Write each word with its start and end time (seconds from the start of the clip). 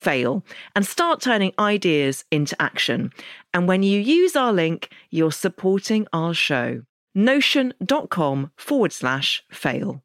fail 0.00 0.44
and 0.74 0.86
start 0.86 1.20
turning 1.20 1.52
ideas 1.58 2.24
into 2.30 2.60
action. 2.60 3.12
And 3.52 3.68
when 3.68 3.82
you 3.82 4.00
use 4.00 4.36
our 4.36 4.52
link, 4.52 4.90
you're 5.10 5.32
supporting 5.32 6.06
our 6.12 6.34
show. 6.34 6.82
Notion.com 7.14 8.52
forward 8.56 8.92
slash 8.92 9.42
fail. 9.50 10.02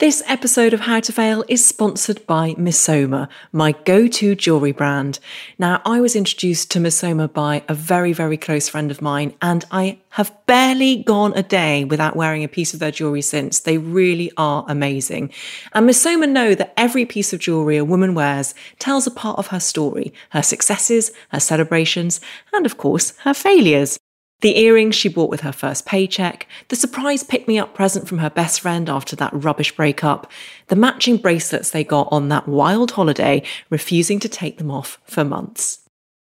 This 0.00 0.22
episode 0.26 0.72
of 0.72 0.80
How 0.80 1.00
to 1.00 1.12
Fail 1.12 1.44
is 1.46 1.68
sponsored 1.68 2.26
by 2.26 2.54
Missoma, 2.54 3.28
my 3.52 3.72
go 3.72 4.06
to 4.06 4.34
jewellery 4.34 4.72
brand. 4.72 5.18
Now, 5.58 5.82
I 5.84 6.00
was 6.00 6.16
introduced 6.16 6.70
to 6.70 6.78
Missoma 6.78 7.30
by 7.30 7.64
a 7.68 7.74
very, 7.74 8.14
very 8.14 8.38
close 8.38 8.66
friend 8.66 8.90
of 8.90 9.02
mine, 9.02 9.34
and 9.42 9.62
I 9.70 9.98
have 10.12 10.34
barely 10.46 11.02
gone 11.02 11.34
a 11.36 11.42
day 11.42 11.84
without 11.84 12.16
wearing 12.16 12.42
a 12.42 12.48
piece 12.48 12.72
of 12.72 12.80
their 12.80 12.90
jewellery 12.90 13.20
since. 13.20 13.60
They 13.60 13.76
really 13.76 14.32
are 14.38 14.64
amazing. 14.68 15.32
And 15.74 15.86
Missoma 15.86 16.26
know 16.26 16.54
that 16.54 16.72
every 16.78 17.04
piece 17.04 17.34
of 17.34 17.40
jewellery 17.40 17.76
a 17.76 17.84
woman 17.84 18.14
wears 18.14 18.54
tells 18.78 19.06
a 19.06 19.10
part 19.10 19.38
of 19.38 19.48
her 19.48 19.60
story, 19.60 20.14
her 20.30 20.42
successes, 20.42 21.12
her 21.28 21.40
celebrations, 21.40 22.22
and 22.54 22.64
of 22.64 22.78
course, 22.78 23.12
her 23.18 23.34
failures. 23.34 23.98
The 24.40 24.58
earrings 24.58 24.94
she 24.94 25.08
bought 25.08 25.28
with 25.28 25.42
her 25.42 25.52
first 25.52 25.84
paycheck, 25.84 26.46
the 26.68 26.76
surprise 26.76 27.22
pick 27.22 27.46
me 27.46 27.58
up 27.58 27.74
present 27.74 28.08
from 28.08 28.18
her 28.18 28.30
best 28.30 28.60
friend 28.60 28.88
after 28.88 29.14
that 29.16 29.32
rubbish 29.34 29.76
breakup, 29.76 30.30
the 30.68 30.76
matching 30.76 31.18
bracelets 31.18 31.70
they 31.70 31.84
got 31.84 32.08
on 32.10 32.28
that 32.28 32.48
wild 32.48 32.92
holiday, 32.92 33.42
refusing 33.68 34.18
to 34.20 34.28
take 34.28 34.58
them 34.58 34.70
off 34.70 34.98
for 35.04 35.24
months. 35.24 35.80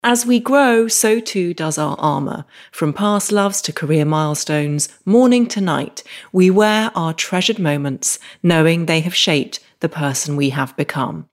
As 0.04 0.24
we 0.24 0.40
grow, 0.40 0.88
so 0.88 1.20
too 1.20 1.56
does 1.56 1.80
our 1.80 1.96
armour. 1.98 2.46
From 2.72 2.94
past 2.94 3.32
loves 3.32 3.60
to 3.64 3.74
career 3.74 4.06
milestones, 4.06 4.88
morning 5.04 5.48
to 5.48 5.60
night, 5.60 6.04
we 6.32 6.52
wear 6.52 6.92
our 6.94 7.12
treasured 7.12 7.58
moments, 7.58 8.20
knowing 8.44 8.86
they 8.86 9.00
have 9.00 9.16
shaped 9.16 9.60
the 9.80 9.90
person 9.90 10.36
we 10.36 10.52
have 10.52 10.78
become. 10.78 11.28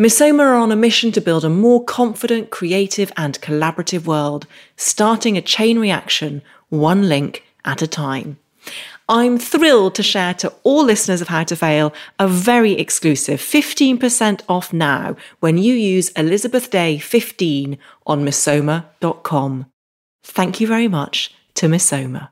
Missoma 0.00 0.40
are 0.40 0.54
on 0.54 0.72
a 0.72 0.76
mission 0.76 1.12
to 1.12 1.20
build 1.20 1.44
a 1.44 1.50
more 1.50 1.84
confident, 1.84 2.50
creative, 2.50 3.12
and 3.16 3.40
collaborative 3.40 4.06
world, 4.06 4.46
starting 4.76 5.36
a 5.36 5.42
chain 5.42 5.78
reaction, 5.78 6.40
one 6.70 7.08
link 7.08 7.44
at 7.64 7.82
a 7.82 7.86
time. 7.86 8.38
I'm 9.08 9.36
thrilled 9.36 9.94
to 9.96 10.02
share 10.02 10.32
to 10.34 10.52
all 10.62 10.84
listeners 10.84 11.20
of 11.20 11.28
How 11.28 11.44
to 11.44 11.56
Fail 11.56 11.92
a 12.18 12.26
very 12.26 12.72
exclusive 12.72 13.40
15% 13.40 14.40
off 14.48 14.72
now 14.72 15.16
when 15.40 15.58
you 15.58 15.74
use 15.74 16.08
Elizabeth 16.10 16.70
Day 16.70 16.98
15 16.98 17.76
on 18.06 18.24
Missoma.com. 18.24 19.66
Thank 20.24 20.60
you 20.60 20.66
very 20.66 20.88
much 20.88 21.34
to 21.54 21.66
Missoma. 21.66 22.31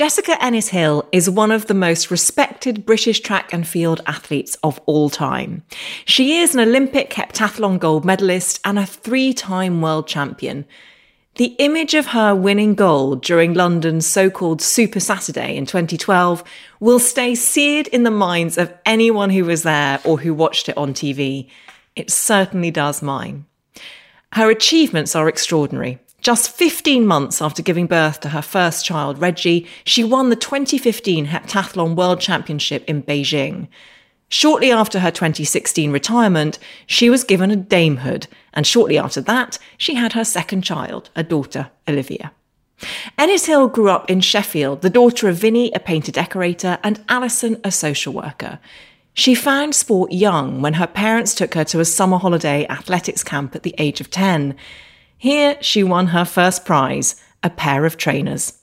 Jessica 0.00 0.42
Ennis 0.42 0.68
Hill 0.68 1.06
is 1.12 1.28
one 1.28 1.50
of 1.50 1.66
the 1.66 1.74
most 1.74 2.10
respected 2.10 2.86
British 2.86 3.20
track 3.20 3.52
and 3.52 3.68
field 3.68 4.00
athletes 4.06 4.56
of 4.62 4.80
all 4.86 5.10
time. 5.10 5.62
She 6.06 6.38
is 6.38 6.54
an 6.54 6.60
Olympic 6.62 7.10
heptathlon 7.10 7.78
gold 7.78 8.06
medalist 8.06 8.60
and 8.64 8.78
a 8.78 8.86
three 8.86 9.34
time 9.34 9.82
world 9.82 10.08
champion. 10.08 10.64
The 11.34 11.54
image 11.58 11.92
of 11.92 12.06
her 12.06 12.34
winning 12.34 12.74
gold 12.74 13.22
during 13.22 13.52
London's 13.52 14.06
so 14.06 14.30
called 14.30 14.62
Super 14.62 15.00
Saturday 15.00 15.54
in 15.54 15.66
2012 15.66 16.44
will 16.80 16.98
stay 16.98 17.34
seared 17.34 17.86
in 17.88 18.04
the 18.04 18.10
minds 18.10 18.56
of 18.56 18.72
anyone 18.86 19.28
who 19.28 19.44
was 19.44 19.64
there 19.64 20.00
or 20.02 20.18
who 20.18 20.32
watched 20.32 20.70
it 20.70 20.78
on 20.78 20.94
TV. 20.94 21.50
It 21.94 22.10
certainly 22.10 22.70
does 22.70 23.02
mine. 23.02 23.44
Her 24.32 24.48
achievements 24.48 25.14
are 25.14 25.28
extraordinary. 25.28 25.98
Just 26.20 26.50
15 26.50 27.06
months 27.06 27.40
after 27.40 27.62
giving 27.62 27.86
birth 27.86 28.20
to 28.20 28.28
her 28.30 28.42
first 28.42 28.84
child, 28.84 29.18
Reggie, 29.18 29.66
she 29.84 30.04
won 30.04 30.28
the 30.28 30.36
2015 30.36 31.26
Heptathlon 31.26 31.96
World 31.96 32.20
Championship 32.20 32.84
in 32.86 33.02
Beijing. 33.02 33.68
Shortly 34.28 34.70
after 34.70 35.00
her 35.00 35.10
2016 35.10 35.90
retirement, 35.90 36.58
she 36.86 37.08
was 37.08 37.24
given 37.24 37.50
a 37.50 37.56
damehood, 37.56 38.26
and 38.52 38.66
shortly 38.66 38.98
after 38.98 39.20
that, 39.22 39.58
she 39.78 39.94
had 39.94 40.12
her 40.12 40.24
second 40.24 40.62
child, 40.62 41.10
a 41.16 41.22
daughter, 41.22 41.70
Olivia. 41.88 42.32
Ennis 43.18 43.46
Hill 43.46 43.68
grew 43.68 43.88
up 43.88 44.10
in 44.10 44.20
Sheffield, 44.20 44.82
the 44.82 44.90
daughter 44.90 45.28
of 45.28 45.36
Vinnie, 45.36 45.72
a 45.72 45.80
painter 45.80 46.12
decorator, 46.12 46.78
and 46.82 47.02
Alison, 47.08 47.60
a 47.64 47.70
social 47.70 48.12
worker. 48.12 48.58
She 49.14 49.34
found 49.34 49.74
sport 49.74 50.12
young 50.12 50.60
when 50.60 50.74
her 50.74 50.86
parents 50.86 51.34
took 51.34 51.54
her 51.54 51.64
to 51.64 51.80
a 51.80 51.84
summer 51.84 52.18
holiday 52.18 52.66
athletics 52.68 53.24
camp 53.24 53.56
at 53.56 53.64
the 53.64 53.74
age 53.78 54.00
of 54.00 54.10
10. 54.10 54.54
Here, 55.20 55.58
she 55.60 55.84
won 55.84 56.06
her 56.06 56.24
first 56.24 56.64
prize, 56.64 57.14
a 57.42 57.50
pair 57.50 57.84
of 57.84 57.98
trainers. 57.98 58.54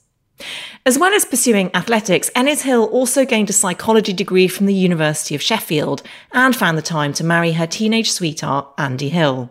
As 0.84 0.98
well 0.98 1.14
as 1.14 1.24
pursuing 1.24 1.70
athletics, 1.72 2.32
Ennis 2.34 2.62
Hill 2.62 2.86
also 2.86 3.24
gained 3.24 3.48
a 3.48 3.52
psychology 3.52 4.12
degree 4.12 4.48
from 4.48 4.66
the 4.66 4.74
University 4.74 5.36
of 5.36 5.40
Sheffield 5.40 6.02
and 6.32 6.56
found 6.56 6.76
the 6.76 6.82
time 6.82 7.12
to 7.12 7.22
marry 7.22 7.52
her 7.52 7.68
teenage 7.68 8.10
sweetheart, 8.10 8.66
Andy 8.76 9.08
Hill. 9.08 9.50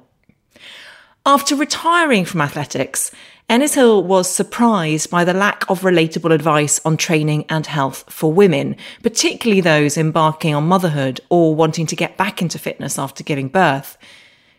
After 1.26 1.56
retiring 1.56 2.26
from 2.26 2.42
athletics, 2.42 3.10
Ennis 3.48 3.76
Hill 3.76 4.04
was 4.04 4.30
surprised 4.30 5.10
by 5.10 5.24
the 5.24 5.34
lack 5.34 5.64
of 5.70 5.84
relatable 5.84 6.34
advice 6.34 6.82
on 6.84 6.98
training 6.98 7.46
and 7.48 7.68
health 7.68 8.04
for 8.10 8.34
women, 8.34 8.76
particularly 9.02 9.62
those 9.62 9.98
embarking 9.98 10.54
on 10.54 10.68
motherhood 10.68 11.22
or 11.30 11.56
wanting 11.56 11.86
to 11.86 11.96
get 11.96 12.18
back 12.18 12.42
into 12.42 12.60
fitness 12.60 13.00
after 13.00 13.24
giving 13.24 13.48
birth. 13.48 13.98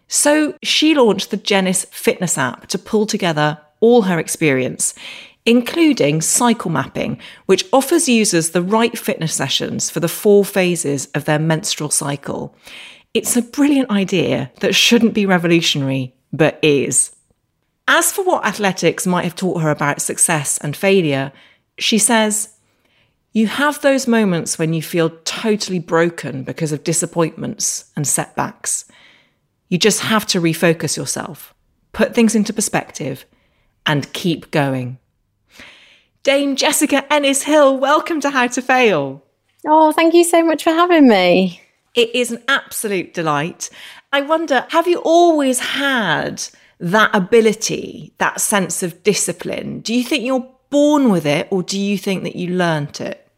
So 0.09 0.55
she 0.63 0.95
launched 0.95 1.31
the 1.31 1.37
Jennis 1.37 1.85
Fitness 1.87 2.39
app 2.39 2.67
to 2.69 2.79
pull 2.79 3.07
together 3.07 3.61
all 3.81 4.03
her 4.03 4.19
experience, 4.19 4.95
including 5.47 6.21
cycle 6.21 6.71
mapping, 6.71 7.19
which 7.47 7.65
offers 7.73 8.09
users 8.09 8.51
the 8.51 8.63
right 8.63 8.99
fitness 8.99 9.35
sessions 9.35 9.91
for 9.91 10.01
the 10.01 10.09
four 10.09 10.45
phases 10.45 11.07
of 11.15 11.27
their 11.27 11.39
menstrual 11.39 11.91
cycle. 11.91 12.55
It's 13.15 13.37
a 13.37 13.43
brilliant 13.43 13.91
idea 13.91 14.51
that 14.61 14.75
shouldn't 14.75 15.15
be 15.15 15.27
revolutionary, 15.27 16.15
but 16.33 16.59
is. 16.63 17.15
As 17.87 18.13
for 18.13 18.23
what 18.23 18.45
athletics 18.45 19.07
might 19.07 19.25
have 19.25 19.35
taught 19.35 19.63
her 19.63 19.71
about 19.71 20.03
success 20.03 20.59
and 20.59 20.77
failure, 20.77 21.33
she 21.79 21.97
says, 21.97 22.51
You 23.33 23.47
have 23.47 23.81
those 23.81 24.07
moments 24.07 24.59
when 24.59 24.75
you 24.75 24.83
feel 24.83 25.11
totally 25.25 25.79
broken 25.79 26.43
because 26.43 26.73
of 26.73 26.85
disappointments 26.85 27.91
and 27.97 28.07
setbacks. 28.07 28.85
You 29.69 29.77
just 29.77 30.01
have 30.01 30.25
to 30.29 30.41
refocus 30.41 30.97
yourself, 30.97 31.55
put 31.93 32.15
things 32.15 32.35
into 32.35 32.55
perspective, 32.55 33.27
and 33.85 34.11
keep 34.15 34.51
going. 34.51 34.99
Dame 36.23 36.57
Jessica 36.57 37.11
Ennis 37.13 37.43
Hill, 37.43 37.77
welcome 37.77 38.21
to 38.23 38.31
How 38.31 38.47
to 38.47 38.63
Fail. 38.63 39.23
Oh, 39.67 39.93
thank 39.93 40.15
you 40.15 40.25
so 40.25 40.43
much 40.43 40.65
for 40.65 40.71
having 40.71 41.07
me. 41.07 41.61
It 41.95 42.15
is 42.15 42.33
an 42.33 42.43
absolute 42.49 43.13
delight. 43.13 43.69
I 44.11 44.23
wonder, 44.23 44.67
have 44.71 44.89
you 44.89 45.01
always 45.01 45.61
had 45.61 46.43
that 46.81 47.15
ability, 47.15 48.15
that 48.17 48.41
sense 48.41 48.83
of 48.83 49.03
discipline? 49.03 49.81
Do 49.81 49.93
you 49.93 50.03
think 50.03 50.25
you're 50.25 50.51
born 50.71 51.11
with 51.11 51.27
it 51.27 51.47
or 51.51 51.63
do 51.63 51.79
you 51.79 51.99
think 51.99 52.23
that 52.23 52.37
you 52.37 52.55
learnt 52.55 53.03
it? 53.03 53.29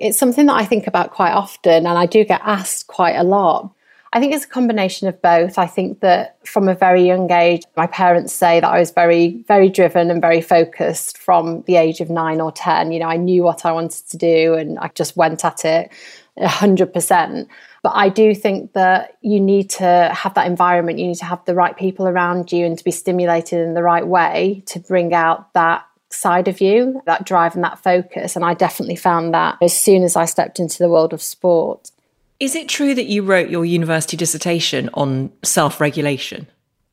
It's 0.00 0.18
something 0.18 0.46
that 0.46 0.56
I 0.56 0.64
think 0.64 0.88
about 0.88 1.12
quite 1.12 1.32
often 1.32 1.86
and 1.86 1.98
I 1.98 2.06
do 2.06 2.24
get 2.24 2.40
asked 2.42 2.88
quite 2.88 3.14
a 3.14 3.22
lot. 3.22 3.72
I 4.16 4.18
think 4.18 4.32
it's 4.32 4.46
a 4.46 4.48
combination 4.48 5.08
of 5.08 5.20
both. 5.20 5.58
I 5.58 5.66
think 5.66 6.00
that 6.00 6.38
from 6.46 6.70
a 6.70 6.74
very 6.74 7.06
young 7.06 7.30
age, 7.30 7.64
my 7.76 7.86
parents 7.86 8.32
say 8.32 8.60
that 8.60 8.66
I 8.66 8.80
was 8.80 8.90
very, 8.90 9.44
very 9.46 9.68
driven 9.68 10.10
and 10.10 10.22
very 10.22 10.40
focused 10.40 11.18
from 11.18 11.64
the 11.66 11.76
age 11.76 12.00
of 12.00 12.08
nine 12.08 12.40
or 12.40 12.50
10. 12.50 12.92
You 12.92 13.00
know, 13.00 13.08
I 13.08 13.18
knew 13.18 13.42
what 13.42 13.66
I 13.66 13.72
wanted 13.72 14.08
to 14.08 14.16
do 14.16 14.54
and 14.54 14.78
I 14.78 14.88
just 14.94 15.18
went 15.18 15.44
at 15.44 15.66
it 15.66 15.92
100%. 16.38 17.46
But 17.82 17.92
I 17.94 18.08
do 18.08 18.34
think 18.34 18.72
that 18.72 19.18
you 19.20 19.38
need 19.38 19.68
to 19.70 20.10
have 20.14 20.32
that 20.32 20.46
environment, 20.46 20.98
you 20.98 21.08
need 21.08 21.18
to 21.18 21.26
have 21.26 21.44
the 21.44 21.54
right 21.54 21.76
people 21.76 22.08
around 22.08 22.52
you 22.52 22.64
and 22.64 22.78
to 22.78 22.84
be 22.84 22.92
stimulated 22.92 23.60
in 23.60 23.74
the 23.74 23.82
right 23.82 24.06
way 24.06 24.62
to 24.68 24.80
bring 24.80 25.12
out 25.12 25.52
that 25.52 25.86
side 26.08 26.48
of 26.48 26.62
you, 26.62 27.02
that 27.04 27.26
drive 27.26 27.54
and 27.54 27.64
that 27.64 27.82
focus. 27.82 28.34
And 28.34 28.46
I 28.46 28.54
definitely 28.54 28.96
found 28.96 29.34
that 29.34 29.58
as 29.60 29.78
soon 29.78 30.04
as 30.04 30.16
I 30.16 30.24
stepped 30.24 30.58
into 30.58 30.78
the 30.78 30.88
world 30.88 31.12
of 31.12 31.20
sport. 31.20 31.90
Is 32.38 32.54
it 32.54 32.68
true 32.68 32.94
that 32.94 33.06
you 33.06 33.22
wrote 33.22 33.48
your 33.48 33.64
university 33.64 34.16
dissertation 34.16 34.90
on 34.94 35.32
self 35.42 35.80
regulation? 35.80 36.46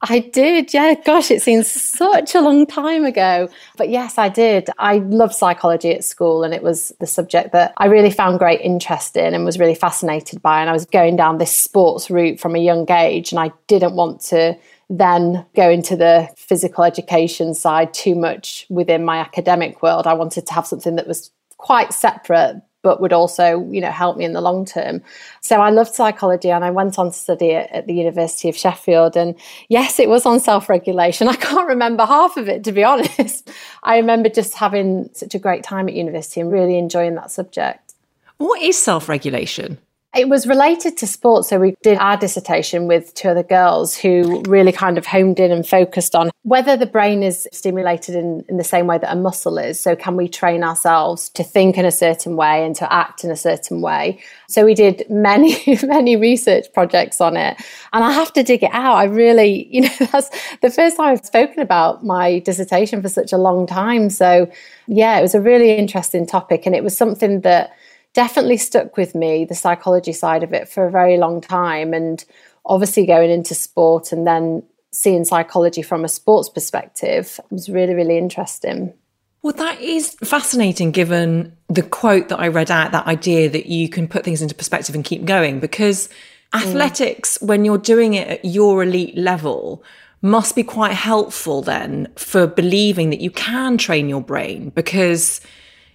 I 0.10 0.20
did, 0.20 0.74
yeah. 0.74 0.96
Gosh, 1.06 1.32
it 1.32 1.42
seems 1.42 1.72
such 1.72 2.36
a 2.36 2.42
long 2.42 2.66
time 2.66 3.06
ago. 3.06 3.50
But 3.78 3.88
yes, 3.88 4.18
I 4.18 4.28
did. 4.28 4.70
I 4.78 4.98
loved 4.98 5.34
psychology 5.34 5.92
at 5.92 6.04
school, 6.04 6.44
and 6.44 6.54
it 6.54 6.62
was 6.62 6.92
the 7.00 7.08
subject 7.08 7.54
that 7.54 7.74
I 7.78 7.86
really 7.86 8.12
found 8.12 8.40
great 8.40 8.60
interest 8.62 9.16
in 9.16 9.34
and 9.34 9.46
was 9.46 9.60
really 9.60 9.76
fascinated 9.76 10.42
by. 10.42 10.60
And 10.60 10.70
I 10.70 10.74
was 10.74 10.86
going 10.86 11.16
down 11.16 11.38
this 11.38 11.56
sports 11.56 12.10
route 12.10 12.40
from 12.40 12.56
a 12.56 12.60
young 12.60 12.90
age, 12.92 13.32
and 13.32 13.40
I 13.40 13.52
didn't 13.68 13.96
want 13.96 14.20
to 14.22 14.58
then 14.90 15.46
go 15.56 15.70
into 15.70 15.96
the 15.96 16.30
physical 16.36 16.84
education 16.84 17.54
side 17.54 17.94
too 17.94 18.16
much 18.16 18.66
within 18.70 19.06
my 19.06 19.20
academic 19.20 19.82
world. 19.82 20.06
I 20.06 20.14
wanted 20.14 20.46
to 20.48 20.54
have 20.54 20.68
something 20.68 20.98
that 20.98 21.08
was 21.08 21.32
quite 21.58 21.94
separate 21.94 22.62
but 22.84 23.02
would 23.02 23.14
also, 23.14 23.68
you 23.72 23.82
know, 23.82 23.90
help 23.90 24.18
me 24.18 24.26
in 24.26 24.34
the 24.34 24.42
long 24.42 24.66
term. 24.66 25.02
So 25.42 25.62
I 25.62 25.72
loved 25.72 25.96
psychology 25.96 26.52
and 26.52 26.64
I 26.64 26.70
went 26.70 27.00
on 27.00 27.08
to 27.08 27.18
study 27.18 27.48
it 27.48 27.70
at 27.72 27.88
the 27.88 27.94
University 27.94 28.50
of 28.50 28.56
Sheffield. 28.56 29.18
And 29.18 29.36
yes, 29.70 30.00
it 30.00 30.10
was 30.10 30.26
on 30.26 30.40
self 30.40 30.70
regulation. 30.70 31.28
I 31.30 31.36
can't 31.36 31.68
remember 31.68 32.06
half 32.06 32.38
of 32.38 32.48
it, 32.48 32.64
to 32.66 32.72
be 32.72 32.84
honest. 32.94 33.50
I 33.82 33.98
remember 33.98 34.30
just 34.30 34.54
having 34.54 35.10
such 35.14 35.34
a 35.34 35.40
great 35.40 35.64
time 35.64 35.88
at 35.88 35.96
university 35.96 36.42
and 36.42 36.52
really 36.52 36.78
enjoying 36.78 37.16
that 37.16 37.32
subject. 37.32 37.94
What 38.38 38.62
is 38.62 38.78
self 38.78 39.10
regulation? 39.10 39.80
It 40.16 40.30
was 40.30 40.46
related 40.46 40.96
to 40.98 41.08
sports. 41.08 41.50
So 41.50 41.60
we 41.60 41.76
did 41.82 41.98
our 41.98 42.18
dissertation 42.18 42.86
with 42.86 43.16
two 43.16 43.30
other 43.30 43.42
girls 43.42 43.98
who 43.98 44.44
really 44.48 44.72
kind 44.72 45.00
of 45.00 45.08
homed 45.08 45.40
in 45.40 45.52
and 45.52 45.68
focused 45.68 46.14
on 46.14 46.30
whether 46.44 46.78
the 46.78 46.86
brain 46.86 47.24
is 47.24 47.48
stimulated 47.52 48.14
in, 48.14 48.46
in 48.48 48.58
the 48.58 48.64
same 48.64 48.86
way 48.86 49.00
that 49.00 49.12
a 49.12 49.16
muscle 49.16 49.58
is. 49.58 49.80
So 49.80 49.96
can 49.96 50.16
we 50.16 50.28
train 50.28 50.64
ourselves 50.64 51.30
to 51.30 51.44
think 51.44 51.80
in 51.80 51.86
a 51.86 51.92
certain 51.92 52.36
way 52.36 52.64
and 52.64 52.76
to 52.76 52.94
act 52.94 53.24
in 53.24 53.32
a 53.32 53.36
certain 53.36 53.82
way? 53.82 54.20
So 54.48 54.66
we 54.66 54.76
did 54.76 55.04
many, 55.10 55.58
many 55.84 56.16
research 56.16 56.68
projects 56.74 57.20
on 57.20 57.36
it. 57.36 57.58
And 57.92 58.04
I 58.04 58.12
have 58.12 58.32
to 58.34 58.44
dig 58.44 58.62
it 58.62 58.72
out. 58.72 58.98
I 58.98 59.06
really, 59.06 59.68
you 59.72 59.82
know, 59.82 59.96
that's 60.12 60.30
the 60.62 60.70
first 60.70 60.98
time 60.98 61.14
I've 61.14 61.26
spoken 61.26 61.60
about 61.60 62.06
my 62.06 62.38
dissertation 62.40 63.02
for 63.02 63.10
such 63.10 63.34
a 63.34 63.38
long 63.38 63.66
time. 63.66 64.12
So 64.12 64.48
yeah, 64.86 65.18
it 65.18 65.24
was 65.24 65.34
a 65.34 65.42
really 65.42 65.72
interesting 65.72 66.28
topic. 66.28 66.68
And 66.68 66.76
it 66.76 66.84
was 66.84 66.96
something 66.96 67.42
that 67.42 67.76
definitely 68.14 68.58
stuck 68.58 68.98
with 68.98 69.16
me, 69.16 69.46
the 69.46 69.56
psychology 69.56 70.14
side 70.14 70.44
of 70.44 70.54
it, 70.54 70.70
for 70.70 70.86
a 70.86 70.92
very 70.92 71.18
long 71.18 71.42
time. 71.42 71.94
And 71.94 72.24
obviously, 72.66 73.06
going 73.06 73.30
into 73.30 73.56
sport 73.56 74.12
and 74.12 74.26
then 74.26 74.64
seeing 74.92 75.26
psychology 75.26 75.82
from 75.82 76.06
a 76.06 76.08
sports 76.08 76.50
perspective 76.50 77.40
was 77.50 77.70
really, 77.70 77.94
really 77.94 78.18
interesting. 78.18 78.94
Well, 79.42 79.54
that 79.54 79.82
is 79.82 80.16
fascinating 80.24 80.92
given 80.92 81.58
the 81.68 81.84
quote 81.84 82.30
that 82.30 82.40
I 82.40 82.48
read 82.48 82.72
out, 82.72 82.94
that 82.94 83.08
idea 83.08 83.50
that 83.50 83.66
you 83.66 83.90
can 83.90 84.08
put 84.08 84.24
things 84.24 84.42
into 84.42 84.56
perspective 84.56 84.96
and 84.96 85.04
keep 85.04 85.26
going. 85.26 85.60
Because 85.60 86.08
athletics, 86.54 87.38
mm. 87.40 87.48
when 87.48 87.66
you're 87.66 87.78
doing 87.78 88.14
it 88.14 88.28
at 88.30 88.46
your 88.46 88.84
elite 88.84 89.18
level, 89.18 89.84
must 90.22 90.56
be 90.56 90.64
quite 90.64 90.94
helpful 90.94 91.62
then 91.62 92.08
for 92.16 92.48
believing 92.48 93.10
that 93.10 93.20
you 93.20 93.30
can 93.30 93.78
train 93.78 94.08
your 94.08 94.22
brain 94.22 94.70
because 94.70 95.42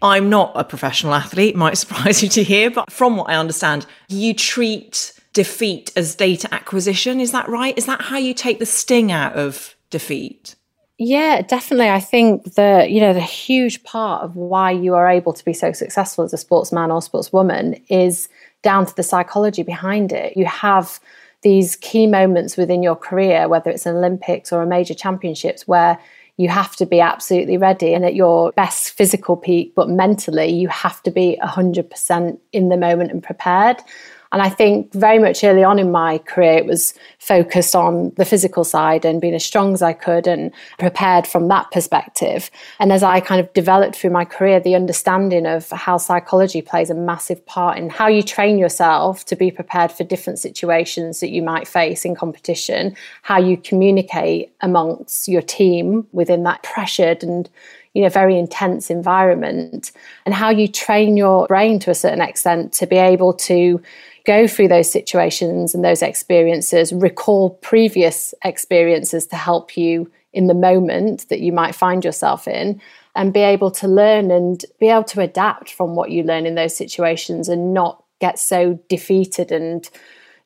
I'm 0.01 0.31
not 0.31 0.53
a 0.55 0.65
professional 0.65 1.15
athlete, 1.15 1.57
might 1.57 1.79
surprise 1.79 2.23
you 2.23 2.29
to 2.31 2.43
hear, 2.43 2.71
but 2.71 2.91
from 2.91 3.17
what 3.17 3.31
I 3.31 3.37
understand, 3.37 3.87
you 4.09 4.35
treat 4.35 5.13
defeat 5.33 5.93
as 5.97 6.15
data 6.15 6.53
acquisition. 6.53 7.21
Is 7.21 7.33
that 7.33 7.49
right? 7.49 7.77
Is 7.77 7.87
that 7.87 8.03
how 8.03 8.19
you 8.19 8.35
take 8.35 8.59
the 8.59 8.67
sting 8.67 9.13
out 9.13 9.35
of 9.35 9.77
defeat? 9.91 10.57
Yeah, 10.99 11.43
definitely. 11.43 11.91
I 11.91 12.01
think 12.01 12.55
the 12.55 12.87
you 12.91 13.01
know 13.01 13.15
the 13.15 13.21
huge 13.21 13.85
part 13.85 14.25
of 14.25 14.35
why 14.35 14.73
you 14.73 14.95
are 14.95 15.09
able 15.09 15.33
to 15.33 15.45
be 15.45 15.53
so 15.53 15.73
successful 15.73 16.25
as 16.25 16.33
a 16.33 16.37
sportsman 16.37 16.91
or 16.91 17.01
sportswoman 17.01 17.81
is 17.89 18.29
down 18.63 18.85
to 18.87 18.97
the 18.97 19.05
psychology 19.05 19.63
behind 19.63 20.13
it. 20.13 20.37
You 20.37 20.47
have 20.47 20.99
these 21.43 21.77
key 21.77 22.09
moments 22.09 22.57
within 22.57 22.83
your 22.83 22.97
career, 22.97 23.47
whether 23.47 23.71
it's 23.71 23.87
an 23.87 23.97
Olympics 23.97 24.53
or 24.53 24.61
a 24.61 24.67
major 24.67 24.95
championships, 24.95 25.69
where 25.69 26.01
you 26.39 26.49
have 26.49 26.77
to 26.77 26.87
be 26.87 27.01
absolutely 27.01 27.57
ready 27.57 27.93
and 27.93 28.05
at 28.05 28.15
your 28.15 28.53
best 28.53 28.93
physical 28.93 29.37
peak, 29.37 29.75
but 29.75 29.91
mentally, 29.91 30.47
you 30.47 30.69
have 30.69 31.03
to 31.03 31.11
be 31.11 31.37
100% 31.43 32.39
in 32.53 32.69
the 32.69 32.77
moment 32.77 33.11
and 33.11 33.23
prepared. 33.23 33.77
And 34.31 34.43
I 34.43 34.51
think 34.51 34.93
very 34.93 35.19
much 35.19 35.43
early 35.43 35.65
on 35.65 35.79
in 35.79 35.91
my 35.91 36.19
career, 36.19 36.59
it 36.59 36.67
was 36.67 36.95
focused 37.19 37.75
on 37.75 38.13
the 38.17 38.25
physical 38.25 38.63
side 38.63 39.05
and 39.05 39.21
being 39.21 39.35
as 39.35 39.45
strong 39.45 39.73
as 39.73 39.83
I 39.83 39.95
could 39.95 40.27
and 40.27 40.53
prepared 40.79 41.27
from 41.27 41.49
that 41.49 41.71
perspective. 41.71 42.51
And 42.79 42.93
as 42.93 43.03
I 43.03 43.21
kind 43.21 43.41
of 43.41 43.53
developed 43.55 43.97
through 43.97 44.11
my 44.11 44.25
career, 44.25 44.61
the 44.61 44.75
understanding 44.75 45.47
of 45.47 45.71
how 45.71 45.97
psychology 45.97 46.61
plays 46.61 46.91
a 46.91 46.95
massive 46.95 47.45
part 47.47 47.79
in 47.79 47.89
how 47.89 48.07
you 48.07 48.23
train 48.23 48.59
yourself 48.59 49.25
to 49.27 49.37
be 49.37 49.51
prepared 49.51 49.91
for 49.91 50.05
different 50.05 50.39
situations 50.39 51.21
that 51.21 51.31
you 51.31 51.43
might 51.43 51.67
face 51.67 52.05
in 52.05 52.15
competition, 52.15 52.95
how 53.23 53.39
you 53.39 53.57
communicate 53.57 54.53
amongst 54.61 55.29
your 55.29 55.43
team 55.43 56.07
within 56.13 56.43
that 56.43 56.63
pressured 56.63 57.23
and 57.23 57.49
you 57.95 58.03
know 58.03 58.09
very 58.09 58.39
intense 58.39 58.91
environment 58.91 59.93
and 60.25 60.35
how 60.35 60.51
you 60.51 60.69
train 60.69 61.17
your 61.17 61.47
brain 61.47 61.79
to 61.81 61.91
a 61.91 61.95
certain 61.95 62.21
extent 62.21 62.73
to 62.73 62.87
be 62.87 62.97
able 62.97 63.33
to 63.33 63.81
go 64.29 64.47
through 64.47 64.69
those 64.69 64.91
situations 64.91 65.75
and 65.75 65.83
those 65.83 66.03
experiences, 66.03 66.93
recall 66.93 67.49
previous 67.63 68.35
experiences 68.45 69.27
to 69.27 69.37
help 69.37 69.75
you 69.75 70.13
in 70.35 70.49
the 70.49 70.55
moment 70.55 71.27
that 71.31 71.41
you 71.41 71.51
might 71.51 71.75
find 71.75 72.05
yourself 72.05 72.47
in, 72.47 72.79
and 73.17 73.33
be 73.33 73.41
able 73.41 73.71
to 73.71 73.89
learn 73.89 74.31
and 74.31 74.67
be 74.79 74.89
able 74.89 75.03
to 75.03 75.23
adapt 75.23 75.73
from 75.73 75.95
what 75.95 76.11
you 76.11 76.23
learn 76.23 76.45
in 76.45 76.57
those 76.57 76.77
situations 76.77 77.49
and 77.49 77.73
not 77.73 78.05
get 78.21 78.39
so 78.39 78.79
defeated 78.91 79.51
and 79.51 79.89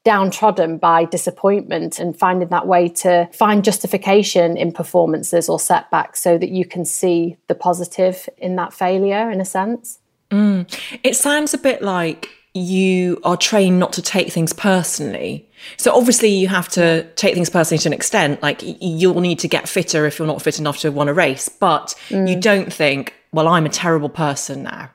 downtrodden 0.04 0.78
by 0.78 1.04
disappointment 1.04 1.98
and 1.98 2.16
finding 2.16 2.48
that 2.48 2.68
way 2.68 2.88
to 2.88 3.28
find 3.32 3.64
justification 3.64 4.56
in 4.56 4.70
performances 4.70 5.48
or 5.48 5.58
setbacks 5.58 6.22
so 6.22 6.38
that 6.38 6.50
you 6.50 6.64
can 6.64 6.84
see 6.84 7.36
the 7.48 7.54
positive 7.54 8.28
in 8.38 8.54
that 8.54 8.72
failure 8.72 9.28
in 9.28 9.40
a 9.40 9.44
sense. 9.44 9.98
Mm. 10.30 10.72
It 11.02 11.16
sounds 11.16 11.52
a 11.52 11.58
bit 11.58 11.82
like 11.82 12.28
you 12.54 13.18
are 13.24 13.36
trained 13.36 13.78
not 13.78 13.92
to 13.94 14.02
take 14.02 14.30
things 14.30 14.52
personally. 14.52 15.48
So 15.76 15.94
obviously 15.94 16.28
you 16.28 16.48
have 16.48 16.68
to 16.70 17.04
take 17.14 17.34
things 17.34 17.48
personally 17.48 17.78
to 17.78 17.88
an 17.88 17.92
extent. 17.92 18.42
Like 18.42 18.60
you'll 18.62 19.20
need 19.20 19.38
to 19.40 19.48
get 19.48 19.68
fitter 19.68 20.04
if 20.06 20.18
you're 20.18 20.28
not 20.28 20.42
fit 20.42 20.58
enough 20.58 20.78
to 20.78 20.90
win 20.90 21.08
a 21.08 21.14
race, 21.14 21.48
but 21.48 21.94
mm. 22.08 22.28
you 22.28 22.38
don't 22.38 22.72
think, 22.72 23.14
well, 23.32 23.48
I'm 23.48 23.64
a 23.64 23.70
terrible 23.70 24.10
person 24.10 24.64
now. 24.64 24.90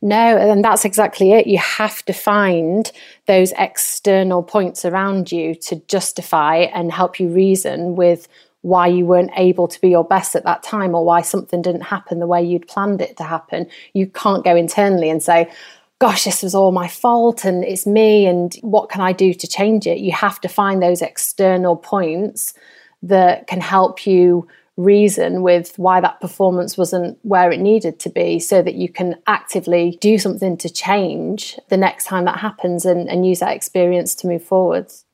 No, 0.00 0.36
and 0.36 0.64
that's 0.64 0.84
exactly 0.84 1.32
it. 1.32 1.46
You 1.46 1.58
have 1.58 2.04
to 2.04 2.12
find 2.12 2.90
those 3.26 3.52
external 3.58 4.42
points 4.42 4.84
around 4.84 5.32
you 5.32 5.56
to 5.56 5.76
justify 5.88 6.56
and 6.56 6.92
help 6.92 7.18
you 7.18 7.28
reason 7.28 7.96
with 7.96 8.28
why 8.62 8.86
you 8.86 9.06
weren't 9.06 9.30
able 9.36 9.68
to 9.68 9.80
be 9.80 9.88
your 9.88 10.04
best 10.04 10.34
at 10.34 10.44
that 10.44 10.62
time 10.62 10.94
or 10.94 11.04
why 11.04 11.22
something 11.22 11.62
didn't 11.62 11.82
happen 11.82 12.18
the 12.18 12.26
way 12.26 12.42
you'd 12.42 12.68
planned 12.68 13.00
it 13.00 13.16
to 13.16 13.24
happen. 13.24 13.66
You 13.92 14.06
can't 14.06 14.44
go 14.44 14.54
internally 14.54 15.10
and 15.10 15.22
say, 15.22 15.50
gosh, 15.98 16.24
this 16.24 16.42
was 16.42 16.54
all 16.54 16.70
my 16.70 16.88
fault 16.88 17.44
and 17.44 17.64
it's 17.64 17.86
me 17.86 18.26
and 18.26 18.54
what 18.60 18.88
can 18.88 19.00
I 19.00 19.12
do 19.12 19.34
to 19.34 19.46
change 19.48 19.86
it? 19.86 19.98
You 19.98 20.12
have 20.12 20.40
to 20.42 20.48
find 20.48 20.82
those 20.82 21.02
external 21.02 21.76
points 21.76 22.54
that 23.02 23.46
can 23.46 23.60
help 23.60 24.06
you 24.06 24.46
reason 24.76 25.42
with 25.42 25.76
why 25.76 26.00
that 26.00 26.20
performance 26.20 26.78
wasn't 26.78 27.18
where 27.22 27.50
it 27.50 27.58
needed 27.58 27.98
to 27.98 28.08
be 28.08 28.38
so 28.38 28.62
that 28.62 28.76
you 28.76 28.88
can 28.88 29.16
actively 29.26 29.98
do 30.00 30.18
something 30.18 30.56
to 30.56 30.70
change 30.70 31.58
the 31.68 31.76
next 31.76 32.04
time 32.04 32.24
that 32.26 32.38
happens 32.38 32.84
and, 32.84 33.08
and 33.08 33.26
use 33.26 33.40
that 33.40 33.56
experience 33.56 34.14
to 34.14 34.28
move 34.28 34.42
forwards. 34.42 35.04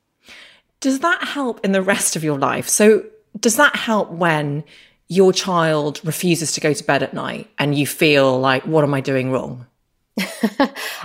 Does 0.81 0.99
that 0.99 1.23
help 1.23 1.65
in 1.65 1.71
the 1.71 1.81
rest 1.81 2.15
of 2.15 2.23
your 2.23 2.37
life? 2.37 2.69
So, 2.69 3.05
does 3.39 3.57
that 3.57 3.75
help 3.75 4.11
when 4.11 4.63
your 5.07 5.33
child 5.33 5.99
refuses 6.03 6.53
to 6.53 6.61
go 6.61 6.71
to 6.71 6.83
bed 6.83 7.01
at 7.01 7.13
night 7.13 7.49
and 7.57 7.75
you 7.75 7.87
feel 7.87 8.39
like, 8.39 8.65
what 8.67 8.83
am 8.83 8.93
I 8.93 9.01
doing 9.01 9.31
wrong? 9.31 9.65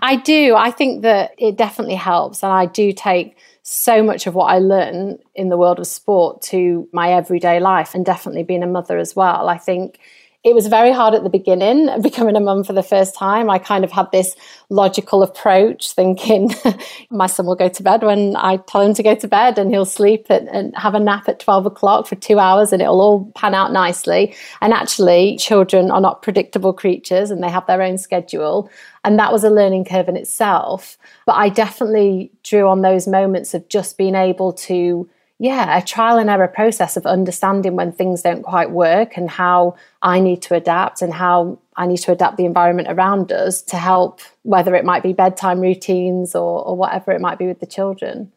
I 0.02 0.21
do. 0.25 0.55
I 0.57 0.71
think 0.71 1.02
that 1.02 1.33
it 1.38 1.57
definitely 1.57 1.97
helps. 1.97 2.43
And 2.43 2.52
I 2.52 2.67
do 2.67 2.93
take 2.93 3.37
so 3.62 4.02
much 4.02 4.26
of 4.26 4.35
what 4.35 4.47
I 4.47 4.59
learn 4.59 5.19
in 5.35 5.49
the 5.49 5.57
world 5.57 5.79
of 5.79 5.87
sport 5.87 6.43
to 6.43 6.88
my 6.93 7.12
everyday 7.12 7.61
life 7.61 7.95
and 7.95 8.05
definitely 8.05 8.43
being 8.43 8.62
a 8.62 8.67
mother 8.69 8.99
as 8.99 9.14
well. 9.14 9.49
I 9.49 9.59
think 9.59 9.99
it 10.42 10.54
was 10.54 10.68
very 10.68 10.90
hard 10.90 11.14
at 11.14 11.23
the 11.23 11.28
beginning 11.28 11.90
becoming 12.02 12.35
a 12.35 12.40
mum 12.40 12.64
for 12.64 12.73
the 12.73 12.82
first 12.82 13.14
time. 13.14 13.50
I 13.50 13.59
kind 13.59 13.85
of 13.85 13.92
had 13.92 14.11
this 14.11 14.35
logical 14.70 15.23
approach 15.23 15.92
thinking 15.92 16.54
my 17.11 17.26
son 17.26 17.44
will 17.44 17.56
go 17.56 17.68
to 17.68 17.82
bed 17.82 18.02
when 18.02 18.37
i 18.37 18.56
tell 18.56 18.80
him 18.80 18.94
to 18.94 19.02
go 19.02 19.14
to 19.14 19.28
bed 19.28 19.59
and 19.59 19.70
he'll 19.70 19.85
sleep 19.85 20.26
at, 20.30 20.42
and 20.49 20.75
have 20.76 20.94
a 20.94 21.00
nap 21.00 21.28
at 21.28 21.40
12 21.40 21.66
o'clock 21.66 22.06
for 22.06 22.14
two 22.14 22.38
hours 22.38 22.73
and 22.73 22.80
it'll 22.80 23.00
all 23.00 23.32
pan 23.35 23.54
out 23.54 23.73
nicely. 23.73 24.35
And 24.61 24.73
actually 24.73 25.37
children 25.37 25.90
are 25.90 26.00
not 26.00 26.23
predictable 26.23 26.73
creatures 26.73 27.30
and 27.30 27.42
they 27.42 27.50
have 27.50 27.66
their 27.66 27.82
own 27.82 27.99
schedule. 27.99 28.70
And 29.04 29.18
that 29.18 29.32
was 29.32 29.44
a 29.44 29.50
learning 29.50 29.85
curve 29.85 30.09
in 30.09 30.16
itself. 30.16 30.97
But 31.26 31.35
i 31.35 31.49
definitely 31.49 32.32
drew 32.42 32.66
on 32.66 32.80
those 32.80 33.06
moments 33.06 33.52
of 33.52 33.68
just 33.68 33.99
being 33.99 34.14
able 34.14 34.52
to 34.52 35.09
yeah, 35.42 35.78
a 35.78 35.82
trial 35.82 36.18
and 36.18 36.28
error 36.28 36.47
process 36.47 36.99
of 36.99 37.06
understanding 37.06 37.75
when 37.75 37.92
things 37.92 38.20
don't 38.20 38.42
quite 38.42 38.73
work 38.73 39.16
and 39.16 39.30
how 39.30 39.75
I 40.02 40.20
need 40.20 40.42
to 40.42 40.54
adapt 40.54 41.00
and 41.00 41.14
how 41.14 41.59
I 41.76 41.87
need 41.87 41.97
to 42.00 42.12
adapt 42.12 42.37
the 42.37 42.44
environment 42.44 42.88
around 42.90 43.32
us 43.32 43.62
to 43.62 43.78
help, 43.78 44.20
whether 44.42 44.75
it 44.75 44.85
might 44.85 45.02
be 45.02 45.14
bedtime 45.14 45.61
routines 45.61 46.35
or, 46.35 46.62
or 46.62 46.76
whatever 46.76 47.11
it 47.11 47.23
might 47.23 47.38
be 47.38 47.47
with 47.47 47.59
the 47.59 47.66
children. 47.66 48.30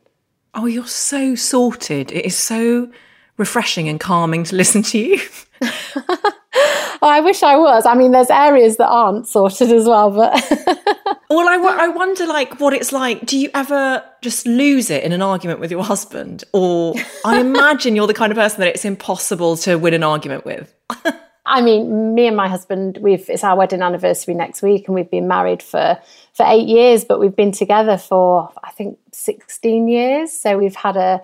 Oh, 0.53 0.65
you're 0.65 0.88
so 0.88 1.36
sorted. 1.36 2.10
It 2.13 2.24
is 2.24 2.38
so 2.38 2.89
refreshing 3.36 3.89
and 3.89 4.00
calming 4.00 4.45
to 4.45 4.55
listen 4.55 4.81
to 4.83 4.98
you. 4.98 5.19
oh, 7.03 7.10
I 7.10 7.19
wish 7.19 7.43
I 7.43 7.57
was. 7.57 7.86
I 7.86 7.95
mean, 7.95 8.12
there's 8.12 8.29
areas 8.29 8.77
that 8.77 8.88
aren't 8.88 9.27
sorted 9.27 9.72
as 9.72 9.86
well, 9.86 10.10
but. 10.10 10.33
well, 11.29 11.50
I, 11.50 11.83
I 11.83 11.88
wonder, 11.89 12.25
like, 12.25 12.62
what 12.62 12.74
it's 12.74 12.93
like. 12.93 13.25
Do 13.25 13.38
you 13.38 13.50
ever 13.53 14.03
just 14.22 14.48
lose 14.48 14.89
it 14.89 15.03
in 15.03 15.12
an 15.12 15.22
argument 15.22 15.60
with 15.60 15.69
your 15.69 15.83
husband? 15.83 16.45
Or 16.53 16.95
I 17.25 17.39
imagine 17.41 17.95
you're 17.95 18.07
the 18.07 18.13
kind 18.13 18.31
of 18.31 18.38
person 18.38 18.62
that 18.62 18.69
it's 18.69 18.86
impossible 18.86 19.57
to 19.57 19.75
win 19.75 19.93
an 19.93 20.03
argument 20.03 20.45
with. 20.45 20.74
I 21.45 21.62
mean, 21.62 22.15
me 22.15 22.25
and 22.27 22.38
my 22.38 22.48
husband, 22.48 23.00
we've 23.01 23.29
it's 23.29 23.43
our 23.43 23.57
wedding 23.57 23.81
anniversary 23.81 24.33
next 24.33 24.62
week, 24.62 24.88
and 24.88 24.95
we've 24.95 25.12
been 25.12 25.27
married 25.27 25.62
for 25.62 26.00
for 26.33 26.45
eight 26.48 26.69
years, 26.69 27.03
but 27.03 27.19
we've 27.19 27.36
been 27.36 27.51
together 27.51 27.98
for 27.98 28.50
I 28.63 28.72
think 28.72 28.98
sixteen 29.12 29.89
years. 29.89 30.31
So 30.31 30.57
we've 30.57 30.75
had 30.75 30.95
a 30.95 31.22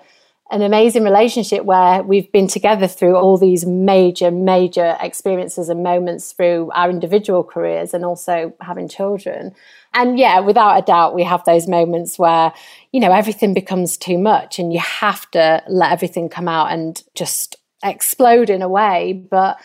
an 0.52 0.64
amazing 0.64 1.04
relationship 1.04 1.64
where 1.64 2.02
we've 2.02 2.32
been 2.32 2.48
together 2.48 2.88
through 2.88 3.16
all 3.16 3.38
these 3.38 3.66
major, 3.66 4.32
major 4.32 4.98
experiences 5.00 5.70
and 5.70 5.84
moments 5.84 6.32
through 6.32 6.72
our 6.74 6.90
individual 6.90 7.44
careers 7.44 7.94
and 7.94 8.04
also 8.04 8.54
having 8.60 8.88
children. 8.88 9.54
And 9.94 10.18
yeah, 10.18 10.40
without 10.40 10.78
a 10.78 10.82
doubt, 10.82 11.14
we 11.14 11.24
have 11.24 11.44
those 11.46 11.68
moments 11.68 12.18
where, 12.18 12.52
you 12.92 13.00
know, 13.00 13.12
everything 13.12 13.54
becomes 13.54 13.96
too 13.96 14.18
much 14.18 14.58
and 14.58 14.74
you 14.74 14.80
have 14.80 15.30
to 15.32 15.62
let 15.68 15.92
everything 15.92 16.30
come 16.30 16.48
out 16.48 16.72
and 16.72 17.02
just 17.14 17.56
explode 17.84 18.50
in 18.50 18.64
a 18.64 18.70
way. 18.70 19.14
But 19.14 19.60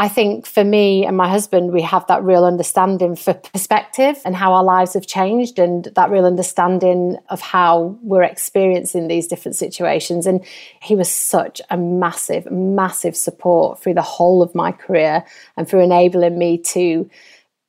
I 0.00 0.08
think 0.08 0.46
for 0.46 0.64
me 0.64 1.04
and 1.04 1.14
my 1.14 1.28
husband, 1.28 1.72
we 1.72 1.82
have 1.82 2.06
that 2.06 2.24
real 2.24 2.46
understanding 2.46 3.16
for 3.16 3.34
perspective 3.34 4.16
and 4.24 4.34
how 4.34 4.54
our 4.54 4.64
lives 4.64 4.94
have 4.94 5.06
changed, 5.06 5.58
and 5.58 5.84
that 5.94 6.08
real 6.08 6.24
understanding 6.24 7.18
of 7.28 7.42
how 7.42 7.98
we're 8.02 8.22
experiencing 8.22 9.08
these 9.08 9.26
different 9.26 9.56
situations. 9.56 10.26
And 10.26 10.42
he 10.80 10.94
was 10.94 11.10
such 11.10 11.60
a 11.68 11.76
massive, 11.76 12.50
massive 12.50 13.14
support 13.14 13.82
through 13.82 13.92
the 13.92 14.00
whole 14.00 14.40
of 14.40 14.54
my 14.54 14.72
career 14.72 15.22
and 15.58 15.68
for 15.68 15.78
enabling 15.78 16.38
me 16.38 16.56
to 16.72 17.10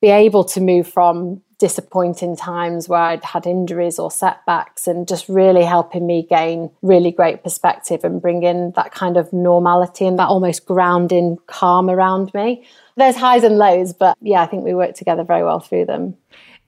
be 0.02 0.08
able 0.08 0.46
to 0.46 0.62
move 0.62 0.88
from 0.88 1.42
disappointing 1.62 2.36
times 2.36 2.90
where 2.90 3.00
I'd 3.00 3.24
had 3.24 3.46
injuries 3.46 4.00
or 4.00 4.10
setbacks 4.10 4.88
and 4.88 5.08
just 5.08 5.30
really 5.30 5.64
helping 5.64 6.08
me 6.08 6.26
gain 6.28 6.72
really 6.82 7.12
great 7.12 7.44
perspective 7.44 8.04
and 8.04 8.20
bring 8.20 8.42
in 8.42 8.72
that 8.76 8.92
kind 8.92 9.16
of 9.16 9.32
normality 9.32 10.08
and 10.08 10.18
that 10.18 10.28
almost 10.28 10.66
grounding 10.66 11.38
calm 11.46 11.88
around 11.88 12.34
me. 12.34 12.66
There's 12.98 13.16
highs 13.16 13.44
and 13.44 13.60
lows, 13.60 13.94
but 13.94 14.18
yeah, 14.22 14.42
I 14.42 14.48
think 14.48 14.64
we 14.64 14.74
worked 14.74 14.98
together 14.98 15.24
very 15.24 15.44
well 15.44 15.60
through 15.60 15.86
them. 15.86 16.18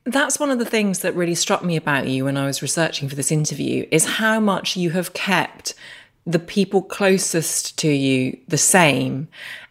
That's 0.03 0.39
one 0.39 0.51
of 0.51 0.59
the 0.59 0.65
things 0.65 0.99
that 0.99 1.15
really 1.15 1.33
struck 1.33 1.63
me 1.63 1.75
about 1.75 2.07
you 2.07 2.25
when 2.25 2.37
I 2.37 2.45
was 2.45 2.61
researching 2.61 3.09
for 3.09 3.15
this 3.15 3.31
interview 3.31 3.87
is 3.89 4.05
how 4.05 4.39
much 4.39 4.77
you 4.77 4.91
have 4.91 5.13
kept 5.13 5.73
the 6.27 6.39
people 6.39 6.83
closest 6.83 7.79
to 7.79 7.89
you 7.89 8.37
the 8.47 8.59
same 8.59 9.27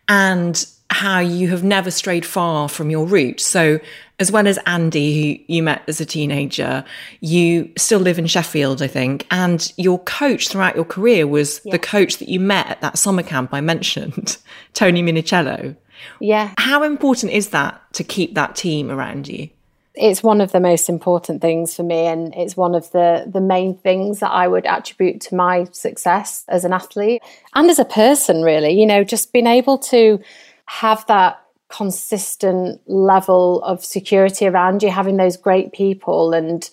and 0.09 0.67
how 0.91 1.21
you 1.21 1.49
have 1.49 1.62
never 1.62 1.91
strayed 1.91 2.26
far 2.26 2.69
from 2.69 2.91
your 2.91 3.07
roots. 3.07 3.47
So, 3.47 3.79
as 4.23 4.31
well 4.31 4.47
as 4.47 4.57
Andy, 4.67 5.37
who 5.37 5.52
you 5.52 5.64
met 5.64 5.83
as 5.88 6.00
a 6.00 6.07
teenager, 6.07 6.85
you 7.21 7.69
still 7.76 7.99
live 7.99 8.21
in 8.21 8.29
Sheffield, 8.29 8.81
I 8.81 8.87
think, 8.87 9.26
and 9.33 9.73
your 9.76 9.99
coach 9.99 10.49
throughout 10.49 10.76
your 10.76 10.85
career 10.85 11.26
was 11.26 11.61
yeah. 11.64 11.73
the 11.73 11.81
coach 11.81 12.19
that 12.19 12.29
you 12.29 12.38
met 12.38 12.69
at 12.69 12.81
that 12.83 12.99
summer 12.99 13.25
camp 13.25 13.52
I 13.52 13.61
mentioned, 13.61 14.38
Toni 14.75 15.02
Minichiello. 15.02 15.75
Yeah. 16.21 16.55
How 16.57 16.85
important 16.85 17.33
is 17.33 17.49
that 17.49 17.83
to 17.95 18.05
keep 18.05 18.35
that 18.35 18.55
team 18.55 18.93
around 18.93 19.26
you? 19.26 19.50
It's 19.95 20.23
one 20.23 20.41
of 20.41 20.52
the 20.52 20.61
most 20.61 20.88
important 20.88 21.43
things 21.43 21.75
for 21.75 21.83
me, 21.83 22.07
and 22.07 22.33
it's 22.35 22.57
one 22.57 22.76
of 22.76 22.91
the 22.93 23.25
the 23.26 23.43
main 23.43 23.76
things 23.76 24.21
that 24.21 24.31
I 24.31 24.47
would 24.47 24.67
attribute 24.67 25.21
to 25.23 25.35
my 25.35 25.64
success 25.73 26.45
as 26.49 26.64
an 26.64 26.73
athlete 26.73 27.23
and 27.55 27.69
as 27.69 27.81
a 27.81 27.85
person. 27.85 28.43
Really, 28.43 28.71
you 28.71 28.87
know, 28.87 29.05
just 29.05 29.33
being 29.33 29.49
able 29.49 29.79
to 29.79 30.19
have 30.67 31.05
that 31.09 31.42
consistent 31.73 32.81
level 32.87 33.62
of 33.62 33.85
security 33.85 34.47
around 34.47 34.83
you, 34.83 34.91
having 34.91 35.17
those 35.17 35.37
great 35.37 35.73
people 35.73 36.33
and 36.33 36.71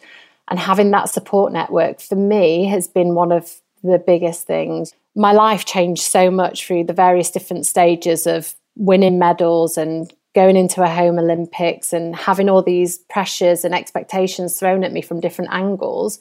and 0.49 0.59
having 0.59 0.91
that 0.91 1.09
support 1.09 1.53
network 1.53 2.01
for 2.01 2.15
me 2.15 2.65
has 2.65 2.87
been 2.87 3.13
one 3.13 3.31
of 3.31 3.61
the 3.83 3.99
biggest 3.99 4.47
things. 4.47 4.93
My 5.15 5.31
life 5.31 5.63
changed 5.63 6.01
so 6.01 6.31
much 6.31 6.65
through 6.65 6.85
the 6.85 6.93
various 6.93 7.29
different 7.29 7.67
stages 7.67 8.25
of 8.25 8.55
winning 8.75 9.19
medals 9.19 9.77
and 9.77 10.11
going 10.33 10.55
into 10.55 10.81
a 10.81 10.89
home 10.89 11.19
Olympics 11.19 11.93
and 11.93 12.15
having 12.15 12.49
all 12.49 12.63
these 12.63 12.97
pressures 12.97 13.63
and 13.63 13.75
expectations 13.75 14.59
thrown 14.59 14.83
at 14.83 14.91
me 14.91 15.01
from 15.01 15.19
different 15.19 15.51
angles 15.51 16.19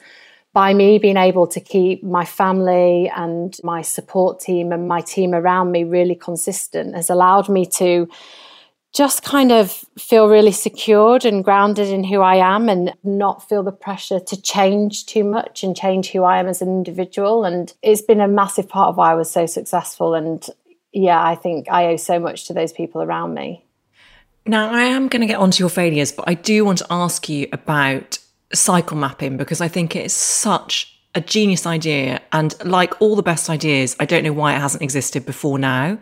by 0.52 0.74
me 0.74 0.98
being 0.98 1.16
able 1.16 1.46
to 1.46 1.60
keep 1.60 2.02
my 2.02 2.24
family 2.24 3.10
and 3.14 3.56
my 3.62 3.82
support 3.82 4.40
team 4.40 4.72
and 4.72 4.88
my 4.88 5.00
team 5.00 5.34
around 5.34 5.72
me 5.72 5.84
really 5.84 6.14
consistent 6.14 6.94
has 6.94 7.10
allowed 7.10 7.48
me 7.48 7.64
to 7.64 8.08
just 8.98 9.22
kind 9.22 9.52
of 9.52 9.70
feel 9.96 10.28
really 10.28 10.50
secured 10.50 11.24
and 11.24 11.44
grounded 11.44 11.86
in 11.86 12.02
who 12.02 12.20
I 12.20 12.34
am 12.34 12.68
and 12.68 12.92
not 13.04 13.48
feel 13.48 13.62
the 13.62 13.70
pressure 13.70 14.18
to 14.18 14.42
change 14.42 15.06
too 15.06 15.22
much 15.22 15.62
and 15.62 15.76
change 15.76 16.10
who 16.10 16.24
I 16.24 16.40
am 16.40 16.48
as 16.48 16.60
an 16.62 16.68
individual. 16.68 17.44
And 17.44 17.72
it's 17.80 18.02
been 18.02 18.20
a 18.20 18.26
massive 18.26 18.68
part 18.68 18.88
of 18.88 18.96
why 18.96 19.12
I 19.12 19.14
was 19.14 19.30
so 19.30 19.46
successful. 19.46 20.14
And 20.14 20.44
yeah, 20.92 21.24
I 21.24 21.36
think 21.36 21.70
I 21.70 21.86
owe 21.92 21.96
so 21.96 22.18
much 22.18 22.48
to 22.48 22.52
those 22.52 22.72
people 22.72 23.00
around 23.00 23.34
me. 23.34 23.64
Now, 24.44 24.68
I 24.68 24.82
am 24.82 25.06
going 25.06 25.20
to 25.20 25.28
get 25.28 25.38
onto 25.38 25.62
your 25.62 25.70
failures, 25.70 26.10
but 26.10 26.24
I 26.26 26.34
do 26.34 26.64
want 26.64 26.78
to 26.78 26.86
ask 26.90 27.28
you 27.28 27.46
about 27.52 28.18
cycle 28.52 28.96
mapping 28.96 29.36
because 29.36 29.60
I 29.60 29.68
think 29.68 29.94
it's 29.94 30.12
such 30.12 30.98
a 31.14 31.20
genius 31.20 31.66
idea. 31.66 32.20
And 32.32 32.52
like 32.64 33.00
all 33.00 33.14
the 33.14 33.22
best 33.22 33.48
ideas, 33.48 33.94
I 34.00 34.06
don't 34.06 34.24
know 34.24 34.32
why 34.32 34.56
it 34.56 34.58
hasn't 34.58 34.82
existed 34.82 35.24
before 35.24 35.56
now, 35.56 35.98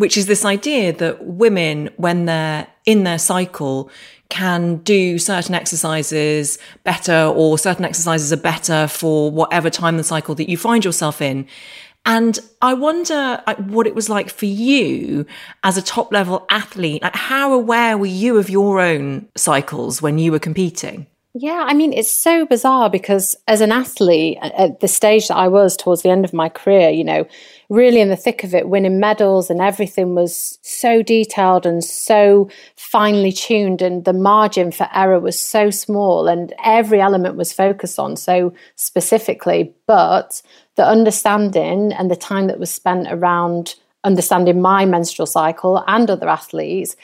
which 0.00 0.16
is 0.16 0.24
this 0.24 0.46
idea 0.46 0.94
that 0.94 1.26
women, 1.26 1.90
when 1.98 2.24
they're 2.24 2.66
in 2.86 3.04
their 3.04 3.18
cycle, 3.18 3.90
can 4.30 4.76
do 4.76 5.18
certain 5.18 5.54
exercises 5.54 6.58
better 6.84 7.26
or 7.36 7.58
certain 7.58 7.84
exercises 7.84 8.32
are 8.32 8.38
better 8.38 8.88
for 8.88 9.30
whatever 9.30 9.68
time 9.68 9.98
the 9.98 10.02
cycle 10.02 10.34
that 10.34 10.48
you 10.48 10.56
find 10.56 10.86
yourself 10.86 11.20
in. 11.20 11.46
And 12.06 12.38
I 12.62 12.72
wonder 12.72 13.42
what 13.58 13.86
it 13.86 13.94
was 13.94 14.08
like 14.08 14.30
for 14.30 14.46
you 14.46 15.26
as 15.64 15.76
a 15.76 15.82
top 15.82 16.10
level 16.12 16.46
athlete. 16.48 17.02
Like 17.02 17.14
how 17.14 17.52
aware 17.52 17.98
were 17.98 18.06
you 18.06 18.38
of 18.38 18.48
your 18.48 18.80
own 18.80 19.28
cycles 19.36 20.00
when 20.00 20.18
you 20.18 20.32
were 20.32 20.38
competing? 20.38 21.08
Yeah, 21.34 21.64
I 21.68 21.74
mean, 21.74 21.92
it's 21.92 22.10
so 22.10 22.46
bizarre 22.46 22.88
because 22.88 23.36
as 23.46 23.60
an 23.60 23.70
athlete, 23.70 24.38
at 24.40 24.80
the 24.80 24.88
stage 24.88 25.28
that 25.28 25.36
I 25.36 25.48
was 25.48 25.76
towards 25.76 26.00
the 26.02 26.08
end 26.08 26.24
of 26.24 26.32
my 26.32 26.48
career, 26.48 26.88
you 26.88 27.04
know, 27.04 27.28
really 27.70 28.00
in 28.00 28.10
the 28.10 28.16
thick 28.16 28.44
of 28.44 28.54
it, 28.54 28.68
winning 28.68 29.00
medals 29.00 29.48
and 29.48 29.60
everything 29.60 30.14
was 30.14 30.58
so 30.60 31.02
detailed 31.02 31.64
and 31.64 31.82
so 31.82 32.50
finely 32.76 33.32
tuned, 33.32 33.80
and 33.80 34.04
the 34.04 34.12
margin 34.12 34.72
for 34.72 34.88
error 34.92 35.20
was 35.20 35.38
so 35.38 35.70
small, 35.70 36.28
and 36.28 36.52
every 36.62 37.00
element 37.00 37.36
was 37.36 37.52
focused 37.52 37.98
on 37.98 38.16
so 38.16 38.52
specifically. 38.74 39.72
But 39.86 40.42
the 40.74 40.84
understanding 40.84 41.92
and 41.92 42.10
the 42.10 42.16
time 42.16 42.48
that 42.48 42.58
was 42.58 42.70
spent 42.70 43.06
around 43.08 43.76
understanding 44.02 44.60
my 44.60 44.84
menstrual 44.84 45.26
cycle 45.26 45.84
and 45.86 46.10
other 46.10 46.28
athletes 46.28 46.96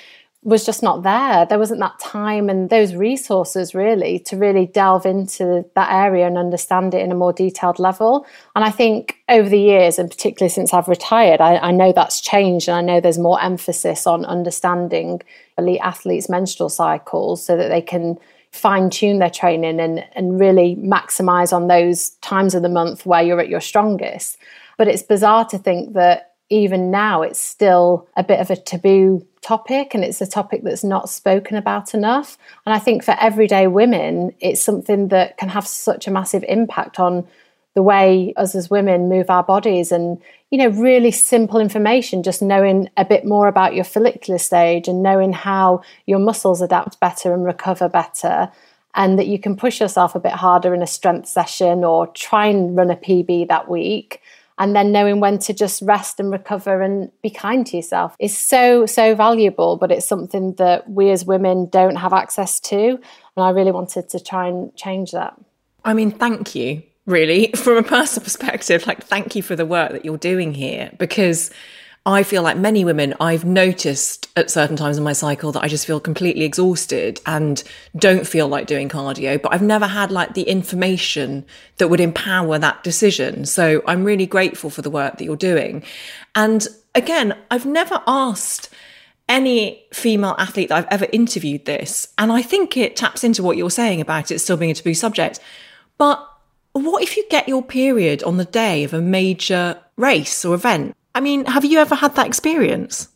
was 0.46 0.64
just 0.64 0.80
not 0.80 1.02
there. 1.02 1.44
There 1.44 1.58
wasn't 1.58 1.80
that 1.80 1.98
time 1.98 2.48
and 2.48 2.70
those 2.70 2.94
resources 2.94 3.74
really 3.74 4.20
to 4.20 4.36
really 4.36 4.64
delve 4.64 5.04
into 5.04 5.64
that 5.74 5.92
area 5.92 6.24
and 6.24 6.38
understand 6.38 6.94
it 6.94 7.02
in 7.02 7.10
a 7.10 7.16
more 7.16 7.32
detailed 7.32 7.80
level. 7.80 8.24
And 8.54 8.64
I 8.64 8.70
think 8.70 9.16
over 9.28 9.48
the 9.48 9.58
years, 9.58 9.98
and 9.98 10.08
particularly 10.08 10.50
since 10.50 10.72
I've 10.72 10.86
retired, 10.86 11.40
I, 11.40 11.56
I 11.56 11.70
know 11.72 11.92
that's 11.92 12.20
changed 12.20 12.68
and 12.68 12.76
I 12.76 12.80
know 12.80 13.00
there's 13.00 13.18
more 13.18 13.42
emphasis 13.42 14.06
on 14.06 14.24
understanding 14.24 15.20
elite 15.58 15.80
athletes' 15.82 16.28
menstrual 16.28 16.68
cycles 16.68 17.44
so 17.44 17.56
that 17.56 17.68
they 17.68 17.82
can 17.82 18.16
fine 18.52 18.88
tune 18.88 19.18
their 19.18 19.28
training 19.28 19.80
and, 19.80 20.04
and 20.12 20.38
really 20.38 20.76
maximize 20.76 21.52
on 21.52 21.66
those 21.66 22.10
times 22.22 22.54
of 22.54 22.62
the 22.62 22.68
month 22.68 23.04
where 23.04 23.20
you're 23.20 23.40
at 23.40 23.48
your 23.48 23.60
strongest. 23.60 24.38
But 24.78 24.86
it's 24.86 25.02
bizarre 25.02 25.44
to 25.46 25.58
think 25.58 25.94
that 25.94 26.35
even 26.48 26.90
now 26.90 27.22
it's 27.22 27.40
still 27.40 28.08
a 28.16 28.22
bit 28.22 28.40
of 28.40 28.50
a 28.50 28.56
taboo 28.56 29.26
topic 29.42 29.94
and 29.94 30.04
it's 30.04 30.20
a 30.20 30.26
topic 30.26 30.62
that's 30.62 30.84
not 30.84 31.08
spoken 31.08 31.56
about 31.56 31.94
enough. 31.94 32.38
And 32.64 32.74
I 32.74 32.78
think 32.78 33.04
for 33.04 33.16
everyday 33.20 33.66
women, 33.66 34.32
it's 34.40 34.62
something 34.62 35.08
that 35.08 35.38
can 35.38 35.48
have 35.48 35.66
such 35.66 36.06
a 36.06 36.10
massive 36.10 36.44
impact 36.48 37.00
on 37.00 37.26
the 37.74 37.82
way 37.82 38.32
us 38.36 38.54
as 38.54 38.70
women 38.70 39.08
move 39.08 39.28
our 39.28 39.42
bodies 39.44 39.92
and 39.92 40.18
you 40.50 40.56
know 40.56 40.68
really 40.68 41.10
simple 41.10 41.60
information 41.60 42.22
just 42.22 42.40
knowing 42.40 42.88
a 42.96 43.04
bit 43.04 43.22
more 43.26 43.48
about 43.48 43.74
your 43.74 43.84
follicular 43.84 44.38
stage 44.38 44.88
and 44.88 45.02
knowing 45.02 45.30
how 45.30 45.82
your 46.06 46.18
muscles 46.18 46.62
adapt 46.62 46.98
better 47.00 47.34
and 47.34 47.44
recover 47.44 47.86
better 47.86 48.50
and 48.94 49.18
that 49.18 49.26
you 49.26 49.38
can 49.38 49.54
push 49.54 49.78
yourself 49.78 50.14
a 50.14 50.20
bit 50.20 50.32
harder 50.32 50.74
in 50.74 50.80
a 50.80 50.86
strength 50.86 51.28
session 51.28 51.84
or 51.84 52.06
try 52.08 52.46
and 52.46 52.74
run 52.74 52.90
a 52.90 52.96
PB 52.96 53.46
that 53.48 53.68
week 53.68 54.22
and 54.58 54.74
then 54.74 54.92
knowing 54.92 55.20
when 55.20 55.38
to 55.38 55.52
just 55.52 55.82
rest 55.82 56.18
and 56.18 56.30
recover 56.30 56.80
and 56.82 57.10
be 57.22 57.30
kind 57.30 57.66
to 57.66 57.76
yourself 57.76 58.16
is 58.18 58.36
so 58.36 58.86
so 58.86 59.14
valuable 59.14 59.76
but 59.76 59.92
it's 59.92 60.06
something 60.06 60.54
that 60.54 60.88
we 60.88 61.10
as 61.10 61.24
women 61.24 61.68
don't 61.68 61.96
have 61.96 62.12
access 62.12 62.60
to. 62.60 62.98
And 63.36 63.44
i 63.44 63.50
really 63.50 63.72
wanted 63.72 64.08
to 64.10 64.20
try 64.20 64.48
and 64.48 64.74
change 64.76 65.12
that. 65.12 65.34
I 65.84 65.94
mean 65.94 66.10
thank 66.10 66.54
you 66.54 66.82
really 67.06 67.50
from 67.56 67.76
a 67.76 67.82
personal 67.82 68.24
perspective. 68.24 68.86
Like 68.86 69.04
thank 69.04 69.36
you 69.36 69.42
for 69.42 69.56
the 69.56 69.66
work 69.66 69.92
that 69.92 70.04
you're 70.04 70.18
doing 70.18 70.54
here 70.54 70.90
because 70.98 71.50
I 72.06 72.22
feel 72.22 72.44
like 72.44 72.56
many 72.56 72.84
women, 72.84 73.14
I've 73.18 73.44
noticed 73.44 74.28
at 74.36 74.48
certain 74.48 74.76
times 74.76 74.96
in 74.96 75.02
my 75.02 75.12
cycle 75.12 75.50
that 75.50 75.64
I 75.64 75.68
just 75.68 75.88
feel 75.88 75.98
completely 75.98 76.44
exhausted 76.44 77.20
and 77.26 77.64
don't 77.96 78.24
feel 78.24 78.46
like 78.46 78.68
doing 78.68 78.88
cardio, 78.88 79.42
but 79.42 79.52
I've 79.52 79.60
never 79.60 79.88
had 79.88 80.12
like 80.12 80.34
the 80.34 80.44
information 80.44 81.44
that 81.78 81.88
would 81.88 81.98
empower 81.98 82.60
that 82.60 82.84
decision. 82.84 83.44
So 83.44 83.82
I'm 83.88 84.04
really 84.04 84.24
grateful 84.24 84.70
for 84.70 84.82
the 84.82 84.90
work 84.90 85.18
that 85.18 85.24
you're 85.24 85.34
doing. 85.34 85.82
And 86.36 86.68
again, 86.94 87.36
I've 87.50 87.66
never 87.66 88.00
asked 88.06 88.70
any 89.28 89.84
female 89.92 90.36
athlete 90.38 90.68
that 90.68 90.78
I've 90.78 90.92
ever 90.92 91.08
interviewed 91.12 91.64
this. 91.64 92.06
And 92.18 92.30
I 92.30 92.40
think 92.40 92.76
it 92.76 92.94
taps 92.94 93.24
into 93.24 93.42
what 93.42 93.56
you're 93.56 93.68
saying 93.68 94.00
about 94.00 94.30
it 94.30 94.38
still 94.38 94.56
being 94.56 94.70
a 94.70 94.74
taboo 94.74 94.94
subject. 94.94 95.40
But 95.98 96.24
what 96.72 97.02
if 97.02 97.16
you 97.16 97.26
get 97.30 97.48
your 97.48 97.64
period 97.64 98.22
on 98.22 98.36
the 98.36 98.44
day 98.44 98.84
of 98.84 98.94
a 98.94 99.00
major 99.00 99.80
race 99.96 100.44
or 100.44 100.54
event? 100.54 100.94
I 101.16 101.20
mean, 101.20 101.46
have 101.46 101.64
you 101.64 101.78
ever 101.78 101.94
had 101.94 102.14
that 102.16 102.26
experience? 102.26 103.08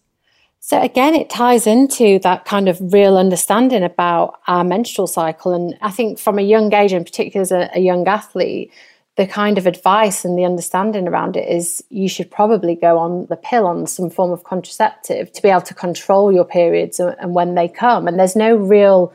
So, 0.60 0.80
again, 0.80 1.14
it 1.14 1.28
ties 1.28 1.66
into 1.66 2.18
that 2.20 2.46
kind 2.46 2.66
of 2.66 2.94
real 2.94 3.18
understanding 3.18 3.82
about 3.82 4.40
our 4.46 4.64
menstrual 4.64 5.06
cycle. 5.06 5.52
And 5.52 5.76
I 5.82 5.90
think 5.90 6.18
from 6.18 6.38
a 6.38 6.42
young 6.42 6.72
age, 6.72 6.94
and 6.94 7.04
particularly 7.04 7.42
as 7.42 7.52
a, 7.52 7.68
a 7.74 7.80
young 7.80 8.08
athlete, 8.08 8.72
the 9.16 9.26
kind 9.26 9.58
of 9.58 9.66
advice 9.66 10.24
and 10.24 10.38
the 10.38 10.46
understanding 10.46 11.08
around 11.08 11.36
it 11.36 11.46
is 11.46 11.84
you 11.90 12.08
should 12.08 12.30
probably 12.30 12.74
go 12.74 12.96
on 12.96 13.26
the 13.26 13.36
pill 13.36 13.66
on 13.66 13.86
some 13.86 14.08
form 14.08 14.30
of 14.30 14.44
contraceptive 14.44 15.30
to 15.32 15.42
be 15.42 15.50
able 15.50 15.60
to 15.60 15.74
control 15.74 16.32
your 16.32 16.46
periods 16.46 17.00
and 17.00 17.34
when 17.34 17.54
they 17.54 17.68
come. 17.68 18.08
And 18.08 18.18
there's 18.18 18.36
no 18.36 18.56
real 18.56 19.12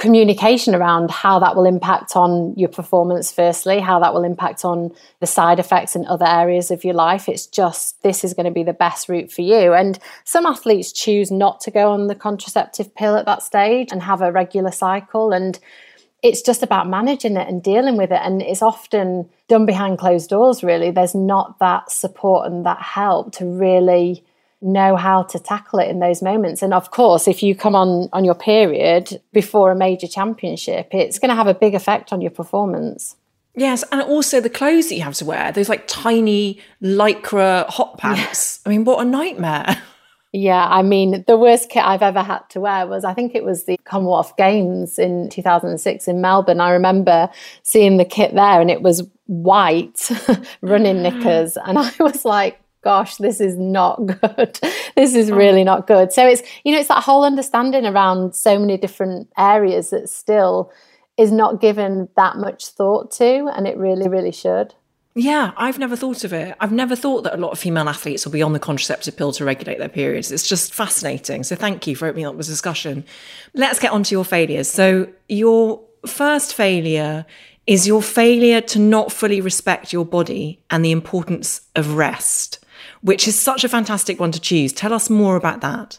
communication 0.00 0.74
around 0.74 1.10
how 1.10 1.38
that 1.38 1.54
will 1.54 1.66
impact 1.66 2.16
on 2.16 2.54
your 2.56 2.70
performance, 2.70 3.30
firstly, 3.30 3.80
how 3.80 4.00
that 4.00 4.14
will 4.14 4.24
impact 4.24 4.64
on 4.64 4.90
the 5.20 5.26
side 5.26 5.58
effects 5.58 5.94
in 5.94 6.06
other 6.06 6.26
areas 6.26 6.70
of 6.70 6.84
your 6.84 6.94
life. 6.94 7.28
It's 7.28 7.46
just 7.46 8.02
this 8.02 8.24
is 8.24 8.32
going 8.32 8.46
to 8.46 8.50
be 8.50 8.62
the 8.62 8.72
best 8.72 9.10
route 9.10 9.30
for 9.30 9.42
you. 9.42 9.74
And 9.74 9.98
some 10.24 10.46
athletes 10.46 10.90
choose 10.90 11.30
not 11.30 11.60
to 11.60 11.70
go 11.70 11.90
on 11.90 12.06
the 12.06 12.14
contraceptive 12.14 12.94
pill 12.94 13.14
at 13.14 13.26
that 13.26 13.42
stage 13.42 13.92
and 13.92 14.02
have 14.02 14.22
a 14.22 14.32
regular 14.32 14.70
cycle. 14.70 15.32
And 15.32 15.58
it's 16.22 16.40
just 16.40 16.62
about 16.62 16.88
managing 16.88 17.36
it 17.36 17.46
and 17.46 17.62
dealing 17.62 17.98
with 17.98 18.10
it. 18.10 18.20
And 18.22 18.40
it's 18.40 18.62
often 18.62 19.28
done 19.48 19.66
behind 19.66 19.98
closed 19.98 20.30
doors, 20.30 20.64
really. 20.64 20.90
There's 20.90 21.14
not 21.14 21.58
that 21.58 21.90
support 21.90 22.50
and 22.50 22.64
that 22.64 22.80
help 22.80 23.32
to 23.34 23.44
really 23.44 24.24
know 24.62 24.96
how 24.96 25.22
to 25.22 25.38
tackle 25.38 25.78
it 25.78 25.88
in 25.88 26.00
those 26.00 26.22
moments 26.22 26.62
and 26.62 26.74
of 26.74 26.90
course 26.90 27.26
if 27.26 27.42
you 27.42 27.54
come 27.54 27.74
on 27.74 28.08
on 28.12 28.24
your 28.24 28.34
period 28.34 29.20
before 29.32 29.70
a 29.70 29.76
major 29.76 30.06
championship 30.06 30.88
it's 30.92 31.18
going 31.18 31.30
to 31.30 31.34
have 31.34 31.46
a 31.46 31.54
big 31.54 31.74
effect 31.74 32.12
on 32.12 32.20
your 32.20 32.30
performance 32.30 33.16
Yes, 33.56 33.82
and 33.90 34.00
also 34.00 34.40
the 34.40 34.48
clothes 34.48 34.88
that 34.88 34.94
you 34.94 35.02
have 35.02 35.16
to 35.16 35.24
wear, 35.24 35.50
those 35.50 35.68
like 35.68 35.88
tiny 35.88 36.60
lycra 36.80 37.66
hot 37.68 37.98
pants. 37.98 38.60
Yeah. 38.62 38.68
I 38.68 38.70
mean, 38.70 38.84
what 38.84 39.04
a 39.04 39.08
nightmare. 39.08 39.82
Yeah, 40.32 40.68
I 40.68 40.82
mean, 40.82 41.24
the 41.26 41.36
worst 41.36 41.70
kit 41.70 41.84
I've 41.84 42.02
ever 42.02 42.22
had 42.22 42.48
to 42.50 42.60
wear 42.60 42.86
was 42.86 43.04
I 43.04 43.14
think 43.14 43.34
it 43.34 43.42
was 43.42 43.64
the 43.64 43.76
Commonwealth 43.84 44.36
Games 44.36 44.96
in 44.96 45.28
2006 45.28 46.06
in 46.06 46.20
Melbourne. 46.20 46.60
I 46.60 46.70
remember 46.70 47.28
seeing 47.64 47.96
the 47.96 48.04
kit 48.04 48.32
there 48.32 48.60
and 48.60 48.70
it 48.70 48.80
was 48.80 49.02
white 49.26 50.08
running 50.62 51.02
knickers. 51.02 51.56
And 51.56 51.78
I 51.78 51.90
was 51.98 52.24
like, 52.24 52.60
gosh, 52.82 53.16
this 53.16 53.40
is 53.40 53.56
not 53.56 53.96
good. 54.06 54.58
this 54.96 55.14
is 55.14 55.30
oh. 55.30 55.36
really 55.36 55.64
not 55.64 55.86
good. 55.86 56.12
So 56.12 56.26
it's, 56.26 56.42
you 56.64 56.72
know, 56.72 56.78
it's 56.78 56.88
that 56.88 57.02
whole 57.02 57.24
understanding 57.24 57.86
around 57.86 58.34
so 58.34 58.58
many 58.58 58.76
different 58.76 59.28
areas 59.36 59.90
that 59.90 60.08
still 60.08 60.72
is 61.16 61.32
not 61.32 61.60
given 61.60 62.08
that 62.16 62.36
much 62.36 62.66
thought 62.68 63.10
to. 63.12 63.50
And 63.54 63.66
it 63.66 63.76
really, 63.76 64.08
really 64.08 64.32
should. 64.32 64.74
Yeah, 65.14 65.50
I've 65.56 65.78
never 65.78 65.96
thought 65.96 66.22
of 66.22 66.32
it. 66.32 66.56
I've 66.60 66.72
never 66.72 66.94
thought 66.94 67.24
that 67.24 67.34
a 67.34 67.36
lot 67.36 67.50
of 67.50 67.58
female 67.58 67.88
athletes 67.88 68.24
will 68.24 68.32
be 68.32 68.42
on 68.42 68.52
the 68.52 68.60
contraceptive 68.60 69.16
pill 69.16 69.32
to 69.32 69.44
regulate 69.44 69.78
their 69.78 69.88
periods. 69.88 70.30
It's 70.30 70.48
just 70.48 70.72
fascinating. 70.72 71.42
So 71.42 71.56
thank 71.56 71.86
you 71.86 71.96
for 71.96 72.06
opening 72.06 72.26
up 72.26 72.36
this 72.36 72.46
discussion. 72.46 73.04
Let's 73.52 73.80
get 73.80 73.90
on 73.90 74.04
to 74.04 74.14
your 74.14 74.24
failures. 74.24 74.70
So 74.70 75.08
your 75.28 75.82
first 76.06 76.54
failure 76.54 77.26
is 77.66 77.86
your 77.86 78.02
failure 78.02 78.60
to 78.60 78.78
not 78.78 79.12
fully 79.12 79.40
respect 79.40 79.92
your 79.92 80.04
body 80.04 80.62
and 80.70 80.84
the 80.84 80.92
importance 80.92 81.60
of 81.74 81.94
rest 81.94 82.60
which 83.02 83.26
is 83.26 83.38
such 83.38 83.64
a 83.64 83.68
fantastic 83.68 84.20
one 84.20 84.32
to 84.32 84.40
choose. 84.40 84.72
Tell 84.72 84.92
us 84.92 85.10
more 85.10 85.36
about 85.36 85.60
that. 85.60 85.98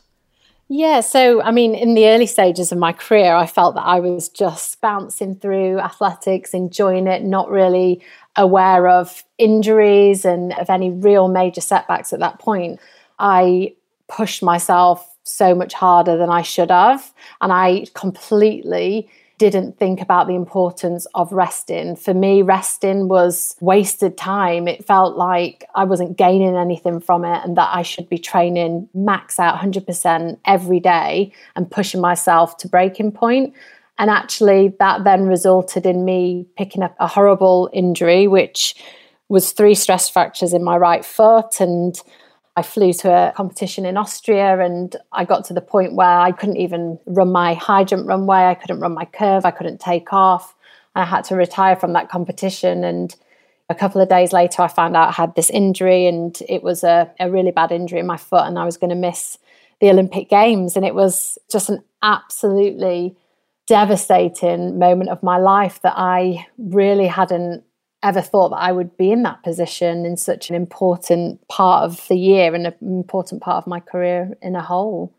Yeah, 0.73 1.01
so 1.01 1.41
I 1.41 1.51
mean, 1.51 1.75
in 1.75 1.95
the 1.95 2.07
early 2.07 2.25
stages 2.25 2.71
of 2.71 2.77
my 2.77 2.93
career, 2.93 3.35
I 3.35 3.45
felt 3.45 3.75
that 3.75 3.85
I 3.85 3.99
was 3.99 4.29
just 4.29 4.79
bouncing 4.79 5.35
through 5.35 5.79
athletics, 5.79 6.53
enjoying 6.53 7.07
it, 7.07 7.23
not 7.23 7.49
really 7.49 8.01
aware 8.37 8.87
of 8.87 9.25
injuries 9.37 10.23
and 10.23 10.53
of 10.53 10.69
any 10.69 10.89
real 10.89 11.27
major 11.27 11.59
setbacks 11.59 12.13
at 12.13 12.19
that 12.21 12.39
point. 12.39 12.79
I 13.19 13.75
pushed 14.07 14.41
myself 14.41 15.05
so 15.23 15.53
much 15.53 15.73
harder 15.73 16.15
than 16.17 16.29
I 16.29 16.41
should 16.41 16.71
have, 16.71 17.13
and 17.41 17.51
I 17.51 17.85
completely 17.93 19.09
didn't 19.41 19.79
think 19.79 20.01
about 20.01 20.27
the 20.27 20.35
importance 20.35 21.07
of 21.15 21.31
resting. 21.31 21.95
For 21.95 22.13
me, 22.13 22.43
resting 22.43 23.07
was 23.07 23.55
wasted 23.59 24.15
time. 24.15 24.67
It 24.67 24.85
felt 24.85 25.17
like 25.17 25.65
I 25.73 25.83
wasn't 25.83 26.15
gaining 26.15 26.55
anything 26.55 26.99
from 26.99 27.25
it 27.25 27.43
and 27.43 27.57
that 27.57 27.75
I 27.75 27.81
should 27.81 28.07
be 28.07 28.19
training 28.19 28.87
max 28.93 29.39
out 29.39 29.57
100% 29.57 30.37
every 30.45 30.79
day 30.79 31.33
and 31.55 31.71
pushing 31.71 31.99
myself 31.99 32.55
to 32.57 32.67
breaking 32.67 33.13
point. 33.13 33.55
And 33.97 34.11
actually, 34.11 34.75
that 34.77 35.05
then 35.05 35.25
resulted 35.25 35.87
in 35.87 36.05
me 36.05 36.45
picking 36.55 36.83
up 36.83 36.95
a 36.99 37.07
horrible 37.07 37.67
injury, 37.73 38.27
which 38.27 38.75
was 39.27 39.53
three 39.53 39.73
stress 39.73 40.07
fractures 40.07 40.53
in 40.53 40.63
my 40.63 40.77
right 40.77 41.03
foot 41.03 41.59
and 41.59 41.99
I 42.57 42.63
flew 42.63 42.91
to 42.93 43.09
a 43.09 43.31
competition 43.31 43.85
in 43.85 43.95
Austria 43.95 44.59
and 44.59 44.95
I 45.11 45.23
got 45.23 45.45
to 45.45 45.53
the 45.53 45.61
point 45.61 45.95
where 45.95 46.19
I 46.19 46.31
couldn't 46.31 46.57
even 46.57 46.99
run 47.05 47.31
my 47.31 47.53
high 47.53 47.85
jump 47.85 48.07
runway, 48.07 48.45
I 48.45 48.55
couldn't 48.55 48.81
run 48.81 48.93
my 48.93 49.05
curve, 49.05 49.45
I 49.45 49.51
couldn't 49.51 49.79
take 49.79 50.11
off. 50.11 50.53
I 50.93 51.05
had 51.05 51.23
to 51.25 51.35
retire 51.35 51.77
from 51.77 51.93
that 51.93 52.09
competition. 52.09 52.83
And 52.83 53.15
a 53.69 53.75
couple 53.75 54.01
of 54.01 54.09
days 54.09 54.33
later, 54.33 54.61
I 54.61 54.67
found 54.67 54.97
out 54.97 55.07
I 55.07 55.13
had 55.13 55.35
this 55.35 55.49
injury 55.49 56.05
and 56.07 56.37
it 56.49 56.61
was 56.61 56.83
a, 56.83 57.09
a 57.19 57.31
really 57.31 57.51
bad 57.51 57.71
injury 57.71 57.99
in 57.99 58.07
my 58.07 58.17
foot 58.17 58.45
and 58.45 58.59
I 58.59 58.65
was 58.65 58.75
going 58.75 58.89
to 58.89 58.95
miss 58.95 59.37
the 59.79 59.89
Olympic 59.89 60.29
Games. 60.29 60.75
And 60.75 60.85
it 60.85 60.93
was 60.93 61.37
just 61.49 61.69
an 61.69 61.81
absolutely 62.03 63.15
devastating 63.67 64.77
moment 64.77 65.09
of 65.09 65.23
my 65.23 65.37
life 65.37 65.81
that 65.83 65.93
I 65.95 66.45
really 66.57 67.07
hadn't 67.07 67.63
ever 68.03 68.21
thought 68.21 68.49
that 68.49 68.57
I 68.61 68.71
would 68.71 68.97
be 68.97 69.11
in 69.11 69.23
that 69.23 69.43
position 69.43 70.05
in 70.05 70.17
such 70.17 70.49
an 70.49 70.55
important 70.55 71.47
part 71.47 71.83
of 71.83 72.07
the 72.07 72.17
year 72.17 72.53
and 72.55 72.67
an 72.67 72.75
important 72.81 73.41
part 73.41 73.57
of 73.57 73.67
my 73.67 73.79
career 73.79 74.37
in 74.41 74.55
a 74.55 74.61
whole. 74.61 75.13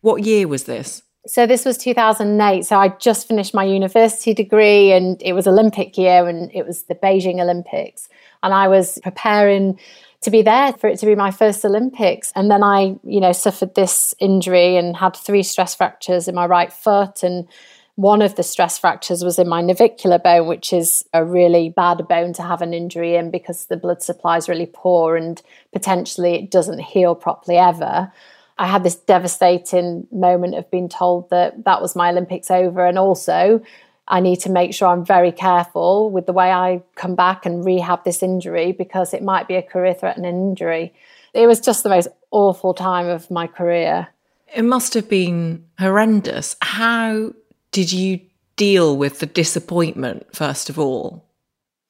What 0.00 0.24
year 0.24 0.48
was 0.48 0.64
this? 0.64 1.02
So 1.26 1.46
this 1.46 1.64
was 1.64 1.76
2008. 1.76 2.64
So 2.64 2.78
I 2.78 2.88
just 2.88 3.26
finished 3.26 3.52
my 3.52 3.64
university 3.64 4.32
degree 4.32 4.92
and 4.92 5.20
it 5.22 5.32
was 5.32 5.46
Olympic 5.46 5.98
year 5.98 6.28
and 6.28 6.50
it 6.54 6.66
was 6.66 6.84
the 6.84 6.94
Beijing 6.94 7.40
Olympics. 7.40 8.08
And 8.42 8.54
I 8.54 8.68
was 8.68 8.98
preparing 9.02 9.78
to 10.22 10.30
be 10.30 10.42
there 10.42 10.72
for 10.74 10.86
it 10.88 10.98
to 11.00 11.06
be 11.06 11.16
my 11.16 11.32
first 11.32 11.64
Olympics. 11.64 12.32
And 12.36 12.50
then 12.50 12.62
I, 12.62 12.96
you 13.02 13.20
know, 13.20 13.32
suffered 13.32 13.74
this 13.74 14.14
injury 14.20 14.76
and 14.76 14.96
had 14.96 15.16
three 15.16 15.42
stress 15.42 15.74
fractures 15.74 16.28
in 16.28 16.34
my 16.34 16.46
right 16.46 16.72
foot. 16.72 17.24
And 17.24 17.48
one 17.96 18.20
of 18.20 18.36
the 18.36 18.42
stress 18.42 18.78
fractures 18.78 19.24
was 19.24 19.38
in 19.38 19.48
my 19.48 19.62
navicular 19.62 20.18
bone, 20.18 20.46
which 20.46 20.72
is 20.72 21.04
a 21.14 21.24
really 21.24 21.70
bad 21.70 22.06
bone 22.06 22.34
to 22.34 22.42
have 22.42 22.60
an 22.60 22.74
injury 22.74 23.16
in 23.16 23.30
because 23.30 23.66
the 23.66 23.76
blood 23.76 24.02
supply 24.02 24.36
is 24.36 24.50
really 24.50 24.70
poor 24.72 25.16
and 25.16 25.40
potentially 25.72 26.34
it 26.34 26.50
doesn't 26.50 26.78
heal 26.78 27.14
properly 27.14 27.56
ever. 27.56 28.12
I 28.58 28.66
had 28.66 28.82
this 28.82 28.96
devastating 28.96 30.06
moment 30.12 30.56
of 30.56 30.70
being 30.70 30.90
told 30.90 31.30
that 31.30 31.64
that 31.64 31.80
was 31.80 31.96
my 31.96 32.10
Olympics 32.10 32.50
over. 32.50 32.86
And 32.86 32.98
also, 32.98 33.62
I 34.08 34.20
need 34.20 34.40
to 34.40 34.50
make 34.50 34.74
sure 34.74 34.88
I'm 34.88 35.04
very 35.04 35.32
careful 35.32 36.10
with 36.10 36.26
the 36.26 36.34
way 36.34 36.52
I 36.52 36.82
come 36.96 37.14
back 37.14 37.46
and 37.46 37.64
rehab 37.64 38.04
this 38.04 38.22
injury 38.22 38.72
because 38.72 39.14
it 39.14 39.22
might 39.22 39.48
be 39.48 39.54
a 39.54 39.62
career 39.62 39.94
threatening 39.94 40.36
injury. 40.50 40.92
It 41.32 41.46
was 41.46 41.60
just 41.60 41.82
the 41.82 41.88
most 41.88 42.08
awful 42.30 42.74
time 42.74 43.08
of 43.08 43.30
my 43.30 43.46
career. 43.46 44.08
It 44.54 44.62
must 44.62 44.92
have 44.94 45.08
been 45.08 45.64
horrendous. 45.78 46.56
How 46.60 47.32
did 47.76 47.92
you 47.92 48.20
deal 48.56 48.96
with 48.96 49.18
the 49.18 49.26
disappointment, 49.26 50.34
first 50.34 50.70
of 50.70 50.78
all? 50.78 51.26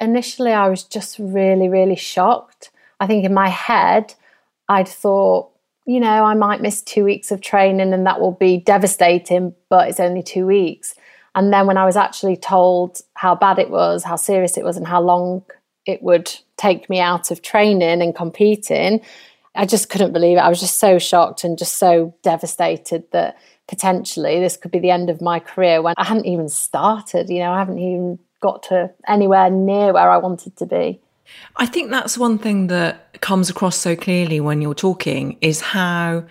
Initially, 0.01 0.51
I 0.51 0.69
was 0.69 0.83
just 0.83 1.17
really, 1.21 1.69
really 1.69 1.95
shocked. 1.95 2.73
I 2.99 3.07
think 3.07 3.25
in 3.25 3.33
my 3.33 3.49
head, 3.49 4.13
I'd 4.69 4.89
thought, 4.89 5.49
you 5.87 6.01
know, 6.01 6.25
I 6.25 6.35
might 6.35 6.61
miss 6.61 6.83
two 6.83 7.05
weeks 7.05 7.31
of 7.31 7.41
training 7.41 7.93
and 7.93 8.05
that 8.05 8.21
will 8.21 8.33
be 8.33 8.57
devastating, 8.57 9.55
but 9.71 9.89
it's 9.89 10.01
only 10.01 10.25
two 10.25 10.45
weeks. 10.45 10.97
And 11.37 11.53
then 11.53 11.69
when 11.69 11.79
I 11.79 11.85
was 11.85 11.97
actually 11.97 12.37
told 12.37 13.01
how 13.15 13.37
bad 13.37 13.61
it 13.61 13.71
was, 13.71 14.03
how 14.03 14.17
serious 14.17 14.57
it 14.57 14.65
was, 14.65 14.77
and 14.77 14.89
how 14.89 15.01
long 15.01 15.45
it 15.87 16.03
would 16.03 16.35
take 16.57 16.91
me 16.91 16.99
out 16.99 17.31
of 17.31 17.43
training 17.43 18.03
and 18.03 18.13
competing, 18.13 19.03
I 19.55 19.67
just 19.67 19.89
couldn't 19.89 20.13
believe 20.13 20.37
it. 20.37 20.41
I 20.41 20.49
was 20.49 20.59
just 20.59 20.81
so 20.81 20.99
shocked 20.99 21.45
and 21.45 21.57
just 21.57 21.77
so 21.77 22.13
devastated 22.25 23.05
that 23.13 23.39
potentially 23.69 24.41
this 24.41 24.57
could 24.57 24.71
be 24.71 24.79
the 24.79 24.91
end 24.91 25.11
of 25.11 25.21
my 25.21 25.41
career 25.41 25.83
when 25.83 25.95
I 25.97 26.05
hadn't 26.05 26.27
even 26.27 26.49
started. 26.49 27.29
You 27.29 27.41
know, 27.41 27.53
I 27.53 27.59
haven't 27.59 27.79
even 27.79 28.19
got 28.41 28.63
to 28.65 28.91
anywhere 29.09 29.51
near 29.51 29.93
where 29.93 30.11
I 30.11 30.17
wanted 30.17 30.57
to 30.57 30.67
be. 30.67 31.01
I 31.57 31.67
think 31.67 31.91
that's 31.91 32.17
one 32.17 32.39
thing 32.39 32.69
that 32.69 33.21
comes 33.21 33.51
across 33.51 33.77
so 33.77 33.97
clearly 33.97 34.41
when 34.41 34.63
you're 34.63 34.75
talking 34.75 35.39
is 35.41 35.61
how 35.61 36.25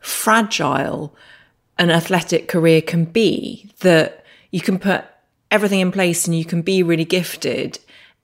fragile 0.00 1.14
an 1.78 1.90
athletic 1.90 2.48
career 2.48 2.82
can 2.82 3.04
be 3.04 3.70
that 3.80 4.24
you 4.50 4.60
can 4.60 4.78
put 4.78 5.04
everything 5.50 5.80
in 5.80 5.92
place 5.92 6.26
and 6.26 6.36
you 6.36 6.44
can 6.44 6.62
be 6.62 6.82
really 6.82 7.04
gifted 7.04 7.78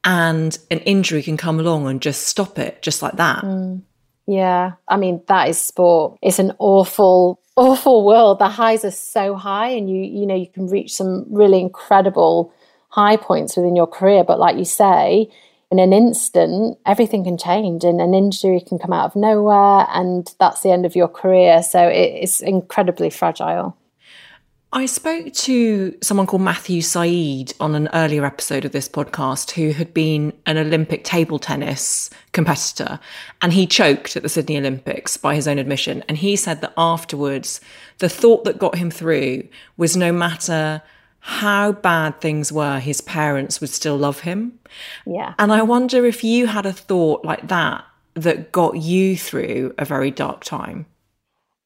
and 0.04 0.58
an 0.70 0.78
injury 0.80 1.22
can 1.22 1.36
come 1.36 1.58
along 1.58 1.86
and 1.86 2.02
just 2.02 2.26
stop 2.26 2.58
it 2.58 2.82
just 2.82 3.02
like 3.02 3.16
that. 3.16 3.42
Mm. 3.42 3.82
Yeah, 4.26 4.72
I 4.86 4.98
mean 4.98 5.22
that 5.28 5.48
is 5.48 5.58
sport. 5.60 6.18
It's 6.20 6.38
an 6.38 6.52
awful 6.58 7.40
awful 7.58 8.04
world. 8.04 8.38
The 8.38 8.48
highs 8.48 8.84
are 8.84 8.90
so 8.90 9.34
high 9.34 9.68
and 9.70 9.90
you 9.90 10.02
you 10.02 10.26
know 10.26 10.34
you 10.34 10.46
can 10.46 10.68
reach 10.68 10.94
some 10.94 11.26
really 11.28 11.60
incredible 11.60 12.52
high 12.90 13.16
points 13.16 13.56
within 13.56 13.76
your 13.76 13.86
career, 13.86 14.24
but 14.24 14.38
like 14.38 14.56
you 14.56 14.64
say, 14.64 15.30
in 15.70 15.78
an 15.78 15.92
instant, 15.92 16.78
everything 16.86 17.24
can 17.24 17.36
change 17.36 17.84
and 17.84 18.00
an 18.00 18.14
injury 18.14 18.60
can 18.60 18.78
come 18.78 18.92
out 18.92 19.06
of 19.06 19.16
nowhere, 19.16 19.86
and 19.92 20.34
that's 20.40 20.62
the 20.62 20.70
end 20.70 20.86
of 20.86 20.96
your 20.96 21.08
career. 21.08 21.62
So 21.62 21.86
it's 21.86 22.40
incredibly 22.40 23.10
fragile. 23.10 23.77
I 24.70 24.84
spoke 24.84 25.32
to 25.32 25.96
someone 26.02 26.26
called 26.26 26.42
Matthew 26.42 26.82
Syed 26.82 27.54
on 27.58 27.74
an 27.74 27.88
earlier 27.94 28.26
episode 28.26 28.66
of 28.66 28.72
this 28.72 28.86
podcast 28.86 29.52
who 29.52 29.70
had 29.70 29.94
been 29.94 30.34
an 30.44 30.58
Olympic 30.58 31.04
table 31.04 31.38
tennis 31.38 32.10
competitor 32.32 33.00
and 33.40 33.54
he 33.54 33.66
choked 33.66 34.14
at 34.14 34.22
the 34.22 34.28
Sydney 34.28 34.58
Olympics 34.58 35.16
by 35.16 35.34
his 35.34 35.48
own 35.48 35.58
admission. 35.58 36.04
And 36.06 36.18
he 36.18 36.36
said 36.36 36.60
that 36.60 36.74
afterwards, 36.76 37.62
the 37.98 38.10
thought 38.10 38.44
that 38.44 38.58
got 38.58 38.76
him 38.76 38.90
through 38.90 39.48
was 39.78 39.96
no 39.96 40.12
matter 40.12 40.82
how 41.20 41.72
bad 41.72 42.20
things 42.20 42.52
were, 42.52 42.78
his 42.78 43.00
parents 43.00 43.62
would 43.62 43.70
still 43.70 43.96
love 43.96 44.20
him. 44.20 44.58
Yeah. 45.06 45.32
And 45.38 45.50
I 45.50 45.62
wonder 45.62 46.04
if 46.04 46.22
you 46.22 46.46
had 46.46 46.66
a 46.66 46.74
thought 46.74 47.24
like 47.24 47.48
that 47.48 47.86
that 48.14 48.52
got 48.52 48.76
you 48.76 49.16
through 49.16 49.74
a 49.78 49.86
very 49.86 50.10
dark 50.10 50.44
time. 50.44 50.84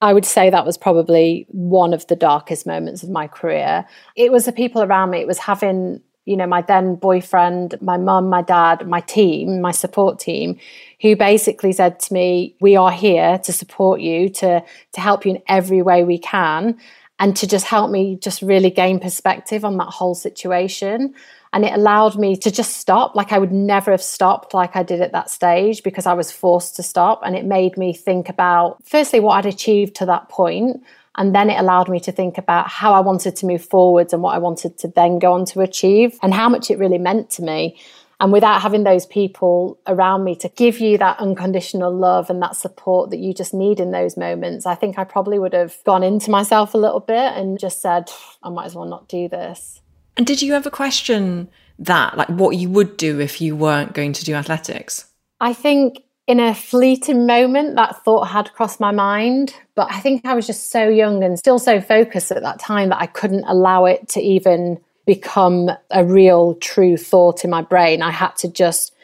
I 0.02 0.12
would 0.12 0.26
say 0.26 0.50
that 0.50 0.66
was 0.66 0.76
probably 0.76 1.46
one 1.48 1.94
of 1.94 2.08
the 2.08 2.16
darkest 2.16 2.66
moments 2.66 3.04
of 3.04 3.08
my 3.08 3.28
career. 3.28 3.86
It 4.16 4.32
was 4.32 4.46
the 4.46 4.52
people 4.52 4.82
around 4.82 5.10
me, 5.10 5.20
it 5.20 5.28
was 5.28 5.38
having, 5.38 6.02
you 6.24 6.36
know, 6.36 6.46
my 6.46 6.60
then 6.60 6.96
boyfriend, 6.96 7.80
my 7.80 7.96
mum, 7.96 8.28
my 8.28 8.42
dad, 8.42 8.86
my 8.88 9.00
team, 9.00 9.60
my 9.60 9.70
support 9.70 10.18
team, 10.18 10.58
who 11.00 11.14
basically 11.14 11.70
said 11.72 12.00
to 12.00 12.12
me, 12.12 12.56
We 12.60 12.74
are 12.74 12.90
here 12.90 13.38
to 13.38 13.52
support 13.52 14.00
you, 14.00 14.28
to, 14.30 14.64
to 14.92 15.00
help 15.00 15.24
you 15.24 15.36
in 15.36 15.42
every 15.46 15.82
way 15.82 16.02
we 16.02 16.18
can 16.18 16.78
and 17.20 17.36
to 17.36 17.46
just 17.46 17.66
help 17.66 17.88
me 17.88 18.16
just 18.16 18.42
really 18.42 18.70
gain 18.70 18.98
perspective 18.98 19.64
on 19.64 19.76
that 19.76 19.90
whole 19.90 20.16
situation 20.16 21.14
and 21.52 21.64
it 21.64 21.72
allowed 21.72 22.18
me 22.18 22.36
to 22.36 22.50
just 22.50 22.76
stop. 22.76 23.14
Like 23.14 23.32
i 23.32 23.38
would 23.38 23.52
never 23.52 23.90
have 23.90 24.02
stopped 24.02 24.54
like 24.54 24.76
i 24.76 24.82
did 24.82 25.00
at 25.00 25.12
that 25.12 25.30
stage 25.30 25.82
because 25.82 26.06
i 26.06 26.12
was 26.12 26.30
forced 26.30 26.76
to 26.76 26.82
stop. 26.82 27.22
And 27.24 27.36
it 27.36 27.44
made 27.44 27.76
me 27.76 27.92
think 27.92 28.28
about 28.28 28.78
firstly 28.84 29.20
what 29.20 29.36
i'd 29.36 29.46
achieved 29.46 29.94
to 29.96 30.06
that 30.06 30.28
point 30.28 30.82
and 31.16 31.34
then 31.34 31.50
it 31.50 31.58
allowed 31.58 31.88
me 31.90 32.00
to 32.00 32.12
think 32.12 32.38
about 32.38 32.68
how 32.68 32.92
i 32.94 33.00
wanted 33.00 33.36
to 33.36 33.46
move 33.46 33.64
forwards 33.64 34.12
and 34.12 34.22
what 34.22 34.34
i 34.34 34.38
wanted 34.38 34.78
to 34.78 34.88
then 34.88 35.18
go 35.18 35.32
on 35.32 35.44
to 35.46 35.60
achieve 35.60 36.18
and 36.22 36.32
how 36.32 36.48
much 36.48 36.70
it 36.70 36.78
really 36.78 36.98
meant 36.98 37.30
to 37.30 37.42
me. 37.42 37.78
And 38.22 38.32
without 38.32 38.62
having 38.62 38.84
those 38.84 39.04
people 39.04 39.80
around 39.84 40.22
me 40.22 40.36
to 40.36 40.48
give 40.50 40.78
you 40.78 40.96
that 40.98 41.18
unconditional 41.18 41.92
love 41.92 42.30
and 42.30 42.40
that 42.40 42.54
support 42.54 43.10
that 43.10 43.18
you 43.18 43.34
just 43.34 43.52
need 43.52 43.80
in 43.80 43.90
those 43.90 44.16
moments, 44.16 44.64
I 44.64 44.76
think 44.76 44.96
I 44.96 45.02
probably 45.02 45.40
would 45.40 45.54
have 45.54 45.76
gone 45.84 46.04
into 46.04 46.30
myself 46.30 46.72
a 46.72 46.78
little 46.78 47.00
bit 47.00 47.16
and 47.16 47.58
just 47.58 47.82
said, 47.82 48.12
I 48.40 48.48
might 48.48 48.66
as 48.66 48.76
well 48.76 48.84
not 48.84 49.08
do 49.08 49.28
this. 49.28 49.81
And 50.16 50.26
did 50.26 50.42
you 50.42 50.54
ever 50.54 50.70
question 50.70 51.48
that, 51.78 52.16
like 52.16 52.28
what 52.28 52.56
you 52.56 52.68
would 52.70 52.96
do 52.96 53.20
if 53.20 53.40
you 53.40 53.56
weren't 53.56 53.94
going 53.94 54.12
to 54.14 54.24
do 54.24 54.34
athletics? 54.34 55.06
I 55.40 55.52
think 55.52 56.02
in 56.26 56.38
a 56.38 56.54
fleeting 56.54 57.26
moment 57.26 57.74
that 57.76 58.04
thought 58.04 58.28
had 58.28 58.52
crossed 58.52 58.78
my 58.78 58.92
mind 58.92 59.56
but 59.74 59.88
i 59.90 59.98
think 59.98 60.24
i 60.24 60.34
was 60.34 60.46
just 60.46 60.70
so 60.70 60.88
young 60.88 61.24
and 61.24 61.36
still 61.36 61.58
so 61.58 61.80
focused 61.80 62.30
at 62.30 62.42
that 62.42 62.60
time 62.60 62.90
that 62.90 63.00
i 63.00 63.06
couldn't 63.06 63.42
allow 63.48 63.84
it 63.84 64.06
to 64.06 64.20
even 64.20 64.78
become 65.06 65.70
a 65.90 66.04
real 66.04 66.54
true 66.56 66.96
thought 66.96 67.44
in 67.44 67.50
my 67.50 67.62
brain. 67.62 68.02
I 68.02 68.10
had 68.10 68.36
to 68.36 68.48
just 68.48 68.94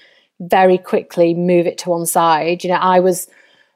very 0.40 0.78
quickly 0.78 1.34
move 1.34 1.66
it 1.66 1.78
to 1.78 1.90
one 1.90 2.06
side. 2.06 2.62
You 2.62 2.70
know, 2.70 2.76
I 2.76 3.00
was 3.00 3.28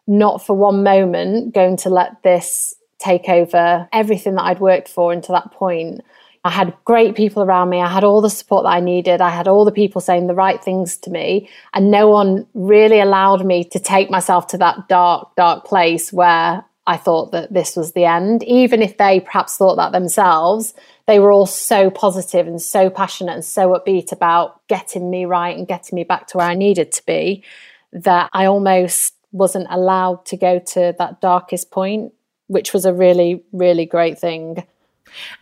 not 0.07 0.45
for 0.45 0.57
one 0.57 0.83
moment 0.83 1.55
going 1.55 1.77
to 1.79 1.90
let 1.90 2.23
this 2.23 2.75
take 2.99 3.29
over 3.29 3.88
everything 3.92 4.37
that 4.37 4.45
I'd 4.45 4.61
worked 4.61 4.88
for 4.88 5.12
until 5.12 5.35
that 5.35 5.51
point. 5.51 6.03
I 6.44 6.50
had 6.50 6.74
great 6.85 7.14
people 7.14 7.42
around 7.42 7.70
me. 7.70 7.81
I 7.81 7.88
had 7.88 8.02
all 8.02 8.20
the 8.20 8.28
support 8.28 8.64
that 8.64 8.70
I 8.70 8.81
needed. 8.81 9.20
I 9.20 9.31
had 9.31 9.46
all 9.46 9.64
the 9.64 9.70
people 9.70 10.00
saying 10.00 10.26
the 10.26 10.35
right 10.35 10.62
things 10.62 10.96
to 10.98 11.11
me. 11.11 11.48
And 11.72 11.90
no 11.90 12.09
one 12.09 12.46
really 12.55 12.98
allowed 12.98 13.46
me 13.46 13.62
to 13.64 13.78
take 13.78 14.11
myself 14.11 14.48
to 14.48 14.59
that 14.59 14.88
dark, 14.88 15.37
dark 15.37 15.64
place 15.64 16.12
where 16.12 16.64
I 16.87 16.96
thought 16.96 17.31
that 17.31 17.52
this 17.52 17.76
was 17.76 17.92
the 17.92 18.07
end. 18.07 18.42
Even 18.42 18.83
if 18.83 18.96
they 18.96 19.20
perhaps 19.20 19.57
thought 19.57 19.76
that 19.76 19.92
themselves, 19.92 20.74
they 21.07 21.20
were 21.20 21.31
all 21.31 21.46
so 21.46 21.90
positive 21.90 22.48
and 22.48 22.61
so 22.61 22.90
passionate 22.90 23.35
and 23.35 23.44
so 23.44 23.74
upbeat 23.74 24.11
about 24.11 24.66
getting 24.66 25.11
me 25.11 25.24
right 25.24 25.57
and 25.57 25.68
getting 25.68 25.94
me 25.94 26.02
back 26.02 26.26
to 26.28 26.38
where 26.38 26.46
I 26.46 26.55
needed 26.55 26.90
to 26.92 27.07
be 27.07 27.44
that 27.92 28.31
I 28.33 28.46
almost 28.46 29.14
wasn't 29.31 29.68
allowed 29.70 30.24
to 30.26 30.37
go 30.37 30.59
to 30.59 30.94
that 30.98 31.20
darkest 31.20 31.70
point, 31.70 32.12
which 32.48 32.72
was 32.72 32.85
a 32.85 32.92
really, 32.92 33.44
really 33.52 33.87
great 33.87 34.18
thing. 34.18 34.66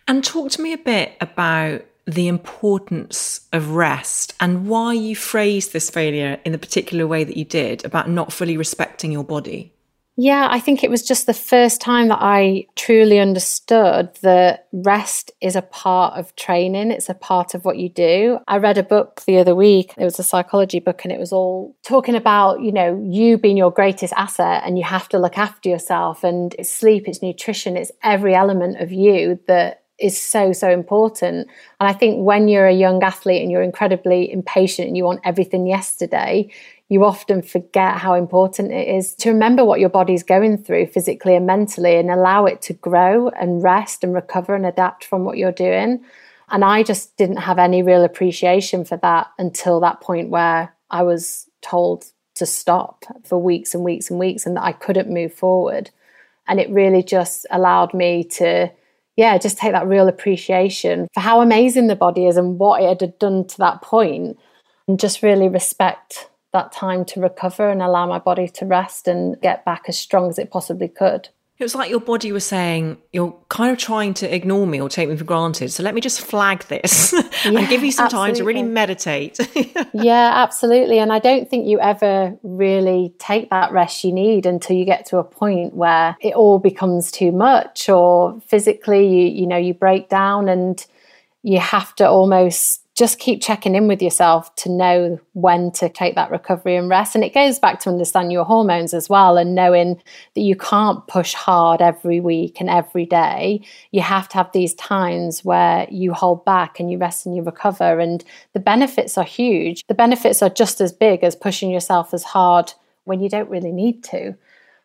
And 0.07 0.23
talk 0.23 0.51
to 0.51 0.61
me 0.61 0.73
a 0.73 0.77
bit 0.77 1.15
about 1.21 1.85
the 2.05 2.27
importance 2.27 3.47
of 3.53 3.71
rest 3.71 4.33
and 4.39 4.67
why 4.67 4.93
you 4.93 5.15
phrased 5.15 5.71
this 5.71 5.89
failure 5.89 6.39
in 6.43 6.51
the 6.51 6.57
particular 6.57 7.05
way 7.05 7.23
that 7.23 7.37
you 7.37 7.45
did 7.45 7.85
about 7.85 8.09
not 8.09 8.33
fully 8.33 8.57
respecting 8.57 9.11
your 9.11 9.23
body. 9.23 9.71
Yeah, 10.23 10.49
I 10.51 10.59
think 10.59 10.83
it 10.83 10.91
was 10.91 11.01
just 11.01 11.25
the 11.25 11.33
first 11.33 11.81
time 11.81 12.09
that 12.09 12.19
I 12.21 12.67
truly 12.75 13.17
understood 13.17 14.13
that 14.21 14.67
rest 14.71 15.31
is 15.41 15.55
a 15.55 15.63
part 15.63 16.15
of 16.15 16.35
training. 16.35 16.91
It's 16.91 17.09
a 17.09 17.15
part 17.15 17.55
of 17.55 17.65
what 17.65 17.79
you 17.79 17.89
do. 17.89 18.37
I 18.47 18.57
read 18.57 18.77
a 18.77 18.83
book 18.83 19.23
the 19.25 19.39
other 19.39 19.55
week. 19.55 19.95
It 19.97 20.03
was 20.03 20.19
a 20.19 20.23
psychology 20.23 20.79
book 20.79 21.01
and 21.03 21.11
it 21.11 21.19
was 21.19 21.33
all 21.33 21.75
talking 21.81 22.13
about, 22.13 22.61
you 22.61 22.71
know, 22.71 23.03
you 23.03 23.39
being 23.39 23.57
your 23.57 23.71
greatest 23.71 24.13
asset 24.15 24.61
and 24.63 24.77
you 24.77 24.83
have 24.83 25.09
to 25.09 25.17
look 25.17 25.39
after 25.39 25.69
yourself 25.69 26.23
and 26.23 26.53
it's 26.59 26.71
sleep, 26.71 27.07
it's 27.07 27.23
nutrition, 27.23 27.75
it's 27.75 27.91
every 28.03 28.35
element 28.35 28.79
of 28.79 28.91
you 28.91 29.39
that 29.47 29.79
is 29.97 30.19
so 30.19 30.51
so 30.51 30.67
important 30.71 31.47
and 31.79 31.89
i 31.89 31.93
think 31.93 32.25
when 32.25 32.47
you're 32.47 32.65
a 32.65 32.73
young 32.73 33.03
athlete 33.03 33.39
and 33.39 33.51
you're 33.51 33.61
incredibly 33.61 34.31
impatient 34.31 34.87
and 34.87 34.97
you 34.97 35.03
want 35.03 35.19
everything 35.23 35.67
yesterday 35.67 36.49
you 36.91 37.05
often 37.05 37.41
forget 37.41 37.95
how 37.95 38.15
important 38.15 38.73
it 38.73 38.85
is 38.85 39.15
to 39.15 39.29
remember 39.29 39.63
what 39.63 39.79
your 39.79 39.87
body's 39.87 40.23
going 40.23 40.57
through 40.57 40.85
physically 40.87 41.37
and 41.37 41.45
mentally 41.45 41.95
and 41.95 42.11
allow 42.11 42.45
it 42.45 42.61
to 42.61 42.73
grow 42.73 43.29
and 43.29 43.63
rest 43.63 44.03
and 44.03 44.13
recover 44.13 44.55
and 44.55 44.65
adapt 44.65 45.05
from 45.05 45.23
what 45.23 45.37
you're 45.37 45.53
doing. 45.53 46.03
And 46.49 46.65
I 46.65 46.83
just 46.83 47.15
didn't 47.15 47.37
have 47.37 47.57
any 47.57 47.81
real 47.81 48.03
appreciation 48.03 48.83
for 48.83 48.97
that 48.97 49.27
until 49.39 49.79
that 49.79 50.01
point 50.01 50.31
where 50.31 50.75
I 50.89 51.03
was 51.03 51.49
told 51.61 52.03
to 52.35 52.45
stop 52.45 53.05
for 53.23 53.41
weeks 53.41 53.73
and 53.73 53.85
weeks 53.85 54.09
and 54.09 54.19
weeks 54.19 54.45
and 54.45 54.57
that 54.57 54.65
I 54.65 54.73
couldn't 54.73 55.09
move 55.09 55.33
forward. 55.33 55.91
And 56.49 56.59
it 56.59 56.69
really 56.71 57.03
just 57.03 57.45
allowed 57.51 57.93
me 57.93 58.25
to, 58.31 58.69
yeah, 59.15 59.37
just 59.37 59.57
take 59.57 59.71
that 59.71 59.87
real 59.87 60.09
appreciation 60.09 61.07
for 61.13 61.21
how 61.21 61.39
amazing 61.39 61.87
the 61.87 61.95
body 61.95 62.27
is 62.27 62.35
and 62.35 62.59
what 62.59 62.83
it 62.83 62.99
had 63.01 63.17
done 63.17 63.47
to 63.47 63.57
that 63.59 63.81
point 63.81 64.37
and 64.89 64.99
just 64.99 65.23
really 65.23 65.47
respect 65.47 66.27
that 66.53 66.71
time 66.71 67.05
to 67.05 67.21
recover 67.21 67.69
and 67.69 67.81
allow 67.81 68.05
my 68.05 68.19
body 68.19 68.47
to 68.47 68.65
rest 68.65 69.07
and 69.07 69.39
get 69.41 69.63
back 69.65 69.83
as 69.87 69.97
strong 69.97 70.29
as 70.29 70.37
it 70.37 70.51
possibly 70.51 70.87
could. 70.87 71.29
It 71.61 71.65
was 71.65 71.75
like 71.75 71.91
your 71.91 71.99
body 71.99 72.31
was 72.31 72.43
saying, 72.43 72.97
You're 73.13 73.37
kind 73.49 73.71
of 73.71 73.77
trying 73.77 74.15
to 74.15 74.35
ignore 74.35 74.65
me 74.65 74.81
or 74.81 74.89
take 74.89 75.07
me 75.07 75.15
for 75.15 75.25
granted. 75.25 75.71
So 75.71 75.83
let 75.83 75.93
me 75.93 76.01
just 76.01 76.19
flag 76.19 76.63
this 76.63 77.13
and 77.45 77.69
give 77.69 77.83
you 77.83 77.91
some 77.91 78.05
absolutely. 78.05 78.29
time 78.29 78.35
to 78.37 78.43
really 78.43 78.63
meditate. 78.63 79.37
yeah, 79.93 80.31
absolutely. 80.33 80.97
And 80.97 81.13
I 81.13 81.19
don't 81.19 81.47
think 81.47 81.67
you 81.67 81.79
ever 81.79 82.35
really 82.41 83.13
take 83.19 83.51
that 83.51 83.71
rest 83.71 84.03
you 84.03 84.11
need 84.11 84.47
until 84.47 84.75
you 84.75 84.85
get 84.85 85.05
to 85.07 85.19
a 85.19 85.23
point 85.23 85.75
where 85.75 86.17
it 86.19 86.33
all 86.33 86.57
becomes 86.57 87.11
too 87.11 87.31
much 87.31 87.87
or 87.89 88.41
physically 88.47 89.07
you, 89.07 89.41
you 89.41 89.45
know, 89.45 89.57
you 89.57 89.75
break 89.75 90.09
down 90.09 90.49
and 90.49 90.83
you 91.43 91.59
have 91.59 91.93
to 91.97 92.09
almost 92.09 92.80
just 93.01 93.17
keep 93.17 93.41
checking 93.41 93.73
in 93.73 93.87
with 93.87 93.99
yourself 93.99 94.53
to 94.53 94.69
know 94.69 95.19
when 95.33 95.71
to 95.71 95.89
take 95.89 96.13
that 96.13 96.29
recovery 96.29 96.75
and 96.75 96.87
rest. 96.87 97.15
And 97.15 97.23
it 97.23 97.33
goes 97.33 97.57
back 97.57 97.79
to 97.79 97.89
understand 97.89 98.31
your 98.31 98.45
hormones 98.45 98.93
as 98.93 99.09
well 99.09 99.39
and 99.39 99.55
knowing 99.55 99.99
that 100.35 100.41
you 100.41 100.55
can't 100.55 101.07
push 101.07 101.33
hard 101.33 101.81
every 101.81 102.19
week 102.19 102.61
and 102.61 102.69
every 102.69 103.07
day. 103.07 103.65
You 103.89 104.01
have 104.01 104.29
to 104.29 104.37
have 104.37 104.51
these 104.51 104.75
times 104.75 105.43
where 105.43 105.87
you 105.89 106.13
hold 106.13 106.45
back 106.45 106.79
and 106.79 106.91
you 106.91 106.99
rest 106.99 107.25
and 107.25 107.35
you 107.35 107.41
recover. 107.41 107.99
And 107.99 108.23
the 108.53 108.59
benefits 108.59 109.17
are 109.17 109.23
huge. 109.23 109.83
The 109.87 109.95
benefits 109.95 110.43
are 110.43 110.49
just 110.51 110.79
as 110.79 110.93
big 110.93 111.23
as 111.23 111.35
pushing 111.35 111.71
yourself 111.71 112.13
as 112.13 112.23
hard 112.23 112.71
when 113.05 113.19
you 113.19 113.29
don't 113.29 113.49
really 113.49 113.71
need 113.71 114.03
to. 114.03 114.35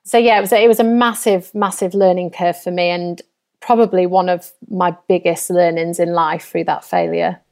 So 0.04 0.16
yeah, 0.16 0.38
it 0.38 0.40
was 0.40 0.52
a, 0.52 0.64
it 0.64 0.68
was 0.68 0.80
a 0.80 0.84
massive, 0.84 1.54
massive 1.54 1.92
learning 1.92 2.30
curve 2.30 2.58
for 2.58 2.70
me 2.70 2.88
and 2.88 3.20
probably 3.60 4.06
one 4.06 4.30
of 4.30 4.52
my 4.70 4.96
biggest 5.06 5.50
learnings 5.50 6.00
in 6.00 6.14
life 6.14 6.48
through 6.48 6.64
that 6.64 6.82
failure. 6.82 7.42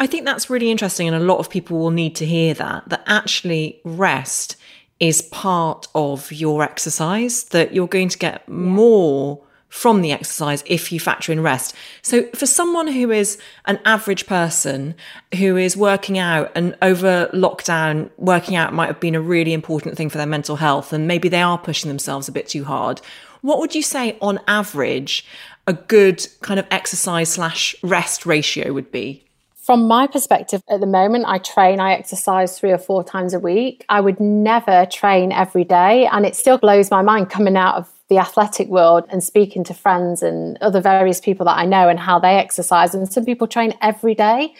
I 0.00 0.06
think 0.06 0.24
that's 0.24 0.48
really 0.48 0.70
interesting, 0.70 1.08
and 1.08 1.16
a 1.16 1.20
lot 1.20 1.38
of 1.38 1.50
people 1.50 1.78
will 1.78 1.90
need 1.90 2.14
to 2.16 2.26
hear 2.26 2.54
that. 2.54 2.88
That 2.88 3.02
actually, 3.06 3.80
rest 3.84 4.56
is 5.00 5.22
part 5.22 5.88
of 5.94 6.32
your 6.32 6.62
exercise, 6.62 7.44
that 7.44 7.72
you're 7.72 7.88
going 7.88 8.08
to 8.08 8.18
get 8.18 8.42
yeah. 8.46 8.54
more 8.54 9.42
from 9.68 10.00
the 10.00 10.12
exercise 10.12 10.64
if 10.66 10.90
you 10.90 10.98
factor 10.98 11.30
in 11.30 11.42
rest. 11.42 11.74
So, 12.02 12.24
for 12.34 12.46
someone 12.46 12.88
who 12.88 13.10
is 13.10 13.38
an 13.66 13.80
average 13.84 14.26
person 14.26 14.94
who 15.36 15.56
is 15.56 15.76
working 15.76 16.16
out 16.16 16.50
and 16.54 16.76
over 16.80 17.28
lockdown, 17.34 18.10
working 18.16 18.56
out 18.56 18.72
might 18.72 18.86
have 18.86 19.00
been 19.00 19.14
a 19.14 19.20
really 19.20 19.52
important 19.52 19.96
thing 19.96 20.08
for 20.08 20.18
their 20.18 20.26
mental 20.26 20.56
health, 20.56 20.92
and 20.92 21.08
maybe 21.08 21.28
they 21.28 21.42
are 21.42 21.58
pushing 21.58 21.88
themselves 21.88 22.28
a 22.28 22.32
bit 22.32 22.48
too 22.48 22.64
hard, 22.64 23.00
what 23.40 23.58
would 23.58 23.74
you 23.74 23.82
say 23.82 24.16
on 24.20 24.40
average 24.46 25.24
a 25.66 25.72
good 25.72 26.26
kind 26.40 26.58
of 26.58 26.66
exercise 26.70 27.30
slash 27.30 27.74
rest 27.82 28.24
ratio 28.24 28.72
would 28.72 28.90
be? 28.90 29.27
From 29.68 29.86
my 29.86 30.06
perspective, 30.06 30.62
at 30.70 30.80
the 30.80 30.86
moment, 30.86 31.26
I 31.28 31.36
train, 31.36 31.78
I 31.78 31.92
exercise 31.92 32.58
three 32.58 32.72
or 32.72 32.78
four 32.78 33.04
times 33.04 33.34
a 33.34 33.38
week. 33.38 33.84
I 33.90 34.00
would 34.00 34.18
never 34.18 34.86
train 34.86 35.30
every 35.30 35.64
day. 35.64 36.06
And 36.06 36.24
it 36.24 36.34
still 36.36 36.56
blows 36.56 36.90
my 36.90 37.02
mind 37.02 37.28
coming 37.28 37.54
out 37.54 37.74
of 37.74 37.92
the 38.08 38.16
athletic 38.16 38.68
world 38.68 39.04
and 39.10 39.22
speaking 39.22 39.64
to 39.64 39.74
friends 39.74 40.22
and 40.22 40.56
other 40.62 40.80
various 40.80 41.20
people 41.20 41.44
that 41.44 41.58
I 41.58 41.66
know 41.66 41.90
and 41.90 41.98
how 41.98 42.18
they 42.18 42.36
exercise. 42.36 42.94
And 42.94 43.12
some 43.12 43.26
people 43.26 43.46
train 43.46 43.74
every 43.82 44.14
day. 44.14 44.54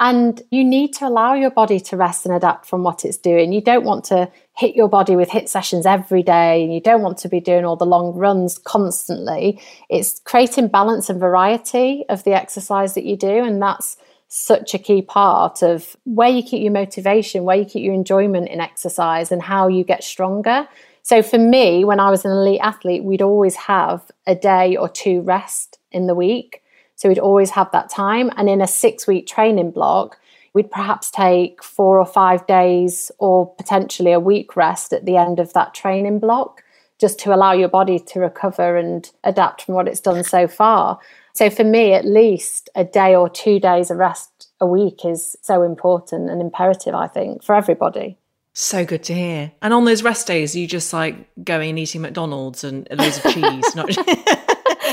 And 0.00 0.40
you 0.50 0.64
need 0.64 0.94
to 0.94 1.08
allow 1.08 1.34
your 1.34 1.50
body 1.50 1.78
to 1.80 1.98
rest 1.98 2.24
and 2.24 2.34
adapt 2.34 2.64
from 2.64 2.84
what 2.84 3.04
it's 3.04 3.18
doing. 3.18 3.52
You 3.52 3.60
don't 3.60 3.84
want 3.84 4.04
to 4.06 4.32
hit 4.56 4.74
your 4.74 4.88
body 4.88 5.14
with 5.14 5.28
hit 5.28 5.50
sessions 5.50 5.84
every 5.84 6.22
day 6.22 6.64
and 6.64 6.72
you 6.72 6.80
don't 6.80 7.02
want 7.02 7.18
to 7.18 7.28
be 7.28 7.38
doing 7.38 7.66
all 7.66 7.76
the 7.76 7.84
long 7.84 8.14
runs 8.14 8.56
constantly. 8.56 9.60
It's 9.90 10.22
creating 10.24 10.68
balance 10.68 11.10
and 11.10 11.20
variety 11.20 12.06
of 12.08 12.24
the 12.24 12.32
exercise 12.32 12.94
that 12.94 13.04
you 13.04 13.18
do. 13.18 13.44
And 13.44 13.60
that's 13.60 13.98
such 14.28 14.74
a 14.74 14.78
key 14.78 15.02
part 15.02 15.62
of 15.62 15.96
where 16.04 16.28
you 16.28 16.42
keep 16.42 16.62
your 16.62 16.72
motivation, 16.72 17.44
where 17.44 17.56
you 17.56 17.64
keep 17.64 17.84
your 17.84 17.94
enjoyment 17.94 18.48
in 18.48 18.60
exercise, 18.60 19.30
and 19.30 19.42
how 19.42 19.68
you 19.68 19.84
get 19.84 20.02
stronger. 20.02 20.66
So, 21.02 21.22
for 21.22 21.38
me, 21.38 21.84
when 21.84 22.00
I 22.00 22.10
was 22.10 22.24
an 22.24 22.30
elite 22.30 22.60
athlete, 22.62 23.04
we'd 23.04 23.22
always 23.22 23.54
have 23.56 24.10
a 24.26 24.34
day 24.34 24.76
or 24.76 24.88
two 24.88 25.20
rest 25.20 25.78
in 25.92 26.06
the 26.06 26.14
week. 26.14 26.62
So, 26.96 27.08
we'd 27.08 27.18
always 27.18 27.50
have 27.50 27.70
that 27.72 27.90
time. 27.90 28.30
And 28.36 28.48
in 28.48 28.60
a 28.60 28.66
six 28.66 29.06
week 29.06 29.26
training 29.26 29.70
block, 29.70 30.18
we'd 30.54 30.70
perhaps 30.70 31.10
take 31.10 31.62
four 31.62 31.98
or 31.98 32.06
five 32.06 32.46
days 32.46 33.10
or 33.18 33.52
potentially 33.54 34.12
a 34.12 34.20
week 34.20 34.56
rest 34.56 34.92
at 34.92 35.04
the 35.04 35.16
end 35.16 35.38
of 35.38 35.52
that 35.52 35.74
training 35.74 36.20
block 36.20 36.62
just 36.98 37.18
to 37.18 37.34
allow 37.34 37.52
your 37.52 37.68
body 37.68 37.98
to 37.98 38.20
recover 38.20 38.76
and 38.76 39.10
adapt 39.24 39.62
from 39.62 39.74
what 39.74 39.88
it's 39.88 40.00
done 40.00 40.24
so 40.24 40.46
far. 40.48 40.98
So 41.34 41.50
for 41.50 41.64
me, 41.64 41.92
at 41.92 42.04
least 42.04 42.70
a 42.74 42.84
day 42.84 43.14
or 43.14 43.28
two 43.28 43.58
days 43.58 43.90
of 43.90 43.98
rest 43.98 44.48
a 44.60 44.66
week 44.66 45.04
is 45.04 45.36
so 45.42 45.62
important 45.62 46.30
and 46.30 46.40
imperative, 46.40 46.94
I 46.94 47.08
think, 47.08 47.42
for 47.42 47.54
everybody. 47.54 48.18
So 48.52 48.84
good 48.84 49.02
to 49.04 49.14
hear. 49.14 49.50
And 49.60 49.74
on 49.74 49.84
those 49.84 50.04
rest 50.04 50.28
days, 50.28 50.54
you 50.54 50.68
just 50.68 50.92
like 50.92 51.28
going 51.44 51.70
and 51.70 51.78
eating 51.78 52.02
McDonald's 52.02 52.62
and 52.62 52.86
loads 52.88 53.16
of 53.18 53.34
cheese. 53.34 53.74
Not 53.74 53.88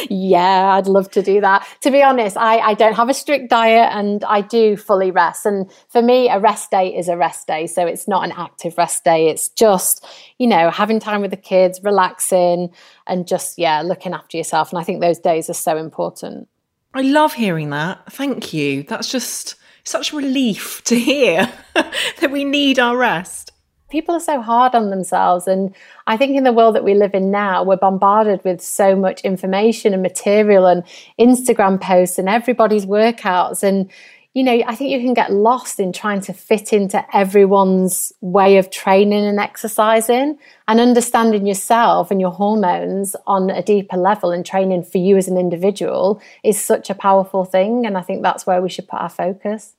yeah, 0.10 0.76
I'd 0.76 0.88
love 0.88 1.10
to 1.12 1.22
do 1.22 1.42
that. 1.42 1.68
To 1.82 1.92
be 1.92 2.02
honest, 2.02 2.38
I, 2.38 2.60
I 2.60 2.74
don't 2.74 2.94
have 2.94 3.10
a 3.10 3.14
strict 3.14 3.50
diet 3.50 3.90
and 3.94 4.24
I 4.24 4.42
do 4.42 4.78
fully 4.78 5.12
rest. 5.12 5.46
And 5.46 5.72
for 5.90 6.02
me, 6.02 6.30
a 6.30 6.40
rest 6.40 6.72
day 6.72 6.96
is 6.96 7.08
a 7.08 7.18
rest 7.18 7.48
day. 7.48 7.68
So 7.68 7.86
it's 7.86 8.08
not 8.08 8.24
an 8.24 8.32
active 8.32 8.78
rest 8.78 9.04
day. 9.04 9.30
It's 9.30 9.50
just, 9.50 10.06
you 10.38 10.48
know, 10.48 10.70
having 10.70 11.00
time 11.00 11.22
with 11.22 11.32
the 11.32 11.38
kids, 11.38 11.82
relaxing, 11.84 12.70
and 13.08 13.28
just, 13.28 13.58
yeah, 13.58 13.82
looking 13.82 14.14
after 14.14 14.38
yourself. 14.38 14.72
And 14.72 14.80
I 14.80 14.84
think 14.84 15.02
those 15.02 15.20
days 15.20 15.50
are 15.50 15.54
so 15.54 15.78
important. 15.78 16.48
I 16.94 17.02
love 17.02 17.34
hearing 17.34 17.70
that. 17.70 18.12
Thank 18.12 18.54
you. 18.54 18.84
That's 18.84 19.10
just 19.10 19.56
such 19.84 20.14
relief 20.14 20.84
to 20.86 21.00
hear 21.00 21.52
that 21.74 22.32
we 22.32 22.44
need 22.44 22.80
our 22.80 22.98
rest 22.98 23.51
people 23.92 24.16
are 24.16 24.22
so 24.22 24.42
hard 24.42 24.74
on 24.74 24.90
themselves. 24.90 25.48
And 25.48 25.76
I 26.08 26.18
think 26.18 26.36
in 26.36 26.44
the 26.44 26.54
world 26.54 26.76
that 26.76 26.84
we 26.84 26.96
live 26.96 27.14
in 27.14 27.30
now, 27.30 27.64
we're 27.64 27.76
bombarded 27.76 28.44
with 28.44 28.62
so 28.62 28.96
much 28.96 29.22
information 29.22 29.94
and 29.94 30.02
material 30.02 30.66
and 30.66 30.84
Instagram 31.20 31.80
posts 31.80 32.18
and 32.18 32.28
everybody's 32.28 32.86
workouts. 32.86 33.62
And, 33.62 33.92
you 34.34 34.44
know, 34.44 34.64
I 34.66 34.76
think 34.76 34.92
you 34.92 35.00
can 35.00 35.14
get 35.14 35.32
lost 35.32 35.80
in 35.80 35.92
trying 35.92 36.22
to 36.22 36.34
fit 36.34 36.72
into 36.72 37.06
everyone's 37.16 38.14
way 38.22 38.58
of 38.58 38.72
training 38.72 39.26
and 39.26 39.40
exercising 39.40 40.40
and 40.68 40.80
understanding 40.80 41.46
yourself 41.46 42.10
and 42.10 42.22
your 42.22 42.32
hormones 42.32 43.16
on 43.28 43.50
a 43.50 43.62
deeper 43.62 43.98
level 43.98 44.32
and 44.32 44.46
training 44.46 44.84
for 44.84 45.00
you 45.00 45.18
as 45.18 45.28
an 45.28 45.38
individual 45.38 46.22
is 46.44 46.60
such 46.60 46.90
a 46.90 46.96
powerful 46.96 47.44
thing. 47.44 47.86
And 47.86 47.98
I 47.98 48.02
think 48.02 48.24
that's 48.24 48.48
where 48.48 48.62
we 48.62 48.70
should 48.70 48.88
put 48.88 49.02
our 49.02 49.10
focus. 49.10 49.74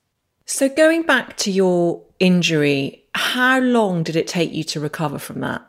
So, 0.45 0.69
going 0.69 1.05
back 1.05 1.37
to 1.39 1.53
your 1.53 2.03
injury, 2.19 3.02
how 3.15 3.61
long 3.61 4.03
did 4.03 4.17
it 4.17 4.27
take 4.27 4.53
you 4.53 4.65
to 4.65 4.81
recover 4.81 5.19
from 5.19 5.41
that? 5.41 5.67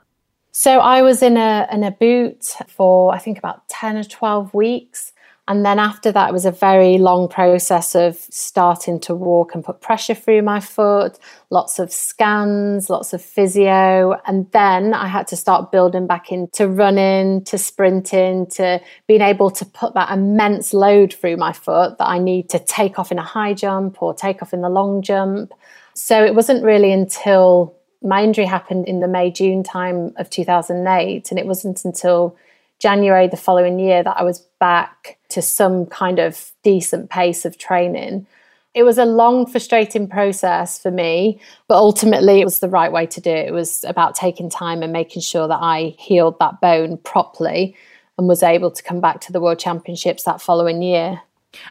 So, 0.52 0.80
I 0.80 1.02
was 1.02 1.22
in 1.22 1.38
a 1.38 1.68
in 1.72 1.84
a 1.84 1.92
boot 1.92 2.46
for 2.68 3.14
I 3.14 3.18
think 3.18 3.38
about 3.38 3.68
10 3.70 3.98
or 3.98 4.04
12 4.04 4.54
weeks. 4.54 5.14
And 5.46 5.66
then 5.66 5.78
after 5.78 6.10
that, 6.10 6.30
it 6.30 6.32
was 6.32 6.46
a 6.46 6.52
very 6.52 6.98
long 6.98 7.28
process 7.28 7.96
of 7.96 8.16
starting 8.16 8.98
to 9.02 9.14
walk 9.14 9.54
and 9.54 9.64
put 9.64 9.82
pressure 9.82 10.14
through 10.14 10.42
my 10.42 10.62
foot, 10.62 11.20
lots 11.50 11.80
of 11.80 11.92
scans, 11.92 12.90
lots 12.90 13.12
of 13.12 13.22
physio. 13.22 14.18
And 14.26 14.50
then 14.52 14.94
I 14.94 15.08
had 15.08 15.28
to 15.28 15.36
start 15.36 15.70
building 15.70 16.08
back 16.08 16.32
into 16.32 16.70
running, 16.70 17.44
to 17.44 17.58
sprinting, 17.58 18.48
to 18.52 18.80
being 19.06 19.20
able 19.20 19.52
to 19.52 19.66
put 19.66 19.96
that 19.96 20.12
immense 20.12 20.74
load 20.74 21.14
through 21.14 21.36
my 21.36 21.52
foot 21.52 21.98
that 21.98 22.08
I 22.08 22.20
need 22.20 22.50
to 22.52 22.60
take 22.60 22.98
off 22.98 23.12
in 23.12 23.20
a 23.20 23.24
high 23.24 23.54
jump 23.54 24.02
or 24.02 24.14
take 24.14 24.42
off 24.42 24.54
in 24.54 24.62
the 24.62 24.70
long 24.70 25.02
jump. 25.02 25.54
So 25.96 26.24
it 26.24 26.36
wasn't 26.36 26.64
really 26.64 26.92
until 26.92 27.76
my 28.02 28.24
injury 28.24 28.46
happened 28.46 28.88
in 28.88 29.00
the 29.00 29.08
May 29.08 29.32
June 29.32 29.64
time 29.64 30.14
of 30.18 30.30
2008. 30.30 31.32
And 31.32 31.40
it 31.40 31.46
wasn't 31.46 31.86
until 31.86 32.36
January 32.80 33.28
the 33.28 33.38
following 33.38 33.80
year 33.80 34.04
that 34.04 34.18
I 34.18 34.24
was 34.24 34.40
back 34.60 35.18
to 35.30 35.42
some 35.42 35.86
kind 35.86 36.20
of 36.20 36.52
decent 36.64 37.10
pace 37.10 37.46
of 37.46 37.58
training. 37.58 38.28
It 38.74 38.84
was 38.84 38.98
a 38.98 39.06
long, 39.06 39.46
frustrating 39.46 40.08
process 40.08 40.80
for 40.80 40.90
me, 40.90 41.40
but 41.68 41.76
ultimately 41.76 42.42
it 42.42 42.46
was 42.46 42.60
the 42.60 42.68
right 42.68 42.92
way 42.92 43.06
to 43.06 43.22
do 43.22 43.30
it. 43.30 43.48
It 43.48 43.54
was 43.54 43.86
about 43.86 44.16
taking 44.16 44.50
time 44.50 44.82
and 44.82 44.92
making 44.92 45.22
sure 45.22 45.48
that 45.48 45.60
I 45.62 45.96
healed 46.00 46.40
that 46.40 46.60
bone 46.60 46.98
properly 46.98 47.76
and 48.18 48.28
was 48.28 48.44
able 48.44 48.72
to 48.72 48.84
come 48.84 49.00
back 49.00 49.22
to 49.22 49.32
the 49.32 49.40
World 49.40 49.60
Championships 49.60 50.24
that 50.24 50.42
following 50.42 50.82
year. 50.82 51.22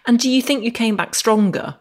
And 0.06 0.18
do 0.18 0.30
you 0.30 0.40
think 0.40 0.64
you 0.64 0.72
came 0.72 0.96
back 0.96 1.14
stronger? 1.14 1.76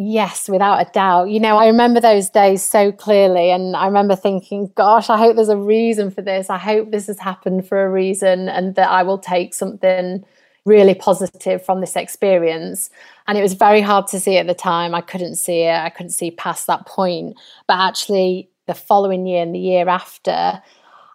Yes, 0.00 0.48
without 0.48 0.80
a 0.80 0.90
doubt. 0.92 1.30
You 1.30 1.40
know, 1.40 1.56
I 1.56 1.66
remember 1.66 2.00
those 2.00 2.30
days 2.30 2.62
so 2.62 2.92
clearly. 2.92 3.50
And 3.50 3.74
I 3.74 3.86
remember 3.86 4.14
thinking, 4.14 4.70
gosh, 4.76 5.10
I 5.10 5.18
hope 5.18 5.34
there's 5.34 5.48
a 5.48 5.56
reason 5.56 6.12
for 6.12 6.22
this. 6.22 6.48
I 6.48 6.56
hope 6.56 6.92
this 6.92 7.08
has 7.08 7.18
happened 7.18 7.66
for 7.66 7.84
a 7.84 7.90
reason 7.90 8.48
and 8.48 8.76
that 8.76 8.88
I 8.88 9.02
will 9.02 9.18
take 9.18 9.54
something 9.54 10.24
really 10.64 10.94
positive 10.94 11.64
from 11.64 11.80
this 11.80 11.96
experience. 11.96 12.90
And 13.26 13.36
it 13.36 13.42
was 13.42 13.54
very 13.54 13.80
hard 13.80 14.06
to 14.08 14.20
see 14.20 14.36
at 14.36 14.46
the 14.46 14.54
time. 14.54 14.94
I 14.94 15.00
couldn't 15.00 15.34
see 15.34 15.62
it, 15.62 15.74
I 15.74 15.90
couldn't 15.90 16.10
see 16.10 16.30
past 16.30 16.68
that 16.68 16.86
point. 16.86 17.36
But 17.66 17.78
actually, 17.80 18.50
the 18.66 18.74
following 18.74 19.26
year 19.26 19.42
and 19.42 19.54
the 19.54 19.58
year 19.58 19.88
after, 19.88 20.62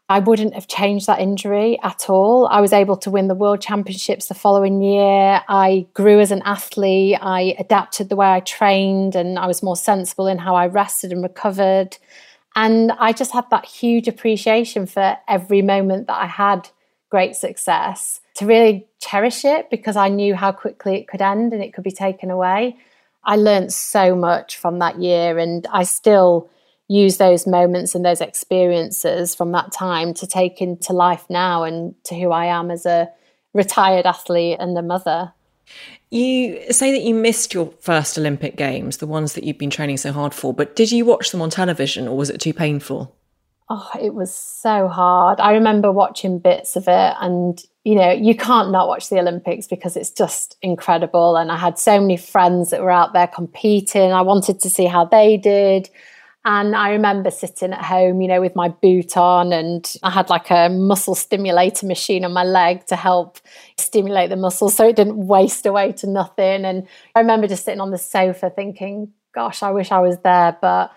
I 0.10 0.20
wouldn't 0.20 0.54
have 0.54 0.68
changed 0.68 1.08
that 1.08 1.20
injury 1.20 1.80
at 1.82 2.10
all. 2.10 2.48
I 2.48 2.60
was 2.60 2.74
able 2.74 2.98
to 2.98 3.10
win 3.10 3.30
the 3.30 3.36
world 3.36 3.62
championships 3.62 4.28
the 4.28 4.34
following 4.34 4.82
year. 4.82 5.42
I 5.48 5.88
grew 5.94 6.20
as 6.20 6.32
an 6.32 6.42
athlete. 6.44 7.18
I 7.22 7.56
adapted 7.58 8.10
the 8.10 8.18
way 8.18 8.28
I 8.28 8.42
trained 8.42 9.16
and 9.16 9.40
I 9.40 9.48
was 9.48 9.64
more 9.64 9.78
sensible 9.78 10.28
in 10.28 10.40
how 10.40 10.56
I 10.56 10.68
rested 10.68 11.14
and 11.14 11.24
recovered. 11.24 11.98
And 12.56 12.92
I 12.92 13.14
just 13.14 13.32
had 13.32 13.50
that 13.50 13.66
huge 13.66 14.08
appreciation 14.08 14.86
for 14.86 15.18
every 15.28 15.62
moment 15.62 16.08
that 16.08 16.22
I 16.22 16.28
had 16.28 16.70
great 17.10 17.36
success 17.36 18.20
to 18.36 18.46
really 18.46 18.88
cherish 19.00 19.46
it 19.46 19.70
because 19.70 19.96
I 19.96 20.10
knew 20.10 20.36
how 20.36 20.52
quickly 20.52 20.96
it 20.96 21.08
could 21.08 21.22
end 21.22 21.54
and 21.54 21.64
it 21.64 21.74
could 21.74 21.84
be 21.84 21.92
taken 21.92 22.30
away. 22.30 22.78
I 23.24 23.38
learned 23.38 23.72
so 23.72 24.16
much 24.16 24.58
from 24.58 24.80
that 24.80 25.00
year 25.00 25.38
and 25.38 25.66
I 25.72 25.84
still 25.84 26.50
use 26.94 27.18
those 27.18 27.48
moments 27.48 27.96
and 27.96 28.06
those 28.06 28.22
experiences 28.22 29.34
from 29.34 29.52
that 29.52 29.72
time 29.72 30.14
to 30.14 30.28
take 30.28 30.62
into 30.62 30.94
life 30.94 31.26
now 31.30 31.64
and 31.64 31.96
to 32.04 32.16
who 32.16 32.32
I 32.32 32.46
am 32.46 32.70
as 32.70 32.86
a 32.86 33.10
retired 33.54 34.06
athlete 34.06 34.58
and 34.60 34.78
a 34.78 34.84
mother. 34.84 35.34
You 36.12 36.72
say 36.72 36.92
that 36.92 37.02
you 37.02 37.16
missed 37.16 37.54
your 37.54 37.74
first 37.80 38.18
Olympic 38.18 38.56
Games, 38.56 38.98
the 38.98 39.08
ones 39.08 39.34
that 39.34 39.44
you've 39.44 39.58
been 39.58 39.72
training 39.72 39.98
so 39.98 40.12
hard 40.12 40.36
for, 40.36 40.54
but 40.54 40.76
did 40.76 40.92
you 40.92 41.04
watch 41.04 41.32
them 41.32 41.42
on 41.42 41.50
television 41.50 42.08
or 42.08 42.16
was 42.16 42.30
it 42.30 42.40
too 42.40 42.54
painful? 42.54 43.16
Oh, 43.70 43.90
it 44.00 44.14
was 44.14 44.34
so 44.36 44.88
hard. 44.88 45.40
I 45.40 45.54
remember 45.54 45.92
watching 45.92 46.38
bits 46.38 46.76
of 46.76 46.88
it, 46.88 47.16
and 47.20 47.60
you 47.86 47.96
know, 47.96 48.12
you 48.12 48.36
can't 48.36 48.72
not 48.72 48.88
watch 48.88 49.10
the 49.10 49.20
Olympics 49.20 49.68
because 49.68 49.96
it's 49.96 50.12
just 50.12 50.58
incredible. 50.62 51.38
And 51.38 51.50
I 51.50 51.58
had 51.58 51.80
so 51.80 52.00
many 52.00 52.18
friends 52.18 52.70
that 52.70 52.82
were 52.82 52.92
out 52.92 53.14
there 53.14 53.26
competing. 53.26 54.12
I 54.12 54.22
wanted 54.22 54.60
to 54.60 54.70
see 54.70 54.86
how 54.86 55.06
they 55.06 55.38
did. 55.38 55.90
And 56.46 56.76
I 56.76 56.92
remember 56.92 57.32
sitting 57.32 57.72
at 57.72 57.86
home, 57.86 58.22
you 58.22 58.28
know, 58.28 58.42
with 58.42 58.56
my 58.56 58.68
boot 58.68 59.16
on, 59.16 59.54
and 59.54 59.96
I 60.04 60.10
had 60.10 60.30
like 60.30 60.50
a 60.50 60.68
muscle 60.68 61.16
stimulator 61.16 61.86
machine 61.86 62.26
on 62.26 62.34
my 62.34 62.44
leg 62.44 62.86
to 62.88 62.98
help 62.98 63.40
stimulate 63.78 64.30
the 64.30 64.36
muscles 64.36 64.76
so 64.76 64.88
it 64.88 64.98
didn't 64.98 65.26
waste 65.26 65.66
away 65.66 65.94
to 65.94 66.08
nothing. 66.08 66.66
And 66.66 66.86
I 67.16 67.20
remember 67.20 67.48
just 67.48 67.64
sitting 67.64 67.80
on 67.80 67.92
the 67.92 67.98
sofa 67.98 68.50
thinking, 68.50 69.14
gosh, 69.34 69.64
I 69.64 69.72
wish 69.72 69.92
I 69.92 70.00
was 70.00 70.18
there. 70.20 70.58
But 70.62 70.92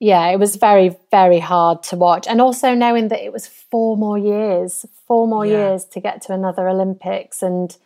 yeah, 0.00 0.28
it 0.28 0.38
was 0.38 0.56
very, 0.56 0.96
very 1.10 1.40
hard 1.40 1.82
to 1.84 1.96
watch. 1.96 2.26
And 2.26 2.40
also 2.40 2.74
knowing 2.74 3.08
that 3.08 3.22
it 3.22 3.34
was 3.34 3.46
four 3.46 3.98
more 3.98 4.16
years, 4.16 4.86
four 5.06 5.28
more 5.28 5.44
yeah. 5.44 5.70
years 5.70 5.84
to 5.86 6.00
get 6.00 6.22
to 6.22 6.32
another 6.32 6.70
Olympics. 6.70 7.42
And 7.42 7.76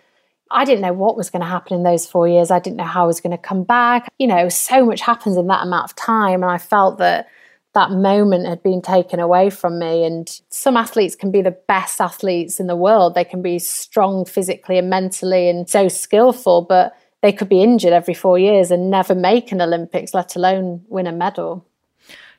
I 0.50 0.64
didn't 0.64 0.82
know 0.82 0.92
what 0.92 1.16
was 1.16 1.30
going 1.30 1.42
to 1.42 1.48
happen 1.48 1.76
in 1.76 1.82
those 1.82 2.06
four 2.06 2.26
years. 2.26 2.50
I 2.50 2.58
didn't 2.58 2.76
know 2.76 2.84
how 2.84 3.04
I 3.04 3.06
was 3.06 3.20
going 3.20 3.36
to 3.36 3.38
come 3.38 3.62
back. 3.62 4.12
You 4.18 4.26
know, 4.26 4.48
so 4.48 4.84
much 4.84 5.00
happens 5.00 5.36
in 5.36 5.46
that 5.46 5.62
amount 5.62 5.90
of 5.90 5.96
time. 5.96 6.42
And 6.42 6.50
I 6.50 6.58
felt 6.58 6.98
that 6.98 7.28
that 7.72 7.92
moment 7.92 8.46
had 8.46 8.62
been 8.62 8.82
taken 8.82 9.20
away 9.20 9.50
from 9.50 9.78
me. 9.78 10.04
And 10.04 10.28
some 10.48 10.76
athletes 10.76 11.14
can 11.14 11.30
be 11.30 11.40
the 11.40 11.52
best 11.52 12.00
athletes 12.00 12.58
in 12.58 12.66
the 12.66 12.76
world. 12.76 13.14
They 13.14 13.24
can 13.24 13.42
be 13.42 13.58
strong 13.60 14.24
physically 14.24 14.76
and 14.76 14.90
mentally 14.90 15.48
and 15.48 15.68
so 15.68 15.86
skillful, 15.88 16.62
but 16.62 16.96
they 17.22 17.32
could 17.32 17.48
be 17.48 17.62
injured 17.62 17.92
every 17.92 18.14
four 18.14 18.38
years 18.38 18.70
and 18.70 18.90
never 18.90 19.14
make 19.14 19.52
an 19.52 19.60
Olympics, 19.60 20.14
let 20.14 20.34
alone 20.34 20.84
win 20.88 21.06
a 21.06 21.12
medal. 21.12 21.64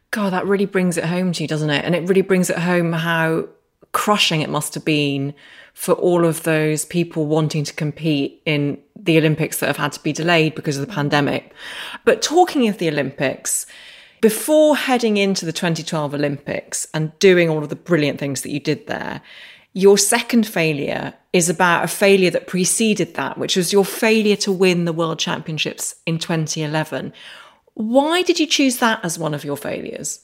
God, 0.10 0.34
that 0.34 0.46
really 0.46 0.66
brings 0.66 0.98
it 0.98 1.06
home 1.06 1.32
to 1.32 1.44
you, 1.44 1.48
doesn't 1.48 1.70
it? 1.70 1.86
And 1.86 1.96
it 1.96 2.08
really 2.10 2.22
brings 2.22 2.50
it 2.50 2.58
home 2.58 2.92
how 2.92 3.48
crushing 3.94 4.42
it 4.42 4.50
must 4.50 4.74
have 4.74 4.84
been 4.84 5.34
for 5.74 5.94
all 5.94 6.26
of 6.26 6.44
those 6.44 6.86
people 6.86 7.26
wanting 7.26 7.64
to 7.64 7.74
compete 7.74 8.42
in 8.46 8.78
the 8.96 9.18
Olympics 9.18 9.60
that 9.60 9.68
have 9.68 9.78
had 9.78 9.92
to 9.94 10.04
be 10.04 10.14
delayed 10.14 10.56
because 10.56 10.78
of 10.78 10.86
the 10.86 10.94
pandemic. 10.94 11.54
But 12.06 12.22
talking 12.22 12.68
of 12.68 12.78
the 12.78 12.90
Olympics, 12.90 13.66
before 14.22 14.76
heading 14.76 15.18
into 15.18 15.46
the 15.46 15.52
2012 15.52 16.14
Olympics 16.14 16.88
and 16.94 17.18
doing 17.20 17.50
all 17.50 17.64
of 17.64 17.70
the 17.70 17.76
brilliant 17.76 18.20
things 18.20 18.42
that 18.42 18.52
you 18.52 18.60
did 18.60 18.86
there, 18.88 19.22
your 19.74 19.98
second 19.98 20.46
failure 20.46 21.14
is 21.34 21.50
about 21.50 21.86
a 21.86 21.88
failure 21.88 22.30
that 22.30 22.48
preceded 22.48 23.16
that, 23.16 23.38
which 23.38 23.56
was 23.56 23.72
your 23.72 23.86
failure 23.86 24.36
to 24.36 24.52
win 24.52 24.86
the 24.86 24.94
World 24.94 25.18
Championships 25.18 25.96
in 26.06 26.20
2011. 26.20 27.14
Why 27.74 28.22
did 28.22 28.40
you 28.40 28.46
choose 28.46 28.78
that 28.78 29.04
as 29.04 29.18
one 29.18 29.34
of 29.34 29.46
your 29.46 29.56
failures? 29.56 30.20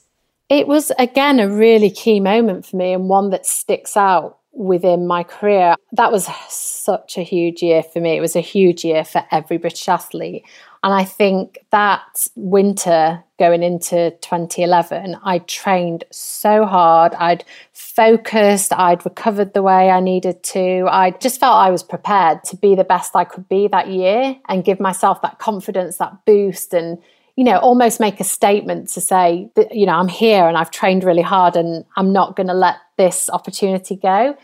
It 0.49 0.67
was, 0.67 0.91
again, 0.99 1.39
a 1.39 1.49
really 1.49 1.89
key 1.89 2.19
moment 2.19 2.65
for 2.65 2.75
me 2.75 2.93
and 2.93 3.10
one 3.10 3.29
that 3.31 3.45
sticks 3.45 3.97
out 3.97 4.38
within 4.58 5.06
my 5.06 5.24
career. 5.24 5.76
That 5.91 6.12
was 6.12 6.28
such 6.50 7.17
a 7.17 7.24
huge 7.24 7.62
year 7.62 7.84
for 7.84 8.02
me. 8.02 8.17
It 8.17 8.22
was 8.22 8.36
a 8.36 8.41
huge 8.41 8.84
year 8.84 9.06
for 9.06 9.24
every 9.32 9.58
British 9.58 9.88
athlete. 9.88 10.46
And 10.84 10.93
I 10.93 11.04
think 11.04 11.60
that 11.72 12.28
winter 12.36 13.24
going 13.39 13.62
into 13.62 14.12
2011, 14.22 15.17
I 15.24 15.39
trained 15.39 16.06
so 16.12 16.65
hard. 16.65 17.13
I'd 17.15 17.43
focused, 17.74 18.74
I'd 18.74 19.06
recovered 19.06 19.54
the 19.54 19.63
way 19.63 19.89
I 19.89 20.00
needed 20.00 20.43
to. 20.43 20.88
I 20.89 21.12
just 21.12 21.39
felt 21.39 21.56
I 21.56 21.70
was 21.70 21.84
prepared 21.84 22.43
to 22.46 22.56
be 22.56 22.74
the 22.74 22.84
best 22.84 23.15
I 23.15 23.26
could 23.26 23.48
be 23.50 23.67
that 23.67 23.89
year 23.89 24.38
and 24.48 24.65
give 24.65 24.80
myself 24.80 25.22
that 25.22 25.39
confidence, 25.39 25.98
that 25.98 26.26
boost, 26.26 26.74
and 26.74 26.98
you 27.36 27.43
know, 27.43 27.58
almost 27.60 28.00
make 28.00 28.20
a 28.20 28.24
statement 28.24 28.89
to 28.89 29.00
say 29.00 29.48
that, 29.56 29.76
you 29.76 29.86
know, 29.86 29.93
I'm 29.93 30.08
here 30.08 30.48
and 30.48 30.58
I've 30.58 30.72
trained 30.72 31.04
really 31.04 31.22
hard 31.22 31.56
and 31.56 31.86
I'm 31.96 32.12
not 32.12 32.36
going 32.36 32.48
to 32.48 32.54
let 32.54 32.78
this 32.97 33.29
opportunity 33.29 33.95
go. 33.95 34.36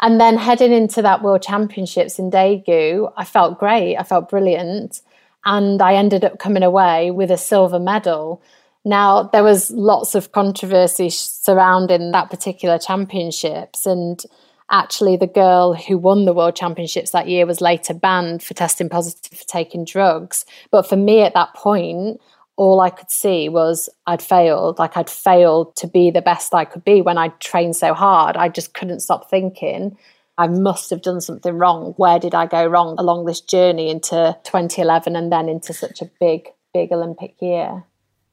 And 0.00 0.20
then 0.20 0.36
heading 0.36 0.72
into 0.72 1.02
that 1.02 1.22
World 1.22 1.42
Championships 1.42 2.18
in 2.18 2.30
Daegu, 2.30 3.12
I 3.16 3.24
felt 3.24 3.58
great. 3.58 3.96
I 3.96 4.02
felt 4.02 4.28
brilliant. 4.28 5.00
And 5.44 5.80
I 5.80 5.94
ended 5.94 6.24
up 6.24 6.38
coming 6.38 6.62
away 6.62 7.10
with 7.10 7.30
a 7.30 7.38
silver 7.38 7.78
medal. 7.78 8.42
Now, 8.84 9.22
there 9.22 9.44
was 9.44 9.70
lots 9.70 10.14
of 10.14 10.32
controversy 10.32 11.10
surrounding 11.10 12.12
that 12.12 12.28
particular 12.28 12.78
championships. 12.78 13.86
And 13.86 14.22
actually, 14.70 15.16
the 15.16 15.26
girl 15.26 15.74
who 15.74 15.96
won 15.96 16.24
the 16.24 16.34
World 16.34 16.56
Championships 16.56 17.10
that 17.12 17.28
year 17.28 17.46
was 17.46 17.60
later 17.60 17.94
banned 17.94 18.42
for 18.42 18.54
testing 18.54 18.88
positive 18.88 19.38
for 19.38 19.46
taking 19.46 19.84
drugs. 19.84 20.44
But 20.70 20.86
for 20.86 20.96
me 20.96 21.22
at 21.22 21.34
that 21.34 21.54
point, 21.54 22.20
all 22.56 22.80
I 22.80 22.90
could 22.90 23.10
see 23.10 23.48
was 23.48 23.88
I'd 24.06 24.22
failed. 24.22 24.78
Like 24.78 24.96
I'd 24.96 25.10
failed 25.10 25.74
to 25.76 25.86
be 25.86 26.10
the 26.10 26.22
best 26.22 26.54
I 26.54 26.64
could 26.64 26.84
be 26.84 27.02
when 27.02 27.18
I 27.18 27.28
trained 27.28 27.76
so 27.76 27.94
hard. 27.94 28.36
I 28.36 28.48
just 28.48 28.74
couldn't 28.74 29.00
stop 29.00 29.28
thinking, 29.28 29.96
I 30.38 30.46
must 30.46 30.90
have 30.90 31.02
done 31.02 31.20
something 31.20 31.56
wrong. 31.56 31.94
Where 31.96 32.18
did 32.18 32.34
I 32.34 32.46
go 32.46 32.66
wrong 32.66 32.96
along 32.98 33.24
this 33.24 33.40
journey 33.40 33.90
into 33.90 34.36
2011 34.44 35.16
and 35.16 35.32
then 35.32 35.48
into 35.48 35.72
such 35.72 36.02
a 36.02 36.10
big, 36.20 36.48
big 36.72 36.92
Olympic 36.92 37.36
year? 37.40 37.84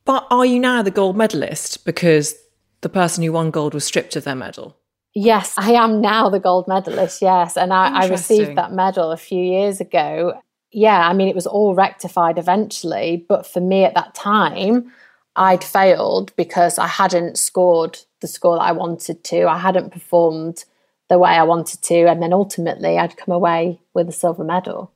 But 0.06 0.28
are 0.32 0.46
you 0.46 0.60
now 0.60 0.82
the 0.82 0.92
gold 0.92 1.16
medalist 1.16 1.86
because 1.86 2.36
the 2.82 2.90
person 2.90 3.24
who 3.24 3.32
won 3.32 3.52
gold 3.52 3.74
was 3.74 3.86
stripped 3.86 4.16
of 4.16 4.24
their 4.24 4.36
medal? 4.36 4.78
Yes, 5.14 5.54
I 5.58 5.74
am 5.74 6.02
now 6.02 6.30
the 6.30 6.40
gold 6.40 6.68
medalist. 6.68 7.22
Yes. 7.22 7.58
And 7.58 7.74
I, 7.74 8.04
I 8.04 8.08
received 8.08 8.58
that 8.58 8.72
medal 8.72 9.12
a 9.12 9.18
few 9.18 9.44
years 9.44 9.82
ago 9.82 10.40
yeah, 10.72 11.08
I 11.08 11.14
mean, 11.14 11.28
it 11.28 11.36
was 11.36 11.48
all 11.48 11.76
rectified 11.76 12.38
eventually. 12.38 13.26
But 13.28 13.46
for 13.46 13.60
me 13.60 13.84
at 13.84 13.96
that 13.96 14.16
time, 14.16 14.92
I'd 15.36 15.64
failed 15.64 16.34
because 16.36 16.78
I 16.78 16.88
hadn't 16.88 17.38
scored 17.38 18.00
the 18.22 18.28
score 18.28 18.58
that 18.58 18.64
I 18.64 18.72
wanted 18.72 19.24
to. 19.26 19.48
I 19.48 19.58
hadn't 19.58 19.92
performed 19.92 20.66
the 21.10 21.20
way 21.20 21.32
I 21.32 21.44
wanted 21.44 21.82
to. 21.84 22.08
And 22.08 22.22
then 22.22 22.34
ultimately, 22.34 22.98
I'd 22.98 23.18
come 23.18 23.34
away 23.34 23.80
with 23.94 24.08
a 24.10 24.14
silver 24.14 24.44
medal. 24.44 24.92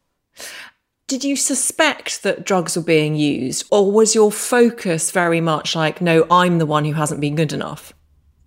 Did 1.07 1.23
you 1.23 1.35
suspect 1.35 2.23
that 2.23 2.45
drugs 2.45 2.75
were 2.75 2.81
being 2.81 3.15
used, 3.15 3.67
or 3.69 3.91
was 3.91 4.15
your 4.15 4.31
focus 4.31 5.11
very 5.11 5.39
much 5.39 5.75
like, 5.75 6.01
no, 6.01 6.25
I'm 6.31 6.57
the 6.57 6.65
one 6.65 6.83
who 6.83 6.93
hasn't 6.93 7.21
been 7.21 7.35
good 7.35 7.53
enough? 7.53 7.93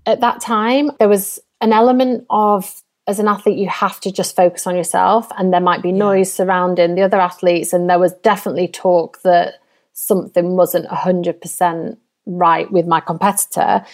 At 0.07 0.21
that 0.23 0.41
time, 0.41 0.91
there 0.99 1.09
was 1.09 1.39
an 1.61 1.73
element 1.73 2.27
of 2.31 2.83
as 3.09 3.19
an 3.19 3.27
athlete, 3.27 3.59
you 3.59 3.69
have 3.71 3.99
to 4.01 4.13
just 4.13 4.37
focus 4.37 4.67
on 4.67 4.77
yourself, 4.77 5.27
and 5.39 5.51
there 5.51 5.63
might 5.63 5.83
be 5.83 5.93
noise 5.93 6.31
surrounding 6.31 6.95
the 6.95 7.03
other 7.03 7.19
athletes. 7.19 7.73
And 7.73 7.89
there 7.89 7.99
was 7.99 8.13
definitely 8.23 8.69
talk 8.69 9.23
that 9.23 9.55
something 9.95 10.57
wasn't 10.57 10.87
100% 10.89 11.97
right 12.27 12.71
with 12.71 12.87
my 12.87 13.01
competitor, 13.01 13.85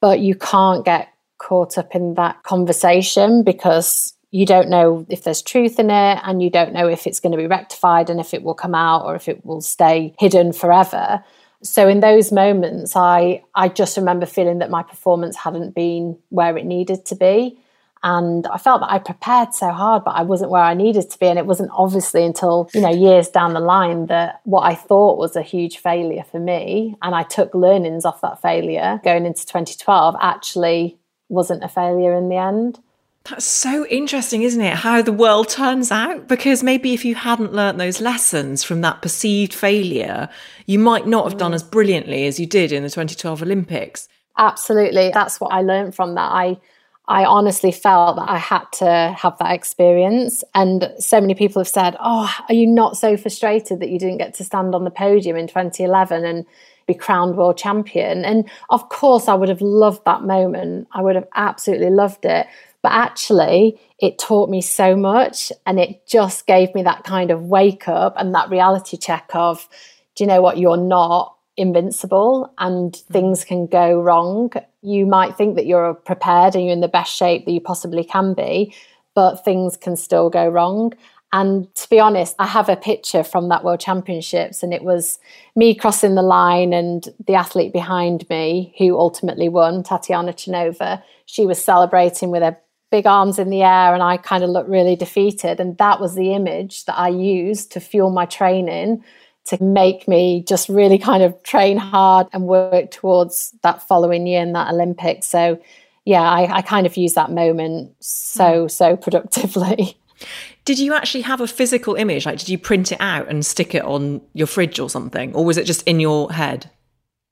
but 0.00 0.18
you 0.18 0.34
can't 0.34 0.84
get 0.84 1.08
caught 1.38 1.78
up 1.78 1.94
in 1.94 2.14
that 2.14 2.42
conversation 2.42 3.44
because 3.44 4.12
you 4.32 4.44
don't 4.44 4.68
know 4.68 5.06
if 5.08 5.22
there's 5.22 5.42
truth 5.42 5.78
in 5.78 5.90
it 5.90 6.20
and 6.24 6.42
you 6.42 6.50
don't 6.50 6.72
know 6.72 6.88
if 6.88 7.06
it's 7.06 7.20
going 7.20 7.30
to 7.30 7.38
be 7.38 7.46
rectified 7.46 8.10
and 8.10 8.18
if 8.18 8.34
it 8.34 8.42
will 8.42 8.54
come 8.54 8.74
out 8.74 9.04
or 9.04 9.14
if 9.14 9.28
it 9.28 9.46
will 9.46 9.60
stay 9.60 10.14
hidden 10.18 10.52
forever 10.52 11.22
so 11.62 11.86
in 11.86 12.00
those 12.00 12.32
moments 12.32 12.96
i 12.96 13.42
i 13.54 13.68
just 13.68 13.96
remember 13.96 14.26
feeling 14.26 14.58
that 14.58 14.70
my 14.70 14.82
performance 14.82 15.36
hadn't 15.36 15.74
been 15.74 16.18
where 16.30 16.56
it 16.56 16.66
needed 16.66 17.04
to 17.06 17.14
be 17.14 17.58
and 18.04 18.46
I 18.48 18.58
felt 18.58 18.82
that 18.82 18.92
I 18.92 18.98
prepared 18.98 19.54
so 19.54 19.70
hard, 19.70 20.04
but 20.04 20.10
I 20.10 20.22
wasn't 20.22 20.50
where 20.50 20.62
I 20.62 20.74
needed 20.74 21.10
to 21.10 21.18
be. 21.18 21.26
And 21.26 21.38
it 21.38 21.46
wasn't 21.46 21.70
obviously 21.72 22.22
until, 22.22 22.68
you 22.74 22.82
know, 22.82 22.90
years 22.90 23.30
down 23.30 23.54
the 23.54 23.60
line 23.60 24.06
that 24.06 24.42
what 24.44 24.60
I 24.60 24.74
thought 24.74 25.16
was 25.16 25.36
a 25.36 25.42
huge 25.42 25.78
failure 25.78 26.22
for 26.22 26.38
me, 26.38 26.96
and 27.00 27.14
I 27.14 27.22
took 27.22 27.54
learnings 27.54 28.04
off 28.04 28.20
that 28.20 28.42
failure 28.42 29.00
going 29.02 29.24
into 29.24 29.46
2012, 29.46 30.16
actually 30.20 30.98
wasn't 31.30 31.64
a 31.64 31.68
failure 31.68 32.14
in 32.14 32.28
the 32.28 32.36
end. 32.36 32.78
That's 33.24 33.46
so 33.46 33.86
interesting, 33.86 34.42
isn't 34.42 34.60
it? 34.60 34.74
How 34.74 35.00
the 35.00 35.10
world 35.10 35.48
turns 35.48 35.90
out. 35.90 36.28
Because 36.28 36.62
maybe 36.62 36.92
if 36.92 37.06
you 37.06 37.14
hadn't 37.14 37.54
learnt 37.54 37.78
those 37.78 38.02
lessons 38.02 38.62
from 38.62 38.82
that 38.82 39.00
perceived 39.00 39.54
failure, 39.54 40.28
you 40.66 40.78
might 40.78 41.06
not 41.06 41.24
have 41.24 41.38
done 41.38 41.52
mm. 41.52 41.54
as 41.54 41.62
brilliantly 41.62 42.26
as 42.26 42.38
you 42.38 42.44
did 42.44 42.70
in 42.70 42.82
the 42.82 42.90
2012 42.90 43.42
Olympics. 43.42 44.08
Absolutely. 44.36 45.10
That's 45.10 45.40
what 45.40 45.54
I 45.54 45.62
learned 45.62 45.94
from 45.94 46.16
that. 46.16 46.32
I 46.32 46.58
I 47.06 47.24
honestly 47.24 47.70
felt 47.70 48.16
that 48.16 48.30
I 48.30 48.38
had 48.38 48.64
to 48.74 49.14
have 49.18 49.36
that 49.38 49.52
experience. 49.52 50.42
And 50.54 50.90
so 50.98 51.20
many 51.20 51.34
people 51.34 51.60
have 51.60 51.68
said, 51.68 51.96
Oh, 52.00 52.34
are 52.48 52.54
you 52.54 52.66
not 52.66 52.96
so 52.96 53.16
frustrated 53.16 53.80
that 53.80 53.90
you 53.90 53.98
didn't 53.98 54.18
get 54.18 54.34
to 54.34 54.44
stand 54.44 54.74
on 54.74 54.84
the 54.84 54.90
podium 54.90 55.36
in 55.36 55.46
2011 55.46 56.24
and 56.24 56.46
be 56.86 56.94
crowned 56.94 57.36
world 57.36 57.58
champion? 57.58 58.24
And 58.24 58.48
of 58.70 58.88
course, 58.88 59.28
I 59.28 59.34
would 59.34 59.50
have 59.50 59.60
loved 59.60 60.04
that 60.06 60.22
moment. 60.22 60.88
I 60.92 61.02
would 61.02 61.14
have 61.14 61.28
absolutely 61.34 61.90
loved 61.90 62.24
it. 62.24 62.46
But 62.80 62.92
actually, 62.92 63.80
it 63.98 64.18
taught 64.18 64.48
me 64.48 64.60
so 64.62 64.96
much 64.96 65.52
and 65.66 65.78
it 65.78 66.06
just 66.06 66.46
gave 66.46 66.74
me 66.74 66.82
that 66.84 67.04
kind 67.04 67.30
of 67.30 67.42
wake 67.42 67.86
up 67.86 68.14
and 68.16 68.34
that 68.34 68.50
reality 68.50 68.96
check 68.96 69.30
of, 69.34 69.68
do 70.14 70.24
you 70.24 70.28
know 70.28 70.40
what? 70.40 70.58
You're 70.58 70.76
not 70.76 71.34
invincible 71.56 72.52
and 72.58 72.94
things 72.94 73.44
can 73.44 73.66
go 73.66 74.00
wrong. 74.00 74.52
You 74.84 75.06
might 75.06 75.36
think 75.36 75.56
that 75.56 75.64
you're 75.64 75.94
prepared 75.94 76.54
and 76.54 76.64
you're 76.64 76.74
in 76.74 76.80
the 76.80 76.88
best 76.88 77.16
shape 77.16 77.46
that 77.46 77.52
you 77.52 77.60
possibly 77.60 78.04
can 78.04 78.34
be, 78.34 78.74
but 79.14 79.44
things 79.44 79.78
can 79.78 79.96
still 79.96 80.28
go 80.28 80.46
wrong. 80.46 80.92
And 81.32 81.74
to 81.74 81.88
be 81.88 81.98
honest, 81.98 82.36
I 82.38 82.46
have 82.46 82.68
a 82.68 82.76
picture 82.76 83.24
from 83.24 83.48
that 83.48 83.64
World 83.64 83.80
Championships, 83.80 84.62
and 84.62 84.72
it 84.74 84.84
was 84.84 85.18
me 85.56 85.74
crossing 85.74 86.14
the 86.14 86.22
line 86.22 86.72
and 86.72 87.08
the 87.26 87.34
athlete 87.34 87.72
behind 87.72 88.28
me 88.28 88.74
who 88.78 88.96
ultimately 88.98 89.48
won, 89.48 89.82
Tatiana 89.82 90.32
Chernova. 90.32 91.02
She 91.26 91.46
was 91.46 91.64
celebrating 91.64 92.30
with 92.30 92.42
her 92.42 92.56
big 92.90 93.06
arms 93.06 93.40
in 93.40 93.50
the 93.50 93.62
air, 93.62 93.94
and 93.94 94.02
I 94.02 94.18
kind 94.18 94.44
of 94.44 94.50
looked 94.50 94.68
really 94.68 94.96
defeated. 94.96 95.58
And 95.58 95.76
that 95.78 95.98
was 95.98 96.14
the 96.14 96.34
image 96.34 96.84
that 96.84 96.96
I 96.96 97.08
used 97.08 97.72
to 97.72 97.80
fuel 97.80 98.10
my 98.10 98.26
training 98.26 99.02
to 99.46 99.62
make 99.62 100.08
me 100.08 100.42
just 100.46 100.68
really 100.68 100.98
kind 100.98 101.22
of 101.22 101.42
train 101.42 101.76
hard 101.76 102.26
and 102.32 102.44
work 102.44 102.90
towards 102.90 103.54
that 103.62 103.86
following 103.86 104.26
year 104.26 104.40
in 104.40 104.52
that 104.52 104.72
Olympics. 104.72 105.28
So, 105.28 105.60
yeah, 106.04 106.22
I, 106.22 106.58
I 106.58 106.62
kind 106.62 106.86
of 106.86 106.96
use 106.96 107.14
that 107.14 107.30
moment 107.30 107.94
so, 108.00 108.62
hmm. 108.62 108.68
so 108.68 108.96
productively. 108.96 109.96
Did 110.64 110.78
you 110.78 110.94
actually 110.94 111.22
have 111.22 111.42
a 111.42 111.46
physical 111.46 111.94
image? 111.94 112.24
Like, 112.24 112.38
did 112.38 112.48
you 112.48 112.56
print 112.56 112.90
it 112.90 112.98
out 112.98 113.28
and 113.28 113.44
stick 113.44 113.74
it 113.74 113.82
on 113.82 114.22
your 114.32 114.46
fridge 114.46 114.80
or 114.80 114.88
something? 114.88 115.34
Or 115.34 115.44
was 115.44 115.58
it 115.58 115.64
just 115.64 115.82
in 115.82 116.00
your 116.00 116.32
head? 116.32 116.70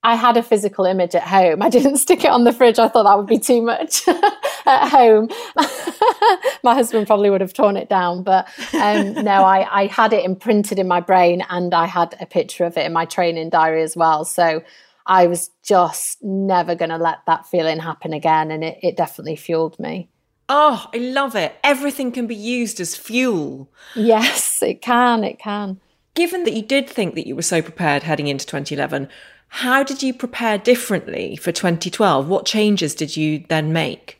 I 0.05 0.17
had 0.17 0.37
a 0.37 0.43
physical 0.43 0.85
image 0.85 1.15
at 1.15 1.23
home. 1.23 1.63
I 1.63 1.69
didn't 1.69 1.99
stick 1.99 2.25
it 2.25 2.31
on 2.31 2.45
the 2.45 2.53
fridge. 2.53 2.79
I 2.79 2.89
thought 2.89 3.05
that 3.05 3.17
would 3.17 3.27
be 3.27 3.39
too 3.39 3.63
much 3.63 4.07
at 4.67 4.89
home. 4.89 5.29
my 6.65 6.75
husband 6.75 7.07
probably 7.07 7.31
would 7.31 7.41
have 7.41 7.53
torn 7.53 7.77
it 7.77 7.89
down. 7.89 8.25
But 8.25 8.49
um, 8.75 9.13
no, 9.15 9.45
I, 9.45 9.83
I 9.83 9.87
had 9.87 10.13
it 10.13 10.25
imprinted 10.25 10.79
in 10.81 10.89
my 10.89 11.01
brain 11.01 11.45
and 11.49 11.73
I 11.73 11.87
had 11.87 12.17
a 12.21 12.27
picture 12.27 12.65
of 12.65 12.77
it 12.77 12.85
in 12.85 12.93
my 12.93 13.05
training 13.05 13.51
diary 13.51 13.83
as 13.83 13.97
well. 13.97 14.25
So 14.25 14.63
I 15.07 15.29
was 15.29 15.51
just 15.63 16.23
never 16.23 16.75
going 16.75 16.91
to 16.91 16.99
let 16.99 17.19
that 17.27 17.47
feeling 17.47 17.79
happen 17.79 18.13
again. 18.13 18.51
And 18.51 18.65
it, 18.65 18.79
it 18.83 18.97
definitely 18.97 19.37
fueled 19.37 19.79
me. 19.79 20.09
Oh, 20.49 20.91
I 20.93 20.99
love 20.99 21.37
it. 21.37 21.55
Everything 21.63 22.11
can 22.11 22.27
be 22.27 22.35
used 22.35 22.81
as 22.81 22.97
fuel. 22.97 23.71
Yes, 23.95 24.63
it 24.63 24.83
can. 24.83 25.23
It 25.23 25.39
can. 25.39 25.81
Given 26.15 26.45
that 26.45 26.53
you 26.53 26.63
did 26.63 26.91
think 26.91 27.15
that 27.15 27.27
you 27.27 27.35
were 27.35 27.43
so 27.43 27.63
prepared 27.63 28.03
heading 28.03 28.27
into 28.27 28.45
2011, 28.45 29.09
how 29.55 29.83
did 29.83 30.03
you 30.03 30.15
prepare 30.15 30.57
differently 30.57 31.37
for 31.37 31.53
2012? 31.53 32.27
What 32.27 32.47
changes 32.47 32.95
did 32.95 33.19
you 33.19 33.45
then 33.51 33.71
make? 33.71 34.19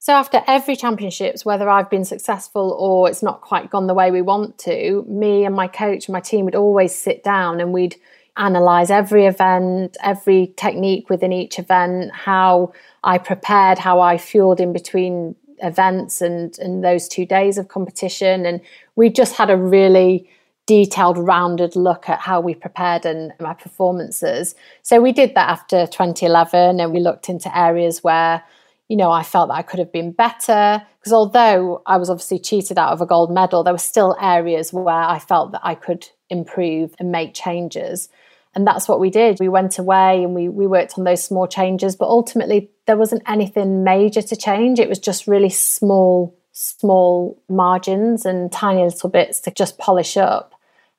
So, 0.00 0.12
after 0.14 0.42
every 0.48 0.74
championships, 0.74 1.44
whether 1.44 1.70
I've 1.70 1.88
been 1.88 2.04
successful 2.04 2.72
or 2.72 3.08
it's 3.08 3.22
not 3.22 3.40
quite 3.40 3.70
gone 3.70 3.86
the 3.86 3.94
way 3.94 4.10
we 4.10 4.20
want 4.20 4.58
to, 4.58 5.04
me 5.08 5.44
and 5.44 5.54
my 5.54 5.68
coach 5.68 6.08
and 6.08 6.12
my 6.12 6.18
team 6.18 6.44
would 6.44 6.56
always 6.56 6.92
sit 6.92 7.22
down 7.22 7.60
and 7.60 7.72
we'd 7.72 7.94
analyze 8.36 8.90
every 8.90 9.26
event, 9.26 9.96
every 10.02 10.52
technique 10.56 11.08
within 11.08 11.32
each 11.32 11.60
event, 11.60 12.10
how 12.12 12.72
I 13.04 13.18
prepared, 13.18 13.78
how 13.78 14.00
I 14.00 14.18
fueled 14.18 14.58
in 14.58 14.72
between 14.72 15.36
events 15.62 16.20
and, 16.20 16.58
and 16.58 16.82
those 16.82 17.06
two 17.06 17.26
days 17.26 17.58
of 17.58 17.68
competition. 17.68 18.44
And 18.44 18.60
we 18.96 19.08
just 19.08 19.36
had 19.36 19.50
a 19.50 19.56
really 19.56 20.28
detailed, 20.66 21.18
rounded 21.18 21.76
look 21.76 22.08
at 22.08 22.20
how 22.20 22.40
we 22.40 22.54
prepared 22.54 23.04
and 23.04 23.32
my 23.40 23.54
performances. 23.54 24.54
So 24.82 25.00
we 25.00 25.12
did 25.12 25.34
that 25.34 25.50
after 25.50 25.86
2011 25.86 26.80
and 26.80 26.92
we 26.92 27.00
looked 27.00 27.28
into 27.28 27.56
areas 27.56 28.02
where, 28.02 28.42
you 28.88 28.96
know, 28.96 29.10
I 29.10 29.22
felt 29.22 29.48
that 29.48 29.54
I 29.54 29.62
could 29.62 29.78
have 29.78 29.92
been 29.92 30.12
better. 30.12 30.82
Because 30.98 31.12
although 31.12 31.82
I 31.86 31.98
was 31.98 32.08
obviously 32.08 32.38
cheated 32.38 32.78
out 32.78 32.92
of 32.92 33.00
a 33.00 33.06
gold 33.06 33.30
medal, 33.30 33.62
there 33.62 33.74
were 33.74 33.78
still 33.78 34.16
areas 34.20 34.72
where 34.72 34.94
I 34.94 35.18
felt 35.18 35.52
that 35.52 35.60
I 35.62 35.74
could 35.74 36.08
improve 36.30 36.94
and 36.98 37.12
make 37.12 37.34
changes. 37.34 38.08
And 38.54 38.66
that's 38.66 38.88
what 38.88 39.00
we 39.00 39.10
did. 39.10 39.40
We 39.40 39.48
went 39.48 39.78
away 39.78 40.22
and 40.22 40.34
we, 40.34 40.48
we 40.48 40.66
worked 40.66 40.96
on 40.96 41.04
those 41.04 41.22
small 41.22 41.46
changes, 41.46 41.96
but 41.96 42.08
ultimately 42.08 42.70
there 42.86 42.96
wasn't 42.96 43.22
anything 43.26 43.84
major 43.84 44.22
to 44.22 44.36
change. 44.36 44.78
It 44.78 44.88
was 44.88 44.98
just 44.98 45.26
really 45.26 45.50
small, 45.50 46.38
small 46.52 47.42
margins 47.48 48.24
and 48.24 48.50
tiny 48.52 48.84
little 48.84 49.10
bits 49.10 49.40
to 49.40 49.50
just 49.50 49.76
polish 49.78 50.16
up. 50.16 50.53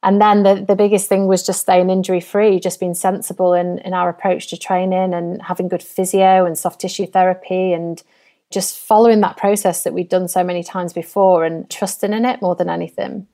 And 0.05 0.21
then 0.21 0.43
the, 0.43 0.63
the 0.65 0.75
biggest 0.75 1.09
thing 1.09 1.25
was 1.25 1.43
just 1.43 1.61
staying 1.61 1.89
injury 1.89 2.21
free, 2.21 2.59
just 2.59 2.79
being 2.79 2.93
sensible 2.93 3.53
in, 3.53 3.79
in 3.79 3.95
our 3.95 4.07
approach 4.07 4.47
to 4.49 4.57
training 4.57 5.15
and 5.15 5.41
having 5.41 5.67
good 5.67 5.81
physio 5.81 6.45
and 6.45 6.55
soft 6.55 6.79
tissue 6.79 7.07
therapy 7.07 7.73
and 7.73 8.03
just 8.51 8.77
following 8.77 9.21
that 9.21 9.35
process 9.35 9.83
that 9.83 9.95
we'd 9.95 10.07
done 10.07 10.27
so 10.27 10.43
many 10.43 10.63
times 10.63 10.93
before 10.93 11.43
and 11.43 11.67
trusting 11.71 12.13
in 12.13 12.23
it 12.23 12.39
more 12.39 12.55
than 12.55 12.69
anything. 12.69 13.25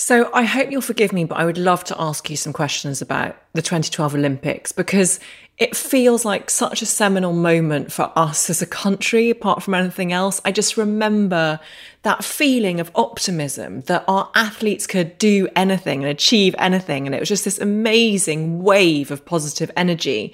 So 0.00 0.30
I 0.32 0.44
hope 0.44 0.70
you'll 0.70 0.80
forgive 0.80 1.12
me, 1.12 1.24
but 1.26 1.36
I 1.36 1.44
would 1.44 1.58
love 1.58 1.84
to 1.84 2.00
ask 2.00 2.30
you 2.30 2.36
some 2.36 2.54
questions 2.54 3.02
about 3.02 3.36
the 3.52 3.60
2012 3.60 4.14
Olympics 4.14 4.72
because 4.72 5.20
it 5.58 5.76
feels 5.76 6.24
like 6.24 6.48
such 6.48 6.80
a 6.80 6.86
seminal 6.86 7.34
moment 7.34 7.92
for 7.92 8.10
us 8.16 8.48
as 8.48 8.62
a 8.62 8.66
country, 8.66 9.28
apart 9.28 9.62
from 9.62 9.74
anything 9.74 10.10
else. 10.10 10.40
I 10.42 10.52
just 10.52 10.78
remember 10.78 11.60
that 12.00 12.24
feeling 12.24 12.80
of 12.80 12.90
optimism 12.94 13.82
that 13.82 14.02
our 14.08 14.30
athletes 14.34 14.86
could 14.86 15.18
do 15.18 15.48
anything 15.54 16.02
and 16.02 16.10
achieve 16.10 16.54
anything. 16.56 17.04
And 17.04 17.14
it 17.14 17.20
was 17.20 17.28
just 17.28 17.44
this 17.44 17.58
amazing 17.58 18.62
wave 18.62 19.10
of 19.10 19.26
positive 19.26 19.70
energy. 19.76 20.32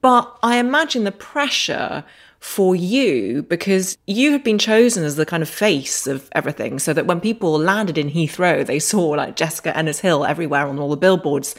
But 0.00 0.36
I 0.42 0.56
imagine 0.56 1.04
the 1.04 1.12
pressure 1.12 2.02
for 2.46 2.76
you 2.76 3.42
because 3.42 3.98
you 4.06 4.30
had 4.30 4.44
been 4.44 4.56
chosen 4.56 5.02
as 5.02 5.16
the 5.16 5.26
kind 5.26 5.42
of 5.42 5.48
face 5.48 6.06
of 6.06 6.30
everything 6.30 6.78
so 6.78 6.92
that 6.92 7.04
when 7.04 7.20
people 7.20 7.58
landed 7.58 7.98
in 7.98 8.08
Heathrow, 8.08 8.64
they 8.64 8.78
saw 8.78 9.08
like 9.08 9.34
Jessica 9.34 9.76
Ennis 9.76 9.98
Hill 9.98 10.24
everywhere 10.24 10.68
on 10.68 10.78
all 10.78 10.88
the 10.88 10.96
billboards. 10.96 11.56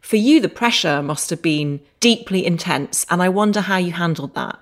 For 0.00 0.14
you, 0.14 0.40
the 0.40 0.48
pressure 0.48 1.02
must 1.02 1.28
have 1.30 1.42
been 1.42 1.80
deeply 1.98 2.46
intense. 2.46 3.04
And 3.10 3.20
I 3.20 3.28
wonder 3.28 3.60
how 3.60 3.78
you 3.78 3.90
handled 3.90 4.36
that. 4.36 4.60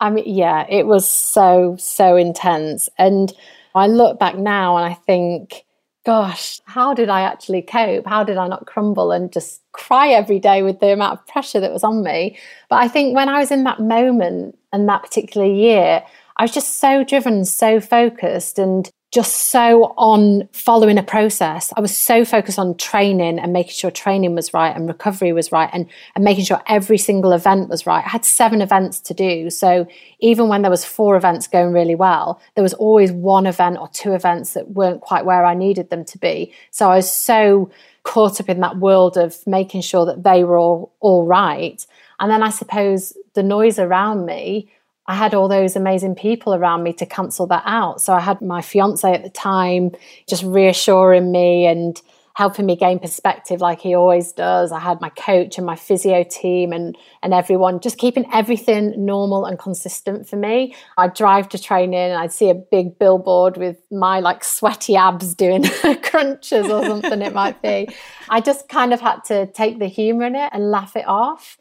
I 0.00 0.08
mean, 0.08 0.24
yeah, 0.26 0.64
it 0.70 0.86
was 0.86 1.06
so, 1.06 1.76
so 1.78 2.16
intense. 2.16 2.88
And 2.96 3.30
I 3.74 3.88
look 3.88 4.18
back 4.18 4.38
now 4.38 4.78
and 4.78 4.86
I 4.90 4.94
think, 4.94 5.66
gosh, 6.06 6.62
how 6.64 6.94
did 6.94 7.10
I 7.10 7.20
actually 7.20 7.60
cope? 7.60 8.06
How 8.06 8.24
did 8.24 8.38
I 8.38 8.48
not 8.48 8.66
crumble 8.66 9.12
and 9.12 9.30
just 9.30 9.60
cry 9.72 10.08
every 10.08 10.38
day 10.38 10.62
with 10.62 10.80
the 10.80 10.94
amount 10.94 11.20
of 11.20 11.26
pressure 11.26 11.60
that 11.60 11.72
was 11.74 11.84
on 11.84 12.02
me? 12.02 12.38
But 12.70 12.76
I 12.76 12.88
think 12.88 13.14
when 13.14 13.28
I 13.28 13.38
was 13.38 13.50
in 13.50 13.64
that 13.64 13.80
moment 13.80 14.56
and 14.72 14.88
that 14.88 15.02
particular 15.02 15.46
year, 15.46 16.02
I 16.36 16.44
was 16.44 16.52
just 16.52 16.78
so 16.78 17.04
driven, 17.04 17.44
so 17.44 17.80
focused, 17.80 18.58
and 18.58 18.90
just 19.12 19.48
so 19.48 19.92
on 19.98 20.48
following 20.52 20.96
a 20.96 21.02
process. 21.02 21.72
I 21.76 21.80
was 21.80 21.96
so 21.96 22.24
focused 22.24 22.60
on 22.60 22.76
training 22.76 23.40
and 23.40 23.52
making 23.52 23.72
sure 23.72 23.90
training 23.90 24.36
was 24.36 24.54
right 24.54 24.74
and 24.74 24.86
recovery 24.86 25.32
was 25.32 25.50
right 25.50 25.68
and, 25.72 25.86
and 26.14 26.22
making 26.22 26.44
sure 26.44 26.62
every 26.68 26.96
single 26.96 27.32
event 27.32 27.68
was 27.68 27.86
right. 27.86 28.04
I 28.04 28.08
had 28.08 28.24
seven 28.24 28.62
events 28.62 29.00
to 29.00 29.14
do. 29.14 29.50
So 29.50 29.88
even 30.20 30.46
when 30.48 30.62
there 30.62 30.70
was 30.70 30.84
four 30.84 31.16
events 31.16 31.48
going 31.48 31.72
really 31.72 31.96
well, 31.96 32.40
there 32.54 32.62
was 32.62 32.74
always 32.74 33.10
one 33.10 33.46
event 33.46 33.78
or 33.78 33.88
two 33.88 34.12
events 34.12 34.54
that 34.54 34.70
weren't 34.70 35.00
quite 35.00 35.24
where 35.24 35.44
I 35.44 35.54
needed 35.54 35.90
them 35.90 36.04
to 36.04 36.18
be. 36.18 36.54
So 36.70 36.88
I 36.88 36.96
was 36.96 37.10
so 37.10 37.72
caught 38.04 38.40
up 38.40 38.48
in 38.48 38.60
that 38.60 38.76
world 38.76 39.16
of 39.16 39.44
making 39.44 39.80
sure 39.80 40.06
that 40.06 40.22
they 40.22 40.44
were 40.44 40.56
all 40.56 40.94
all 41.00 41.26
right. 41.26 41.84
And 42.20 42.30
then 42.30 42.44
I 42.44 42.50
suppose 42.50 43.12
the 43.34 43.42
noise 43.42 43.78
around 43.78 44.26
me 44.26 44.70
I 45.10 45.14
had 45.14 45.34
all 45.34 45.48
those 45.48 45.74
amazing 45.74 46.14
people 46.14 46.54
around 46.54 46.84
me 46.84 46.92
to 46.92 47.04
cancel 47.04 47.44
that 47.48 47.64
out. 47.66 48.00
So 48.00 48.12
I 48.12 48.20
had 48.20 48.40
my 48.40 48.62
fiance 48.62 49.12
at 49.12 49.24
the 49.24 49.30
time 49.30 49.90
just 50.28 50.44
reassuring 50.44 51.32
me 51.32 51.66
and 51.66 52.00
helping 52.34 52.64
me 52.64 52.76
gain 52.76 52.98
perspective 52.98 53.60
like 53.60 53.80
he 53.80 53.92
always 53.92 54.30
does. 54.30 54.70
I 54.70 54.78
had 54.78 55.00
my 55.00 55.08
coach 55.10 55.58
and 55.58 55.66
my 55.66 55.74
physio 55.74 56.22
team 56.22 56.72
and 56.72 56.96
and 57.24 57.34
everyone 57.34 57.80
just 57.80 57.98
keeping 57.98 58.24
everything 58.32 59.04
normal 59.04 59.46
and 59.46 59.58
consistent 59.58 60.28
for 60.28 60.36
me. 60.36 60.76
I'd 60.96 61.14
drive 61.14 61.48
to 61.50 61.58
training 61.58 61.98
and 61.98 62.14
I'd 62.14 62.32
see 62.32 62.48
a 62.48 62.54
big 62.54 62.96
billboard 62.98 63.56
with 63.56 63.78
my 63.90 64.20
like 64.20 64.44
sweaty 64.44 64.94
abs 64.94 65.34
doing 65.34 65.64
crunches 66.02 66.66
or 66.70 66.84
something 66.84 67.20
it 67.20 67.34
might 67.34 67.60
be. 67.62 67.88
I 68.28 68.40
just 68.40 68.68
kind 68.68 68.94
of 68.94 69.00
had 69.00 69.24
to 69.24 69.46
take 69.46 69.80
the 69.80 69.88
humor 69.88 70.24
in 70.24 70.36
it 70.36 70.50
and 70.52 70.70
laugh 70.70 70.94
it 70.94 71.08
off. 71.08 71.58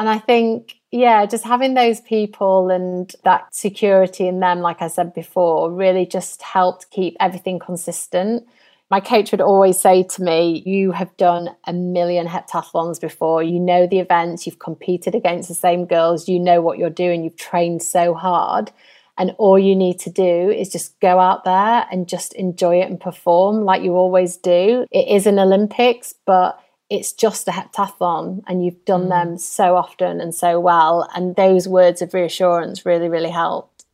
And 0.00 0.08
I 0.08 0.18
think 0.18 0.80
yeah, 0.90 1.24
just 1.26 1.44
having 1.44 1.74
those 1.74 2.00
people 2.00 2.70
and 2.70 3.12
that 3.22 3.54
security 3.54 4.26
in 4.26 4.40
them, 4.40 4.60
like 4.60 4.82
I 4.82 4.88
said 4.88 5.14
before, 5.14 5.70
really 5.70 6.04
just 6.04 6.42
helped 6.42 6.90
keep 6.90 7.16
everything 7.20 7.60
consistent. 7.60 8.44
My 8.90 8.98
coach 8.98 9.30
would 9.30 9.40
always 9.40 9.78
say 9.78 10.02
to 10.02 10.22
me, 10.22 10.64
You 10.66 10.90
have 10.90 11.16
done 11.16 11.50
a 11.64 11.72
million 11.72 12.26
heptathlons 12.26 13.00
before. 13.00 13.42
You 13.42 13.60
know 13.60 13.86
the 13.86 14.00
events, 14.00 14.46
you've 14.46 14.58
competed 14.58 15.14
against 15.14 15.48
the 15.48 15.54
same 15.54 15.84
girls, 15.84 16.28
you 16.28 16.40
know 16.40 16.60
what 16.60 16.78
you're 16.78 16.90
doing, 16.90 17.22
you've 17.22 17.36
trained 17.36 17.82
so 17.82 18.14
hard. 18.14 18.72
And 19.16 19.34
all 19.38 19.58
you 19.58 19.76
need 19.76 20.00
to 20.00 20.10
do 20.10 20.50
is 20.50 20.70
just 20.70 20.98
go 21.00 21.20
out 21.20 21.44
there 21.44 21.86
and 21.92 22.08
just 22.08 22.32
enjoy 22.32 22.80
it 22.80 22.88
and 22.90 22.98
perform 22.98 23.64
like 23.64 23.82
you 23.82 23.92
always 23.92 24.38
do. 24.38 24.86
It 24.90 25.08
is 25.14 25.26
an 25.26 25.38
Olympics, 25.38 26.14
but 26.24 26.58
it's 26.90 27.12
just 27.12 27.46
a 27.46 27.52
heptathlon 27.52 28.42
and 28.46 28.64
you've 28.64 28.84
done 28.84 29.06
mm. 29.06 29.10
them 29.10 29.38
so 29.38 29.76
often 29.76 30.20
and 30.20 30.34
so 30.34 30.58
well. 30.58 31.08
And 31.14 31.36
those 31.36 31.68
words 31.68 32.02
of 32.02 32.12
reassurance 32.12 32.84
really, 32.84 33.08
really 33.08 33.30
helped. 33.30 33.84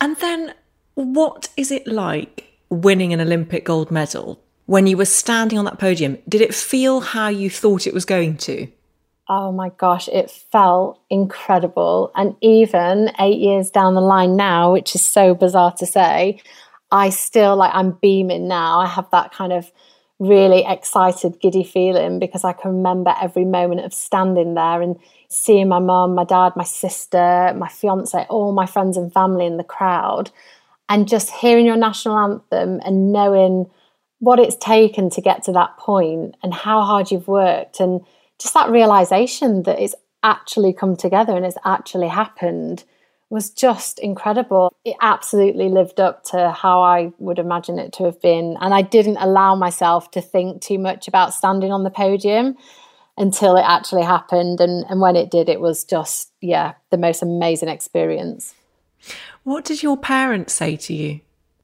And 0.00 0.16
then 0.16 0.54
what 0.94 1.48
is 1.56 1.72
it 1.72 1.86
like 1.86 2.48
winning 2.70 3.12
an 3.12 3.20
Olympic 3.20 3.64
gold 3.64 3.90
medal? 3.90 4.40
When 4.66 4.86
you 4.86 4.96
were 4.96 5.06
standing 5.06 5.58
on 5.58 5.64
that 5.64 5.78
podium, 5.78 6.18
did 6.28 6.40
it 6.40 6.54
feel 6.54 7.00
how 7.00 7.28
you 7.28 7.50
thought 7.50 7.86
it 7.86 7.94
was 7.94 8.04
going 8.04 8.36
to? 8.38 8.68
Oh 9.28 9.50
my 9.50 9.70
gosh, 9.70 10.08
it 10.08 10.30
felt 10.30 11.00
incredible. 11.10 12.12
And 12.14 12.36
even 12.40 13.10
eight 13.18 13.38
years 13.38 13.70
down 13.70 13.94
the 13.94 14.00
line 14.00 14.36
now, 14.36 14.72
which 14.72 14.94
is 14.94 15.04
so 15.04 15.34
bizarre 15.34 15.72
to 15.78 15.86
say, 15.86 16.40
I 16.90 17.10
still 17.10 17.56
like 17.56 17.74
I'm 17.74 17.92
beaming 18.00 18.48
now. 18.48 18.80
I 18.80 18.86
have 18.86 19.10
that 19.10 19.32
kind 19.32 19.52
of 19.52 19.70
really 20.18 20.64
excited, 20.66 21.40
giddy 21.40 21.64
feeling 21.64 22.18
because 22.18 22.44
I 22.44 22.52
can 22.52 22.76
remember 22.76 23.14
every 23.20 23.44
moment 23.44 23.84
of 23.84 23.94
standing 23.94 24.54
there 24.54 24.82
and 24.82 24.96
seeing 25.28 25.68
my 25.68 25.78
mum, 25.78 26.14
my 26.14 26.24
dad, 26.24 26.54
my 26.56 26.64
sister, 26.64 27.54
my 27.56 27.68
fiance, 27.68 28.26
all 28.28 28.52
my 28.52 28.66
friends 28.66 28.96
and 28.96 29.12
family 29.12 29.46
in 29.46 29.58
the 29.58 29.64
crowd, 29.64 30.30
and 30.88 31.08
just 31.08 31.30
hearing 31.30 31.66
your 31.66 31.76
national 31.76 32.18
anthem 32.18 32.80
and 32.84 33.12
knowing 33.12 33.70
what 34.20 34.40
it's 34.40 34.56
taken 34.56 35.10
to 35.10 35.20
get 35.20 35.44
to 35.44 35.52
that 35.52 35.76
point 35.76 36.34
and 36.42 36.52
how 36.52 36.82
hard 36.82 37.10
you've 37.10 37.28
worked 37.28 37.78
and 37.78 38.00
just 38.40 38.54
that 38.54 38.70
realization 38.70 39.62
that 39.64 39.78
it's 39.78 39.94
actually 40.22 40.72
come 40.72 40.96
together 40.96 41.36
and 41.36 41.46
it's 41.46 41.58
actually 41.64 42.08
happened 42.08 42.82
was 43.30 43.50
just 43.50 43.98
incredible. 43.98 44.72
It 44.84 44.96
absolutely 45.00 45.68
lived 45.68 46.00
up 46.00 46.24
to 46.24 46.50
how 46.50 46.82
I 46.82 47.12
would 47.18 47.38
imagine 47.38 47.78
it 47.78 47.92
to 47.94 48.04
have 48.04 48.20
been. 48.22 48.56
And 48.60 48.72
I 48.72 48.82
didn't 48.82 49.18
allow 49.18 49.54
myself 49.54 50.10
to 50.12 50.22
think 50.22 50.62
too 50.62 50.78
much 50.78 51.08
about 51.08 51.34
standing 51.34 51.70
on 51.70 51.84
the 51.84 51.90
podium 51.90 52.56
until 53.18 53.56
it 53.56 53.64
actually 53.66 54.04
happened. 54.04 54.60
And, 54.60 54.84
and 54.88 55.00
when 55.00 55.16
it 55.16 55.30
did, 55.30 55.48
it 55.48 55.60
was 55.60 55.84
just, 55.84 56.32
yeah, 56.40 56.74
the 56.90 56.96
most 56.96 57.22
amazing 57.22 57.68
experience. 57.68 58.54
What 59.44 59.64
did 59.64 59.82
your 59.82 59.96
parents 59.96 60.54
say 60.54 60.76
to 60.76 60.94
you? 60.94 61.20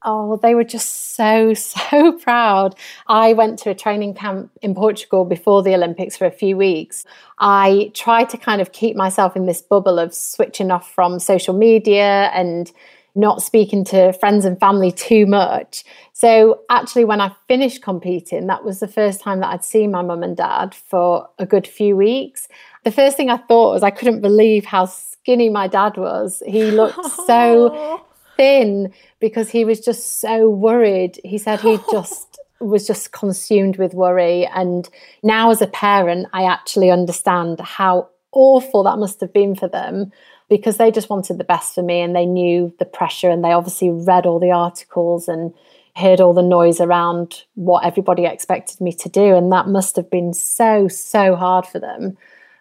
Oh, 0.07 0.37
they 0.37 0.53
were 0.53 0.63
just 0.63 1.15
so, 1.15 1.53
so 1.53 2.13
proud. 2.13 2.75
I 3.07 3.33
went 3.33 3.57
to 3.59 3.71
a 3.71 3.75
training 3.75 4.13
camp 4.13 4.51
in 4.61 4.75
Portugal 4.75 5.25
before 5.25 5.63
the 5.63 5.73
Olympics 5.73 6.15
for 6.15 6.25
a 6.25 6.31
few 6.31 6.55
weeks. 6.55 7.05
I 7.39 7.91
tried 7.95 8.29
to 8.29 8.37
kind 8.37 8.61
of 8.61 8.71
keep 8.71 8.95
myself 8.95 9.35
in 9.35 9.47
this 9.47 9.61
bubble 9.61 9.99
of 9.99 10.13
switching 10.13 10.71
off 10.71 10.93
from 10.93 11.19
social 11.19 11.55
media 11.55 12.29
and 12.33 12.71
not 13.15 13.41
speaking 13.41 13.85
to 13.85 14.11
friends 14.13 14.45
and 14.45 14.59
family 14.59 14.91
too 14.91 15.25
much. 15.25 15.85
So, 16.13 16.61
actually, 16.69 17.05
when 17.05 17.21
I 17.21 17.33
finished 17.47 17.81
competing, 17.81 18.47
that 18.47 18.63
was 18.63 18.81
the 18.81 18.87
first 18.87 19.21
time 19.21 19.39
that 19.39 19.47
I'd 19.47 19.63
seen 19.63 19.91
my 19.91 20.01
mum 20.01 20.21
and 20.21 20.35
dad 20.35 20.75
for 20.75 21.29
a 21.39 21.45
good 21.45 21.65
few 21.65 21.95
weeks. 21.95 22.47
The 22.83 22.91
first 22.91 23.17
thing 23.17 23.29
I 23.29 23.37
thought 23.37 23.73
was 23.73 23.83
I 23.83 23.89
couldn't 23.89 24.21
believe 24.21 24.65
how 24.65 24.85
skinny 24.85 25.49
my 25.49 25.67
dad 25.67 25.97
was. 25.97 26.43
He 26.45 26.71
looked 26.71 27.05
so 27.25 28.03
thin 28.37 28.93
because 29.25 29.49
he 29.49 29.65
was 29.65 29.79
just 29.79 30.21
so 30.21 30.47
worried. 30.47 31.19
He 31.23 31.39
said 31.39 31.59
he 31.59 31.79
just 31.91 32.37
was 32.59 32.85
just 32.85 33.11
consumed 33.11 33.75
with 33.77 33.95
worry. 33.95 34.45
And 34.45 34.87
now, 35.23 35.49
as 35.49 35.63
a 35.63 35.67
parent, 35.67 36.27
I 36.31 36.43
actually 36.43 36.91
understand 36.91 37.59
how 37.59 38.09
awful 38.31 38.83
that 38.83 38.99
must 38.99 39.21
have 39.21 39.33
been 39.33 39.55
for 39.55 39.67
them 39.67 40.11
because 40.47 40.77
they 40.77 40.91
just 40.91 41.09
wanted 41.09 41.39
the 41.39 41.43
best 41.43 41.73
for 41.73 41.81
me 41.81 42.01
and 42.01 42.15
they 42.15 42.27
knew 42.27 42.71
the 42.77 42.85
pressure 42.85 43.31
and 43.31 43.43
they 43.43 43.51
obviously 43.51 43.89
read 43.89 44.27
all 44.27 44.39
the 44.39 44.51
articles 44.51 45.27
and 45.27 45.55
heard 45.95 46.21
all 46.21 46.35
the 46.35 46.43
noise 46.43 46.79
around 46.79 47.45
what 47.55 47.83
everybody 47.83 48.25
expected 48.25 48.79
me 48.79 48.93
to 48.93 49.09
do. 49.09 49.35
And 49.35 49.51
that 49.51 49.67
must 49.67 49.95
have 49.95 50.11
been 50.11 50.35
so, 50.35 50.87
so 50.87 51.35
hard 51.35 51.65
for 51.65 51.79
them. 51.79 52.15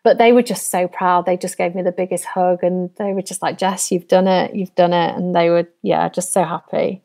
But 0.05 0.19
they 0.19 0.33
were 0.33 0.43
just 0.43 0.71
so 0.71 0.87
proud. 0.87 1.27
They 1.27 1.37
just 1.37 1.59
gave 1.59 1.75
me 1.75 1.83
the 1.83 1.91
biggest 1.91 2.25
hug 2.27 2.63
and 2.63 2.91
they 2.99 3.13
were 3.13 3.23
just 3.23 3.43
like, 3.43 3.59
Jess, 3.59 3.91
you've 3.91 4.07
done 4.07 4.29
it. 4.29 4.55
You've 4.55 4.75
done 4.75 4.93
it. 4.93 5.17
And 5.17 5.35
they 5.35 5.51
were, 5.51 5.67
yeah, 5.83 6.09
just 6.09 6.33
so 6.33 6.45
happy. 6.45 7.03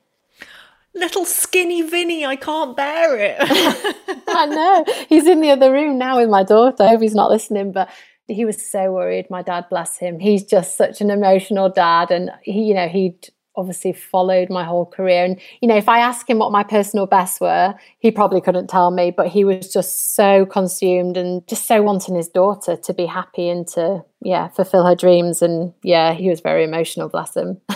Little 0.93 1.23
skinny 1.23 1.81
Vinny, 1.81 2.25
I 2.25 2.35
can't 2.35 2.75
bear 2.75 3.17
it. 3.17 3.37
I 4.27 4.45
know. 4.45 4.85
He's 5.07 5.27
in 5.27 5.39
the 5.39 5.49
other 5.49 5.71
room 5.71 5.97
now 5.97 6.19
with 6.19 6.29
my 6.29 6.43
daughter. 6.43 6.83
I 6.83 6.89
hope 6.89 7.01
he's 7.01 7.15
not 7.15 7.31
listening, 7.31 7.71
but 7.71 7.89
he 8.27 8.45
was 8.45 8.63
so 8.63 8.91
worried. 8.91 9.29
My 9.29 9.41
dad, 9.41 9.67
bless 9.69 9.97
him. 9.97 10.19
He's 10.19 10.43
just 10.43 10.75
such 10.75 11.01
an 11.01 11.09
emotional 11.09 11.69
dad. 11.69 12.11
And 12.11 12.31
he, 12.43 12.63
you 12.63 12.73
know, 12.73 12.87
he'd 12.87 13.29
obviously 13.59 13.93
followed 13.93 14.49
my 14.49 14.63
whole 14.63 14.85
career. 14.85 15.23
And, 15.25 15.39
you 15.61 15.67
know, 15.67 15.75
if 15.75 15.89
I 15.89 15.99
ask 15.99 16.29
him 16.29 16.39
what 16.39 16.51
my 16.51 16.63
personal 16.63 17.05
bests 17.05 17.39
were, 17.39 17.75
he 17.99 18.09
probably 18.09 18.41
couldn't 18.41 18.67
tell 18.67 18.89
me, 18.89 19.11
but 19.11 19.27
he 19.27 19.43
was 19.43 19.71
just 19.71 20.15
so 20.15 20.45
consumed 20.45 21.17
and 21.17 21.45
just 21.47 21.67
so 21.67 21.81
wanting 21.81 22.15
his 22.15 22.29
daughter 22.29 22.75
to 22.77 22.93
be 22.93 23.05
happy 23.05 23.49
and 23.49 23.67
to, 23.69 24.03
yeah, 24.21 24.47
fulfill 24.47 24.85
her 24.85 24.95
dreams. 24.95 25.41
And 25.41 25.73
yeah, 25.83 26.13
he 26.13 26.29
was 26.29 26.39
very 26.39 26.63
emotional, 26.63 27.09
bless 27.09 27.35
him. 27.35 27.59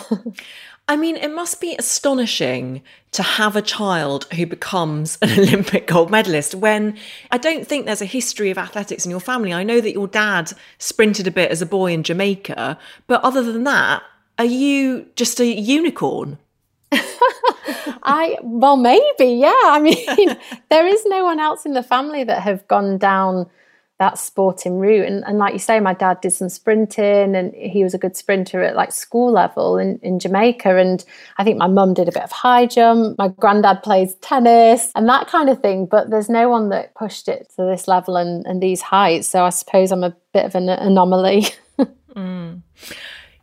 I 0.87 0.97
mean, 0.97 1.15
it 1.15 1.33
must 1.33 1.61
be 1.61 1.75
astonishing 1.77 2.81
to 3.13 3.23
have 3.23 3.55
a 3.55 3.61
child 3.61 4.25
who 4.33 4.45
becomes 4.45 5.17
an 5.21 5.31
Olympic 5.39 5.87
gold 5.87 6.11
medalist 6.11 6.55
when 6.55 6.97
I 7.31 7.37
don't 7.37 7.65
think 7.65 7.85
there's 7.85 8.01
a 8.01 8.05
history 8.05 8.51
of 8.51 8.57
athletics 8.57 9.05
in 9.05 9.11
your 9.11 9.21
family. 9.21 9.53
I 9.53 9.63
know 9.63 9.79
that 9.79 9.93
your 9.93 10.07
dad 10.07 10.51
sprinted 10.79 11.25
a 11.25 11.31
bit 11.31 11.51
as 11.51 11.61
a 11.61 11.65
boy 11.65 11.93
in 11.93 12.03
Jamaica, 12.03 12.77
but 13.07 13.23
other 13.23 13.43
than 13.43 13.63
that, 13.63 14.03
are 14.37 14.45
you 14.45 15.07
just 15.15 15.39
a 15.39 15.45
unicorn? 15.45 16.37
I 18.03 18.37
well 18.41 18.77
maybe 18.77 19.25
yeah. 19.25 19.53
I 19.65 19.79
mean 19.81 20.37
there 20.69 20.87
is 20.87 21.05
no 21.05 21.23
one 21.23 21.39
else 21.39 21.65
in 21.65 21.73
the 21.73 21.83
family 21.83 22.23
that 22.23 22.41
have 22.41 22.67
gone 22.67 22.97
down 22.97 23.49
that 23.99 24.17
sporting 24.17 24.79
route. 24.79 25.05
And, 25.05 25.23
and 25.25 25.37
like 25.37 25.53
you 25.53 25.59
say 25.59 25.79
my 25.79 25.93
dad 25.93 26.19
did 26.21 26.31
some 26.31 26.49
sprinting 26.49 27.35
and 27.35 27.53
he 27.53 27.83
was 27.83 27.93
a 27.93 27.97
good 27.97 28.17
sprinter 28.17 28.61
at 28.61 28.75
like 28.75 28.91
school 28.91 29.31
level 29.31 29.77
in, 29.77 29.99
in 30.01 30.19
Jamaica. 30.19 30.77
And 30.77 31.03
I 31.37 31.43
think 31.43 31.57
my 31.57 31.67
mum 31.67 31.93
did 31.93 32.09
a 32.09 32.11
bit 32.11 32.23
of 32.23 32.31
high 32.31 32.65
jump. 32.65 33.17
My 33.17 33.29
granddad 33.29 33.83
plays 33.83 34.15
tennis 34.15 34.91
and 34.95 35.07
that 35.07 35.27
kind 35.27 35.47
of 35.47 35.61
thing. 35.61 35.85
But 35.85 36.09
there's 36.09 36.29
no 36.29 36.49
one 36.49 36.69
that 36.69 36.95
pushed 36.95 37.27
it 37.27 37.51
to 37.55 37.63
this 37.63 37.87
level 37.87 38.17
and, 38.17 38.45
and 38.45 38.61
these 38.61 38.81
heights. 38.81 39.27
So 39.27 39.45
I 39.45 39.49
suppose 39.49 39.91
I'm 39.91 40.03
a 40.03 40.15
bit 40.33 40.45
of 40.45 40.55
an 40.55 40.69
anomaly. 40.69 41.45
Mm. 42.15 42.61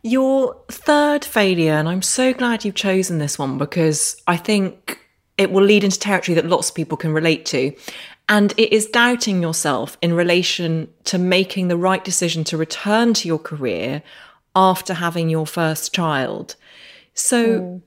Your 0.03 0.55
third 0.69 1.23
failure, 1.23 1.73
and 1.73 1.87
I'm 1.87 2.01
so 2.01 2.33
glad 2.33 2.65
you've 2.65 2.75
chosen 2.75 3.19
this 3.19 3.37
one 3.37 3.57
because 3.57 4.21
I 4.27 4.37
think 4.37 4.99
it 5.37 5.51
will 5.51 5.63
lead 5.63 5.83
into 5.83 5.99
territory 5.99 6.35
that 6.35 6.45
lots 6.45 6.69
of 6.69 6.75
people 6.75 6.97
can 6.97 7.13
relate 7.13 7.45
to. 7.47 7.73
And 8.29 8.53
it 8.57 8.73
is 8.73 8.85
doubting 8.87 9.41
yourself 9.41 9.97
in 10.01 10.13
relation 10.13 10.87
to 11.05 11.17
making 11.17 11.67
the 11.67 11.77
right 11.77 12.03
decision 12.03 12.43
to 12.45 12.57
return 12.57 13.13
to 13.15 13.27
your 13.27 13.39
career 13.39 14.03
after 14.55 14.93
having 14.93 15.29
your 15.29 15.45
first 15.47 15.93
child. 15.93 16.55
So, 17.13 17.59
mm. 17.59 17.81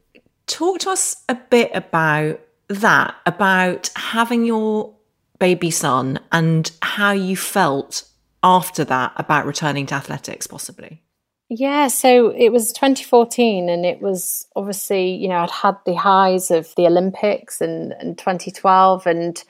talk 0.46 0.80
to 0.80 0.90
us 0.90 1.22
a 1.28 1.34
bit 1.34 1.70
about 1.74 2.40
that, 2.68 3.14
about 3.26 3.90
having 3.96 4.44
your 4.44 4.94
baby 5.38 5.70
son 5.70 6.18
and 6.32 6.70
how 6.82 7.12
you 7.12 7.36
felt 7.36 8.04
after 8.42 8.84
that 8.84 9.12
about 9.16 9.46
returning 9.46 9.86
to 9.86 9.94
athletics, 9.94 10.46
possibly. 10.46 11.03
Yeah, 11.50 11.88
so 11.88 12.30
it 12.30 12.50
was 12.50 12.72
2014, 12.72 13.68
and 13.68 13.84
it 13.84 14.00
was 14.00 14.46
obviously, 14.56 15.14
you 15.14 15.28
know, 15.28 15.36
I'd 15.36 15.50
had 15.50 15.76
the 15.84 15.94
highs 15.94 16.50
of 16.50 16.74
the 16.76 16.86
Olympics 16.86 17.60
and, 17.60 17.92
and 18.00 18.16
2012, 18.16 19.06
and 19.06 19.42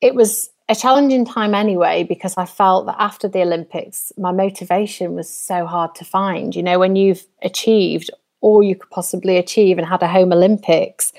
it 0.00 0.14
was 0.14 0.50
a 0.70 0.74
challenging 0.74 1.24
time 1.24 1.54
anyway 1.54 2.04
because 2.04 2.34
I 2.36 2.46
felt 2.46 2.86
that 2.86 2.96
after 2.98 3.28
the 3.28 3.42
Olympics, 3.42 4.12
my 4.18 4.32
motivation 4.32 5.14
was 5.14 5.28
so 5.28 5.66
hard 5.66 5.94
to 5.96 6.04
find. 6.04 6.54
You 6.54 6.62
know, 6.62 6.78
when 6.78 6.96
you've 6.96 7.26
achieved 7.42 8.10
all 8.40 8.62
you 8.62 8.76
could 8.76 8.90
possibly 8.90 9.36
achieve 9.36 9.78
and 9.78 9.86
had 9.86 10.02
a 10.02 10.08
home 10.08 10.32
Olympics, 10.32 11.12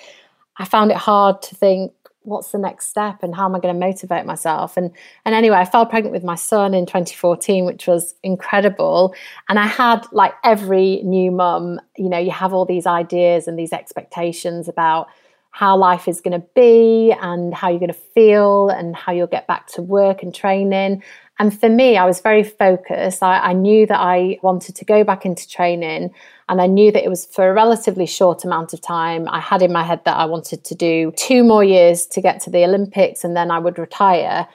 I 0.57 0.66
found 0.66 0.91
it 0.91 0.97
hard 0.97 1.41
to 1.43 1.55
think, 1.55 1.93
what's 2.24 2.51
the 2.51 2.57
next 2.57 2.88
step 2.88 3.24
and 3.24 3.36
how 3.36 3.45
am 3.45 3.55
I 3.55 3.59
going 3.59 3.74
to 3.74 3.80
motivate 3.80 4.26
myself? 4.26 4.78
And 4.78 4.91
and 5.26 5.34
anyway, 5.34 5.57
I 5.57 5.65
fell 5.65 5.86
pregnant 5.86 6.13
with 6.13 6.24
my 6.24 6.36
son 6.36 6.74
in 6.74 6.86
2014, 6.86 7.65
which 7.65 7.88
was 7.88 8.15
incredible. 8.24 9.13
And 9.47 9.59
I 9.59 9.67
had 9.67 10.05
like 10.11 10.34
every 10.43 11.01
new 11.03 11.32
mum, 11.32 11.80
you 11.97 12.09
know, 12.09 12.20
you 12.20 12.32
have 12.32 12.53
all 12.53 12.65
these 12.65 12.86
ideas 12.86 13.47
and 13.47 13.57
these 13.57 13.74
expectations 13.74 14.67
about 14.67 15.07
how 15.51 15.76
life 15.76 16.07
is 16.07 16.22
going 16.22 16.39
to 16.39 16.47
be 16.55 17.13
and 17.22 17.53
how 17.53 17.70
you're 17.70 17.80
going 17.80 17.91
to 17.91 17.99
feel 18.13 18.70
and 18.70 18.95
how 18.95 19.11
you'll 19.11 19.28
get 19.28 19.47
back 19.47 19.67
to 19.67 19.82
work 19.82 20.22
and 20.22 20.34
training. 20.34 21.03
And 21.39 21.57
for 21.57 21.69
me, 21.69 21.95
I 21.95 22.05
was 22.05 22.19
very 22.19 22.43
focused. 22.43 23.23
I, 23.23 23.39
I, 23.39 23.53
knew 23.53 23.87
that 23.87 23.99
I 23.99 24.39
wanted 24.43 24.75
to 24.75 24.83
go 24.83 25.05
back 25.05 25.25
into 25.25 25.47
training 25.47 26.13
and 26.49 26.61
I 26.61 26.67
knew 26.67 26.91
that 26.91 27.03
it 27.03 27.09
was 27.09 27.25
for 27.25 27.49
a 27.49 27.53
relatively 27.53 28.05
short 28.05 28.43
amount 28.43 28.73
of 28.73 28.81
time. 28.81 29.27
I 29.29 29.39
had 29.39 29.61
in 29.61 29.71
my 29.71 29.83
head 29.83 30.03
that 30.03 30.17
I 30.17 30.25
wanted 30.25 30.65
to 30.65 30.75
do 30.75 31.13
two 31.15 31.45
more 31.45 31.63
years 31.63 32.05
to 32.07 32.21
get 32.21 32.41
to 32.41 32.49
the 32.49 32.65
Olympics 32.65 33.23
and 33.23 33.37
then 33.37 33.51
I 33.51 33.59
would 33.59 33.79
retire. 33.79 34.47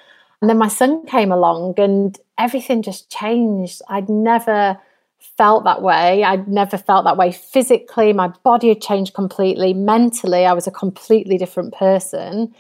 And 0.43 0.51
then 0.51 0.59
my 0.59 0.69
son 0.69 1.07
came 1.07 1.33
along 1.33 1.75
and 1.79 2.19
everything 2.37 2.83
just 2.83 3.11
changed. 3.11 3.81
I'd 3.89 4.11
never 4.11 4.79
felt 5.39 5.65
that 5.65 5.81
way. 5.81 6.23
I'd 6.23 6.49
never 6.49 6.77
felt 6.77 7.05
that 7.05 7.17
way 7.17 7.33
physically. 7.33 8.13
My 8.13 8.29
body 8.29 8.69
had 8.69 8.83
changed 8.83 9.15
completely. 9.15 9.73
Mentally, 9.73 10.45
I 10.45 10.53
was 10.53 10.67
a 10.67 10.71
completely 10.71 11.39
different 11.39 11.73
person. 11.73 12.55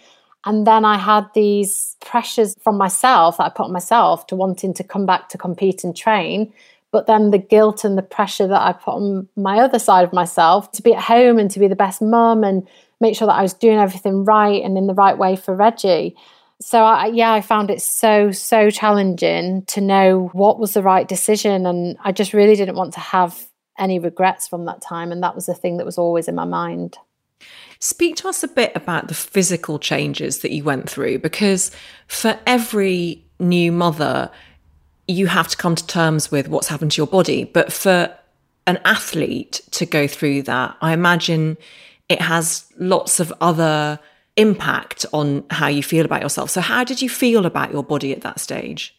And 0.44 0.66
then 0.66 0.84
I 0.84 0.98
had 0.98 1.26
these 1.34 1.96
pressures 2.04 2.54
from 2.62 2.76
myself 2.76 3.38
that 3.38 3.44
I 3.44 3.48
put 3.48 3.64
on 3.64 3.72
myself 3.72 4.26
to 4.28 4.36
wanting 4.36 4.74
to 4.74 4.84
come 4.84 5.06
back 5.06 5.28
to 5.30 5.38
compete 5.38 5.84
and 5.84 5.96
train. 5.96 6.52
But 6.90 7.06
then 7.06 7.30
the 7.30 7.38
guilt 7.38 7.84
and 7.84 7.98
the 7.98 8.02
pressure 8.02 8.46
that 8.46 8.62
I 8.62 8.72
put 8.72 8.94
on 8.94 9.28
my 9.36 9.58
other 9.58 9.78
side 9.78 10.04
of 10.04 10.12
myself 10.12 10.70
to 10.72 10.82
be 10.82 10.94
at 10.94 11.02
home 11.02 11.38
and 11.38 11.50
to 11.50 11.58
be 11.58 11.66
the 11.66 11.74
best 11.74 12.00
mum 12.00 12.44
and 12.44 12.68
make 13.00 13.16
sure 13.16 13.26
that 13.26 13.34
I 13.34 13.42
was 13.42 13.54
doing 13.54 13.78
everything 13.78 14.24
right 14.24 14.62
and 14.62 14.78
in 14.78 14.86
the 14.86 14.94
right 14.94 15.18
way 15.18 15.34
for 15.34 15.54
Reggie. 15.54 16.14
So, 16.60 16.84
I, 16.84 17.06
yeah, 17.06 17.32
I 17.32 17.40
found 17.40 17.70
it 17.70 17.82
so, 17.82 18.30
so 18.30 18.70
challenging 18.70 19.64
to 19.66 19.80
know 19.80 20.30
what 20.32 20.60
was 20.60 20.74
the 20.74 20.82
right 20.82 21.08
decision. 21.08 21.66
And 21.66 21.96
I 22.04 22.12
just 22.12 22.32
really 22.32 22.54
didn't 22.54 22.76
want 22.76 22.94
to 22.94 23.00
have 23.00 23.48
any 23.76 23.98
regrets 23.98 24.46
from 24.46 24.66
that 24.66 24.80
time. 24.80 25.10
And 25.10 25.22
that 25.22 25.34
was 25.34 25.46
the 25.46 25.54
thing 25.54 25.78
that 25.78 25.86
was 25.86 25.98
always 25.98 26.28
in 26.28 26.34
my 26.34 26.44
mind. 26.44 26.96
Speak 27.78 28.16
to 28.16 28.28
us 28.28 28.42
a 28.42 28.48
bit 28.48 28.72
about 28.74 29.08
the 29.08 29.14
physical 29.14 29.78
changes 29.78 30.40
that 30.40 30.52
you 30.52 30.64
went 30.64 30.88
through 30.88 31.18
because 31.18 31.70
for 32.06 32.38
every 32.46 33.24
new 33.38 33.72
mother, 33.72 34.30
you 35.06 35.26
have 35.26 35.48
to 35.48 35.56
come 35.56 35.74
to 35.74 35.86
terms 35.86 36.30
with 36.30 36.48
what's 36.48 36.68
happened 36.68 36.92
to 36.92 36.98
your 36.98 37.06
body. 37.06 37.44
But 37.44 37.72
for 37.72 38.16
an 38.66 38.80
athlete 38.84 39.60
to 39.72 39.86
go 39.86 40.06
through 40.06 40.42
that, 40.42 40.76
I 40.80 40.92
imagine 40.92 41.56
it 42.08 42.20
has 42.20 42.66
lots 42.78 43.20
of 43.20 43.32
other 43.40 43.98
impact 44.36 45.06
on 45.12 45.44
how 45.50 45.68
you 45.68 45.82
feel 45.82 46.04
about 46.04 46.22
yourself. 46.22 46.50
So, 46.50 46.60
how 46.60 46.84
did 46.84 47.02
you 47.02 47.08
feel 47.08 47.46
about 47.46 47.72
your 47.72 47.84
body 47.84 48.12
at 48.12 48.22
that 48.22 48.40
stage? 48.40 48.94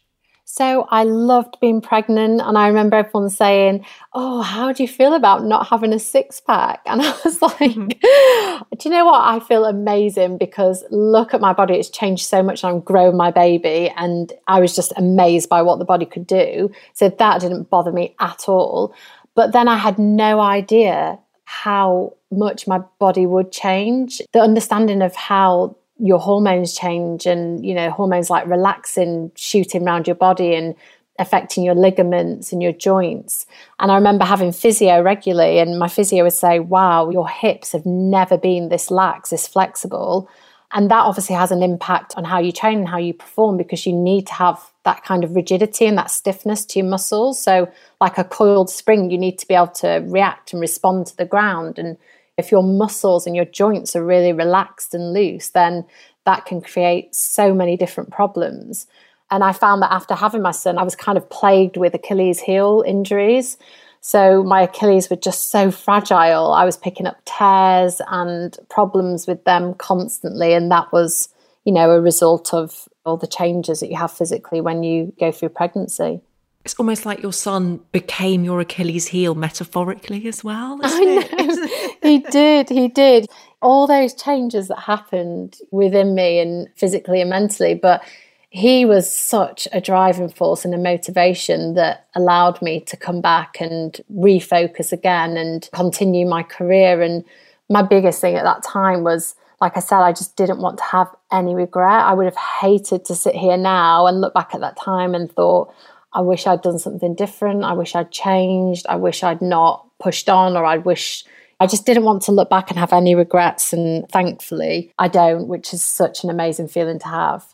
So 0.48 0.86
I 0.90 1.02
loved 1.02 1.58
being 1.60 1.80
pregnant. 1.80 2.40
And 2.40 2.56
I 2.56 2.68
remember 2.68 2.96
everyone 2.96 3.30
saying, 3.30 3.84
Oh, 4.14 4.42
how 4.42 4.72
do 4.72 4.84
you 4.84 4.88
feel 4.88 5.14
about 5.14 5.44
not 5.44 5.66
having 5.66 5.92
a 5.92 5.98
six 5.98 6.40
pack? 6.40 6.80
And 6.86 7.02
I 7.02 7.14
was 7.24 7.42
like, 7.42 7.58
mm-hmm. 7.58 8.62
Do 8.78 8.88
you 8.88 8.90
know 8.90 9.04
what? 9.04 9.22
I 9.22 9.40
feel 9.40 9.64
amazing 9.64 10.38
because 10.38 10.84
look 10.90 11.34
at 11.34 11.40
my 11.40 11.52
body. 11.52 11.74
It's 11.74 11.90
changed 11.90 12.26
so 12.26 12.44
much. 12.44 12.62
I'm 12.62 12.78
growing 12.80 13.16
my 13.16 13.32
baby. 13.32 13.92
And 13.96 14.32
I 14.46 14.60
was 14.60 14.74
just 14.76 14.92
amazed 14.96 15.48
by 15.48 15.62
what 15.62 15.80
the 15.80 15.84
body 15.84 16.06
could 16.06 16.28
do. 16.28 16.70
So 16.94 17.08
that 17.08 17.40
didn't 17.40 17.68
bother 17.68 17.90
me 17.90 18.14
at 18.20 18.48
all. 18.48 18.94
But 19.34 19.52
then 19.52 19.66
I 19.66 19.76
had 19.76 19.98
no 19.98 20.40
idea 20.40 21.18
how 21.44 22.14
much 22.30 22.68
my 22.68 22.78
body 23.00 23.26
would 23.26 23.50
change. 23.50 24.22
The 24.32 24.40
understanding 24.40 25.02
of 25.02 25.14
how 25.16 25.76
your 25.98 26.18
hormones 26.18 26.74
change 26.74 27.26
and 27.26 27.64
you 27.64 27.74
know 27.74 27.90
hormones 27.90 28.28
like 28.28 28.44
relaxin 28.46 29.30
shooting 29.34 29.86
around 29.86 30.06
your 30.06 30.16
body 30.16 30.54
and 30.54 30.74
affecting 31.18 31.64
your 31.64 31.74
ligaments 31.74 32.52
and 32.52 32.62
your 32.62 32.72
joints. 32.72 33.46
And 33.80 33.90
i 33.90 33.94
remember 33.94 34.24
having 34.24 34.52
physio 34.52 35.00
regularly 35.00 35.58
and 35.58 35.78
my 35.78 35.88
physio 35.88 36.24
would 36.24 36.32
say 36.32 36.58
wow 36.58 37.08
your 37.10 37.28
hips 37.28 37.72
have 37.72 37.86
never 37.86 38.36
been 38.36 38.68
this 38.68 38.90
lax 38.90 39.30
this 39.30 39.46
flexible. 39.46 40.28
And 40.72 40.90
that 40.90 41.04
obviously 41.04 41.36
has 41.36 41.52
an 41.52 41.62
impact 41.62 42.14
on 42.16 42.24
how 42.24 42.40
you 42.40 42.50
train 42.52 42.80
and 42.80 42.88
how 42.88 42.98
you 42.98 43.14
perform 43.14 43.56
because 43.56 43.86
you 43.86 43.92
need 43.92 44.26
to 44.26 44.34
have 44.34 44.72
that 44.84 45.04
kind 45.04 45.22
of 45.24 45.34
rigidity 45.34 45.86
and 45.86 45.96
that 45.96 46.10
stiffness 46.10 46.66
to 46.66 46.80
your 46.80 46.88
muscles. 46.88 47.40
So 47.40 47.70
like 48.00 48.18
a 48.18 48.24
coiled 48.24 48.68
spring 48.68 49.10
you 49.10 49.16
need 49.16 49.38
to 49.38 49.48
be 49.48 49.54
able 49.54 49.68
to 49.68 50.04
react 50.06 50.52
and 50.52 50.60
respond 50.60 51.06
to 51.06 51.16
the 51.16 51.24
ground. 51.24 51.78
And 51.78 51.96
if 52.36 52.50
your 52.50 52.62
muscles 52.62 53.26
and 53.26 53.34
your 53.34 53.44
joints 53.44 53.96
are 53.96 54.04
really 54.04 54.32
relaxed 54.32 54.94
and 54.94 55.12
loose, 55.12 55.50
then 55.50 55.84
that 56.24 56.44
can 56.44 56.60
create 56.60 57.14
so 57.14 57.54
many 57.54 57.76
different 57.76 58.10
problems. 58.10 58.86
And 59.30 59.42
I 59.42 59.52
found 59.52 59.82
that 59.82 59.92
after 59.92 60.14
having 60.14 60.42
my 60.42 60.50
son, 60.50 60.78
I 60.78 60.82
was 60.82 60.94
kind 60.94 61.18
of 61.18 61.28
plagued 61.30 61.76
with 61.76 61.94
Achilles 61.94 62.40
heel 62.40 62.84
injuries. 62.86 63.56
So 64.00 64.44
my 64.44 64.62
Achilles 64.62 65.10
were 65.10 65.16
just 65.16 65.50
so 65.50 65.70
fragile. 65.70 66.52
I 66.52 66.64
was 66.64 66.76
picking 66.76 67.06
up 67.06 67.16
tears 67.24 68.00
and 68.08 68.56
problems 68.68 69.26
with 69.26 69.44
them 69.44 69.74
constantly. 69.74 70.52
And 70.52 70.70
that 70.70 70.92
was, 70.92 71.28
you 71.64 71.72
know, 71.72 71.90
a 71.90 72.00
result 72.00 72.54
of 72.54 72.88
all 73.04 73.16
the 73.16 73.26
changes 73.26 73.80
that 73.80 73.90
you 73.90 73.96
have 73.96 74.12
physically 74.12 74.60
when 74.60 74.82
you 74.82 75.12
go 75.18 75.32
through 75.32 75.48
pregnancy 75.48 76.20
it's 76.66 76.74
almost 76.80 77.06
like 77.06 77.22
your 77.22 77.32
son 77.32 77.78
became 77.92 78.42
your 78.42 78.58
Achilles 78.58 79.06
heel 79.06 79.36
metaphorically 79.36 80.26
as 80.26 80.42
well. 80.42 80.80
I 80.82 81.04
know. 81.04 81.68
he 82.02 82.18
did. 82.18 82.68
He 82.68 82.88
did. 82.88 83.28
All 83.62 83.86
those 83.86 84.12
changes 84.14 84.66
that 84.66 84.80
happened 84.80 85.58
within 85.70 86.16
me 86.16 86.40
and 86.40 86.66
physically 86.74 87.20
and 87.20 87.30
mentally, 87.30 87.74
but 87.74 88.02
he 88.50 88.84
was 88.84 89.08
such 89.08 89.68
a 89.72 89.80
driving 89.80 90.28
force 90.28 90.64
and 90.64 90.74
a 90.74 90.78
motivation 90.78 91.74
that 91.74 92.08
allowed 92.16 92.60
me 92.60 92.80
to 92.80 92.96
come 92.96 93.20
back 93.20 93.60
and 93.60 94.00
refocus 94.12 94.90
again 94.90 95.36
and 95.36 95.68
continue 95.72 96.26
my 96.26 96.42
career. 96.42 97.00
And 97.00 97.24
my 97.70 97.82
biggest 97.82 98.20
thing 98.20 98.34
at 98.34 98.42
that 98.42 98.64
time 98.64 99.04
was, 99.04 99.36
like 99.60 99.76
I 99.76 99.80
said, 99.80 100.00
I 100.00 100.12
just 100.12 100.34
didn't 100.34 100.58
want 100.58 100.78
to 100.78 100.84
have 100.84 101.14
any 101.30 101.54
regret. 101.54 102.06
I 102.06 102.12
would 102.12 102.26
have 102.26 102.36
hated 102.60 103.04
to 103.04 103.14
sit 103.14 103.36
here 103.36 103.56
now 103.56 104.08
and 104.08 104.20
look 104.20 104.34
back 104.34 104.52
at 104.52 104.60
that 104.62 104.76
time 104.76 105.14
and 105.14 105.30
thought, 105.30 105.72
I 106.12 106.20
wish 106.20 106.46
I'd 106.46 106.62
done 106.62 106.78
something 106.78 107.14
different. 107.14 107.64
I 107.64 107.72
wish 107.74 107.94
I'd 107.94 108.10
changed. 108.10 108.86
I 108.88 108.96
wish 108.96 109.22
I'd 109.22 109.42
not 109.42 109.86
pushed 109.98 110.28
on, 110.28 110.56
or 110.56 110.64
I 110.64 110.78
wish 110.78 111.24
I 111.60 111.66
just 111.66 111.86
didn't 111.86 112.04
want 112.04 112.22
to 112.22 112.32
look 112.32 112.50
back 112.50 112.70
and 112.70 112.78
have 112.78 112.92
any 112.92 113.14
regrets. 113.14 113.72
And 113.72 114.08
thankfully, 114.08 114.92
I 114.98 115.08
don't, 115.08 115.48
which 115.48 115.72
is 115.72 115.82
such 115.82 116.24
an 116.24 116.30
amazing 116.30 116.68
feeling 116.68 116.98
to 117.00 117.08
have. 117.08 117.44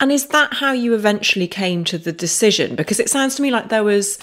And 0.00 0.12
is 0.12 0.28
that 0.28 0.54
how 0.54 0.72
you 0.72 0.94
eventually 0.94 1.48
came 1.48 1.84
to 1.84 1.98
the 1.98 2.12
decision? 2.12 2.76
Because 2.76 3.00
it 3.00 3.10
sounds 3.10 3.34
to 3.36 3.42
me 3.42 3.50
like 3.50 3.68
there 3.68 3.84
was 3.84 4.18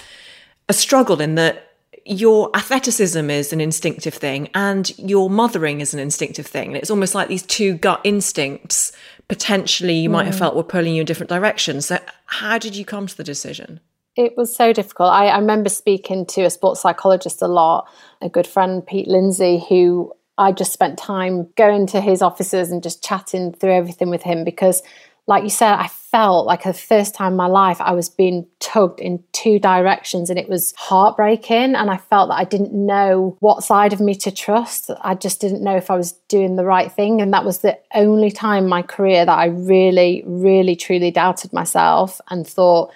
a 0.68 0.72
struggle 0.72 1.20
in 1.20 1.34
that 1.34 1.65
your 2.06 2.50
athleticism 2.56 3.28
is 3.30 3.52
an 3.52 3.60
instinctive 3.60 4.14
thing 4.14 4.48
and 4.54 4.96
your 4.98 5.28
mothering 5.28 5.80
is 5.80 5.92
an 5.92 5.98
instinctive 5.98 6.46
thing. 6.46 6.68
And 6.68 6.76
it's 6.76 6.90
almost 6.90 7.14
like 7.14 7.28
these 7.28 7.42
two 7.42 7.74
gut 7.74 8.00
instincts 8.04 8.92
potentially 9.28 9.94
you 9.94 10.08
might 10.08 10.24
have 10.24 10.36
mm. 10.36 10.38
felt 10.38 10.54
were 10.54 10.62
pulling 10.62 10.94
you 10.94 11.00
in 11.00 11.06
different 11.06 11.30
directions. 11.30 11.86
So, 11.86 11.98
how 12.26 12.58
did 12.58 12.76
you 12.76 12.84
come 12.84 13.08
to 13.08 13.16
the 13.16 13.24
decision? 13.24 13.80
It 14.14 14.36
was 14.36 14.54
so 14.54 14.72
difficult. 14.72 15.10
I, 15.10 15.26
I 15.26 15.38
remember 15.38 15.68
speaking 15.68 16.26
to 16.26 16.42
a 16.42 16.50
sports 16.50 16.80
psychologist 16.80 17.42
a 17.42 17.48
lot, 17.48 17.88
a 18.22 18.28
good 18.28 18.46
friend, 18.46 18.86
Pete 18.86 19.08
Lindsay, 19.08 19.62
who 19.68 20.12
I 20.38 20.52
just 20.52 20.72
spent 20.72 20.96
time 20.96 21.48
going 21.56 21.86
to 21.88 22.00
his 22.00 22.22
offices 22.22 22.70
and 22.70 22.82
just 22.82 23.02
chatting 23.02 23.52
through 23.52 23.72
everything 23.72 24.10
with 24.10 24.22
him 24.22 24.44
because 24.44 24.82
like 25.26 25.42
you 25.42 25.50
said, 25.50 25.74
I 25.74 25.88
felt 26.16 26.46
like 26.46 26.62
the 26.62 26.72
first 26.72 27.14
time 27.14 27.34
in 27.34 27.36
my 27.36 27.46
life 27.46 27.78
I 27.78 27.92
was 27.92 28.08
being 28.08 28.46
tugged 28.58 29.00
in 29.00 29.22
two 29.32 29.58
directions 29.58 30.30
and 30.30 30.38
it 30.38 30.48
was 30.48 30.72
heartbreaking. 30.78 31.74
And 31.74 31.90
I 31.90 31.98
felt 31.98 32.30
that 32.30 32.38
I 32.38 32.44
didn't 32.44 32.72
know 32.72 33.36
what 33.40 33.62
side 33.62 33.92
of 33.92 34.00
me 34.00 34.14
to 34.14 34.30
trust. 34.30 34.90
I 35.02 35.14
just 35.14 35.42
didn't 35.42 35.62
know 35.62 35.76
if 35.76 35.90
I 35.90 35.94
was 35.94 36.12
doing 36.28 36.56
the 36.56 36.64
right 36.64 36.90
thing. 36.90 37.20
And 37.20 37.34
that 37.34 37.44
was 37.44 37.58
the 37.58 37.78
only 37.94 38.30
time 38.30 38.64
in 38.64 38.70
my 38.70 38.80
career 38.80 39.26
that 39.26 39.38
I 39.38 39.48
really, 39.48 40.22
really, 40.24 40.74
truly 40.74 41.10
doubted 41.10 41.52
myself 41.52 42.18
and 42.30 42.46
thought, 42.46 42.94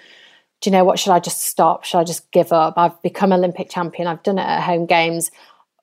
do 0.61 0.71
you 0.71 0.75
know 0.75 0.83
what? 0.83 0.97
Should 0.97 1.13
I 1.13 1.19
just 1.19 1.41
stop? 1.41 1.83
Should 1.83 1.99
I 1.99 2.03
just 2.03 2.31
give 2.31 2.51
up? 2.51 2.73
I've 2.75 2.99
become 3.03 3.33
Olympic 3.33 3.69
champion. 3.69 4.07
I've 4.07 4.23
done 4.23 4.39
it 4.39 4.47
at 4.47 4.63
home 4.63 4.87
games. 4.87 5.29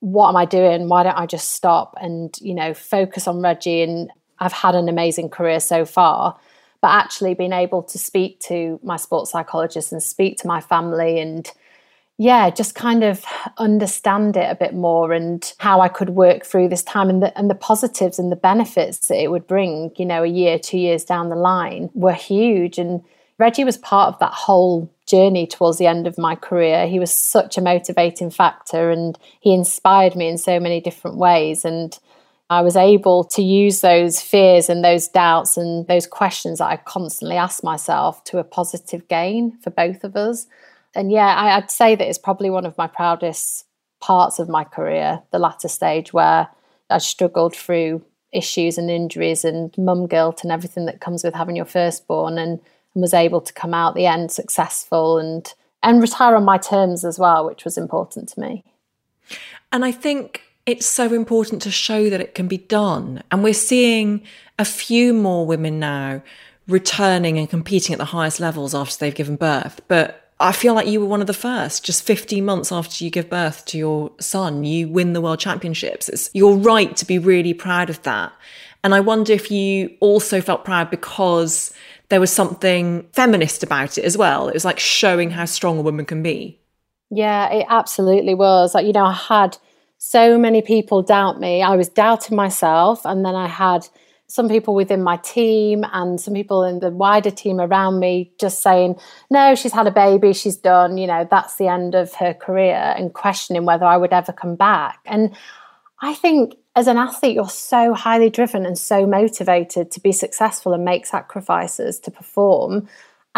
What 0.01 0.28
am 0.28 0.36
I 0.36 0.45
doing? 0.45 0.89
Why 0.89 1.05
don't 1.05 1.16
I 1.16 1.26
just 1.26 1.51
stop 1.51 1.95
and, 2.01 2.36
you 2.41 2.55
know, 2.55 2.74
focus 2.74 3.28
on 3.28 3.43
Reggie 3.43 3.82
and 3.82 4.11
I've 4.41 4.53
had 4.53 4.74
an 4.74 4.89
amazing 4.89 5.28
career 5.28 5.61
so 5.61 5.84
far. 5.84 6.36
But 6.80 6.88
actually 6.88 7.34
being 7.34 7.52
able 7.52 7.82
to 7.82 7.98
speak 7.98 8.40
to 8.40 8.78
my 8.82 8.96
sports 8.96 9.32
psychologist 9.32 9.90
and 9.90 10.02
speak 10.02 10.38
to 10.38 10.46
my 10.46 10.60
family 10.60 11.18
and 11.18 11.50
yeah, 12.20 12.50
just 12.50 12.74
kind 12.74 13.04
of 13.04 13.24
understand 13.58 14.36
it 14.36 14.50
a 14.50 14.56
bit 14.56 14.74
more 14.74 15.12
and 15.12 15.52
how 15.58 15.80
I 15.80 15.86
could 15.88 16.10
work 16.10 16.44
through 16.44 16.68
this 16.68 16.82
time 16.82 17.08
and 17.08 17.22
the, 17.22 17.36
and 17.38 17.48
the 17.48 17.54
positives 17.54 18.18
and 18.18 18.32
the 18.32 18.36
benefits 18.36 19.06
that 19.06 19.22
it 19.22 19.30
would 19.30 19.46
bring, 19.46 19.92
you 19.96 20.04
know, 20.04 20.24
a 20.24 20.28
year, 20.28 20.58
two 20.58 20.78
years 20.78 21.04
down 21.04 21.28
the 21.28 21.36
line 21.36 21.90
were 21.94 22.12
huge. 22.12 22.76
And 22.76 23.04
Reggie 23.38 23.62
was 23.62 23.76
part 23.76 24.12
of 24.12 24.18
that 24.18 24.32
whole 24.32 24.92
journey 25.06 25.46
towards 25.46 25.78
the 25.78 25.86
end 25.86 26.08
of 26.08 26.18
my 26.18 26.34
career. 26.34 26.88
He 26.88 26.98
was 26.98 27.12
such 27.12 27.56
a 27.56 27.62
motivating 27.62 28.30
factor 28.30 28.90
and 28.90 29.16
he 29.38 29.54
inspired 29.54 30.16
me 30.16 30.26
in 30.26 30.38
so 30.38 30.58
many 30.58 30.80
different 30.80 31.18
ways. 31.18 31.64
And 31.64 31.96
I 32.51 32.62
was 32.62 32.76
able 32.76 33.24
to 33.24 33.42
use 33.42 33.80
those 33.82 34.22
fears 34.22 34.68
and 34.68 34.82
those 34.82 35.09
doubts 35.09 35.57
and 35.57 35.86
those 35.86 36.07
questions 36.07 36.59
that 36.59 36.66
I 36.66 36.76
constantly 36.76 37.36
ask 37.36 37.62
myself 37.62 38.24
to 38.24 38.38
a 38.38 38.44
positive 38.44 39.07
gain 39.09 39.59
for 39.59 39.70
both 39.70 40.03
of 40.03 40.16
us. 40.16 40.46
And 40.94 41.12
yeah, 41.12 41.57
I'd 41.57 41.70
say 41.70 41.94
that 41.94 42.09
it's 42.09 42.18
probably 42.18 42.49
one 42.49 42.64
of 42.64 42.78
my 42.78 42.86
proudest 42.86 43.66
parts 44.01 44.38
of 44.38 44.49
my 44.49 44.64
career, 44.64 45.22
the 45.30 45.38
latter 45.38 45.68
stage 45.68 46.12
where, 46.12 46.49
I 46.90 46.99
struggled 46.99 47.55
through 47.55 48.03
issues 48.32 48.78
and 48.78 48.90
injuries 48.90 49.44
and 49.44 49.76
mum 49.76 50.07
guilt 50.07 50.42
and 50.42 50.53
everything 50.53 50.86
that 50.86 51.01
comes 51.01 51.24
with 51.24 51.34
having 51.34 51.57
your 51.57 51.64
firstborn 51.64 52.38
and, 52.38 52.61
and 52.94 53.03
was 53.03 53.14
able 53.14 53.40
to 53.40 53.53
come 53.53 53.74
out 53.74 53.94
the 53.94 54.07
end 54.07 54.32
successful 54.32 55.18
and 55.18 55.53
and 55.82 56.01
retire 56.01 56.34
on 56.34 56.44
my 56.44 56.59
terms 56.59 57.05
as 57.05 57.18
well, 57.18 57.46
which 57.46 57.64
was 57.64 57.78
important 57.78 58.28
to 58.30 58.40
me. 58.40 58.64
And 59.70 59.84
I 59.84 59.92
think 59.92 60.42
it's 60.68 60.86
so 60.86 61.14
important 61.14 61.62
to 61.62 61.70
show 61.70 62.10
that 62.10 62.20
it 62.20 62.34
can 62.34 62.46
be 62.46 62.58
done. 62.58 63.22
And 63.30 63.42
we're 63.42 63.54
seeing 63.54 64.22
a 64.58 64.66
few 64.66 65.14
more 65.14 65.46
women 65.46 65.78
now 65.78 66.22
returning 66.68 67.38
and 67.38 67.48
competing 67.48 67.94
at 67.94 67.98
the 67.98 68.04
highest 68.04 68.38
levels 68.38 68.74
after 68.74 68.98
they've 68.98 69.14
given 69.14 69.36
birth. 69.36 69.80
But 69.88 70.30
I 70.38 70.52
feel 70.52 70.74
like 70.74 70.86
you 70.86 71.00
were 71.00 71.06
one 71.06 71.22
of 71.22 71.26
the 71.26 71.32
first. 71.32 71.86
Just 71.86 72.02
15 72.02 72.44
months 72.44 72.70
after 72.70 73.02
you 73.02 73.08
give 73.08 73.30
birth 73.30 73.64
to 73.64 73.78
your 73.78 74.12
son, 74.20 74.62
you 74.62 74.90
win 74.90 75.14
the 75.14 75.22
world 75.22 75.40
championships. 75.40 76.06
It's 76.10 76.28
your 76.34 76.58
right 76.58 76.94
to 76.98 77.06
be 77.06 77.18
really 77.18 77.54
proud 77.54 77.88
of 77.88 78.02
that. 78.02 78.30
And 78.84 78.94
I 78.94 79.00
wonder 79.00 79.32
if 79.32 79.50
you 79.50 79.96
also 80.00 80.42
felt 80.42 80.66
proud 80.66 80.90
because 80.90 81.72
there 82.10 82.20
was 82.20 82.30
something 82.30 83.08
feminist 83.14 83.62
about 83.62 83.96
it 83.96 84.04
as 84.04 84.18
well. 84.18 84.48
It 84.48 84.54
was 84.54 84.66
like 84.66 84.78
showing 84.78 85.30
how 85.30 85.46
strong 85.46 85.78
a 85.78 85.82
woman 85.82 86.04
can 86.04 86.22
be. 86.22 86.60
Yeah, 87.08 87.50
it 87.50 87.64
absolutely 87.70 88.34
was. 88.34 88.74
Like, 88.74 88.84
you 88.84 88.92
know, 88.92 89.06
I 89.06 89.14
had 89.14 89.56
so 89.99 90.38
many 90.38 90.62
people 90.62 91.03
doubt 91.03 91.38
me. 91.38 91.62
I 91.62 91.76
was 91.76 91.88
doubting 91.88 92.36
myself. 92.36 93.05
And 93.05 93.24
then 93.24 93.34
I 93.34 93.49
had 93.49 93.86
some 94.28 94.49
people 94.49 94.74
within 94.74 95.03
my 95.03 95.16
team 95.16 95.84
and 95.92 96.20
some 96.20 96.34
people 96.34 96.62
in 96.62 96.80
the 96.80 96.90
wider 96.90 97.30
team 97.30 97.61
around 97.61 97.99
me 97.99 98.32
just 98.38 98.62
saying, 98.62 98.96
no, 99.30 99.55
she's 99.55 99.72
had 99.72 99.86
a 99.86 99.90
baby, 99.90 100.34
she's 100.34 100.57
done, 100.57 100.99
you 100.99 101.07
know, 101.07 101.26
that's 101.30 101.57
the 101.57 101.66
end 101.66 101.94
of 101.94 102.12
her 102.14 102.34
career, 102.34 102.94
and 102.96 103.14
questioning 103.14 103.64
whether 103.64 103.86
I 103.86 103.96
would 103.96 104.12
ever 104.12 104.32
come 104.32 104.55
back. 104.55 104.99
And 105.07 105.34
I 106.03 106.14
think 106.14 106.57
as 106.76 106.86
an 106.86 106.99
athlete, 106.99 107.34
you're 107.34 107.49
so 107.49 107.94
highly 107.94 108.28
driven 108.28 108.66
and 108.66 108.78
so 108.78 109.07
motivated 109.07 109.90
to 109.92 110.01
be 110.01 110.12
successful 110.12 110.74
and 110.74 110.84
make 110.84 111.07
sacrifices 111.07 111.99
to 112.01 112.11
perform. 112.11 112.86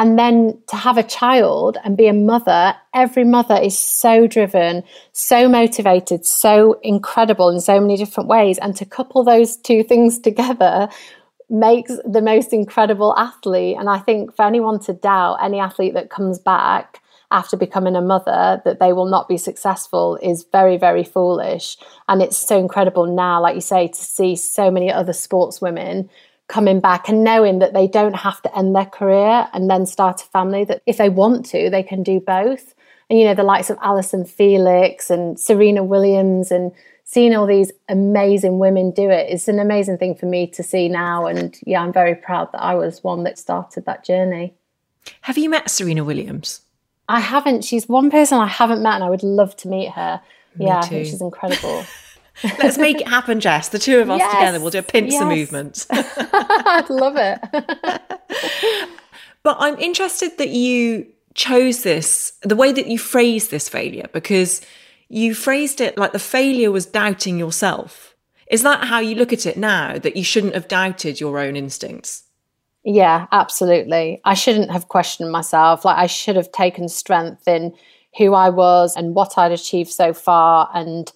And 0.01 0.19
then 0.19 0.59
to 0.69 0.77
have 0.77 0.97
a 0.97 1.03
child 1.03 1.77
and 1.85 1.95
be 1.95 2.07
a 2.07 2.15
mother, 2.15 2.75
every 2.95 3.23
mother 3.23 3.57
is 3.57 3.79
so 3.79 4.27
driven, 4.27 4.83
so 5.13 5.47
motivated, 5.47 6.25
so 6.25 6.81
incredible 6.83 7.51
in 7.51 7.61
so 7.61 7.79
many 7.79 7.99
different 7.99 8.27
ways. 8.27 8.57
And 8.57 8.75
to 8.77 8.87
couple 8.87 9.23
those 9.25 9.59
two 9.59 9.83
things 9.83 10.19
together 10.19 10.89
makes 11.51 11.93
the 12.07 12.23
most 12.23 12.55
incredible 12.55 13.15
athlete. 13.19 13.77
And 13.79 13.91
I 13.91 13.99
think 13.99 14.35
for 14.35 14.47
anyone 14.47 14.81
to 14.85 14.95
doubt 14.95 15.41
any 15.43 15.61
athlete 15.61 15.93
that 15.93 16.09
comes 16.09 16.39
back 16.39 17.03
after 17.31 17.59
becoming 17.59 17.95
a 17.95 18.01
mother 18.01 18.63
that 18.65 18.81
they 18.81 18.95
will 18.95 19.05
not 19.05 19.29
be 19.29 19.37
successful 19.37 20.19
is 20.23 20.47
very, 20.51 20.79
very 20.79 21.05
foolish. 21.05 21.77
And 22.09 22.23
it's 22.23 22.39
so 22.39 22.59
incredible 22.59 23.05
now, 23.05 23.43
like 23.43 23.55
you 23.55 23.61
say, 23.61 23.89
to 23.89 24.01
see 24.01 24.35
so 24.35 24.71
many 24.71 24.91
other 24.91 25.13
sportswomen 25.13 26.09
coming 26.51 26.81
back 26.81 27.09
and 27.09 27.23
knowing 27.23 27.61
that 27.61 27.73
they 27.73 27.87
don't 27.87 28.17
have 28.17 28.43
to 28.43 28.59
end 28.59 28.75
their 28.75 28.85
career 28.85 29.49
and 29.53 29.71
then 29.71 29.87
start 29.87 30.21
a 30.21 30.25
family, 30.27 30.65
that 30.65 30.83
if 30.85 30.97
they 30.97 31.09
want 31.09 31.47
to, 31.47 31.71
they 31.71 31.83
can 31.83 32.03
do 32.03 32.21
both. 32.21 32.75
And, 33.09 33.19
you 33.19 33.25
know, 33.25 33.35
the 33.35 33.45
likes 33.45 33.71
of 33.71 33.79
Allyson 33.81 34.25
Felix 34.25 35.11
and 35.11 35.39
Serena 35.39 35.85
Williams 35.85 36.51
and 36.51 36.73
seeing 37.05 37.35
all 37.35 37.47
these 37.47 37.73
amazing 37.89 38.59
women 38.59 38.91
do 38.91 39.11
it 39.11 39.31
is 39.31 39.49
an 39.49 39.61
amazing 39.61 39.99
thing 39.99 40.15
for 40.15 40.27
me 40.27 40.49
to 40.49 40.63
see 40.63 40.89
now. 40.89 41.27
And 41.27 41.57
yeah, 41.65 41.83
I'm 41.83 41.93
very 41.93 42.17
proud 42.17 42.53
that 42.53 42.63
I 42.63 42.75
was 42.75 43.03
one 43.03 43.23
that 43.25 43.39
started 43.39 43.87
that 43.87 44.05
journey. 44.05 44.55
Have 45.23 45.39
you 45.39 45.49
met 45.49 45.71
Serena 45.71 46.05
Williams? 46.05 46.63
I 47.09 47.21
haven't. 47.21 47.65
She's 47.65 47.89
one 47.89 48.11
person 48.11 48.39
I 48.39 48.47
haven't 48.47 48.83
met 48.83 48.95
and 48.95 49.05
I 49.05 49.11
would 49.11 49.23
love 49.23 49.57
to 49.59 49.69
meet 49.69 49.91
her. 49.93 50.21
Me 50.57 50.67
yeah, 50.67 50.81
too. 50.81 50.87
I 50.87 50.89
think 50.89 51.07
she's 51.07 51.21
incredible. 51.21 51.85
Let's 52.59 52.78
make 52.78 53.01
it 53.01 53.09
happen, 53.09 53.41
Jess. 53.41 53.68
The 53.68 53.78
two 53.78 53.99
of 54.01 54.11
us 54.11 54.18
yes, 54.18 54.34
together. 54.34 54.61
We'll 54.61 54.70
do 54.70 54.78
a 54.78 54.82
pincer 54.82 55.30
yes. 55.30 55.36
movement. 55.36 55.86
I'd 55.91 56.91
love 56.91 57.16
it. 57.16 58.01
but 59.43 59.57
I'm 59.59 59.78
interested 59.78 60.38
that 60.38 60.51
you 60.51 61.07
chose 61.34 61.82
this, 61.82 62.32
the 62.43 62.57
way 62.57 62.72
that 62.72 62.86
you 62.86 62.99
phrased 62.99 63.51
this 63.51 63.68
failure, 63.68 64.09
because 64.12 64.61
you 65.09 65.34
phrased 65.34 65.80
it 65.80 65.99
like 65.99 66.12
the 66.12 66.18
failure 66.18 66.70
was 66.70 66.86
doubting 66.86 67.38
yourself. 67.38 68.14
Is 68.51 68.62
that 68.62 68.84
how 68.84 68.99
you 68.99 69.14
look 69.14 69.32
at 69.32 69.47
it 69.47 69.57
now, 69.57 69.99
that 69.99 70.16
you 70.16 70.24
shouldn't 70.24 70.55
have 70.55 70.68
doubted 70.68 71.20
your 71.20 71.38
own 71.38 71.57
instincts? 71.57 72.24
Yeah, 72.84 73.26
absolutely. 73.30 74.20
I 74.24 74.34
shouldn't 74.34 74.70
have 74.70 74.88
questioned 74.88 75.30
myself. 75.30 75.84
Like, 75.84 75.99
I 75.99 76.07
should 76.07 76.36
have 76.36 76.51
taken 76.51 76.88
strength 76.88 77.47
in 77.47 77.74
who 78.18 78.34
I 78.34 78.49
was 78.49 78.97
and 78.97 79.14
what 79.14 79.38
I'd 79.38 79.53
achieved 79.53 79.91
so 79.91 80.12
far 80.12 80.70
and 80.74 81.12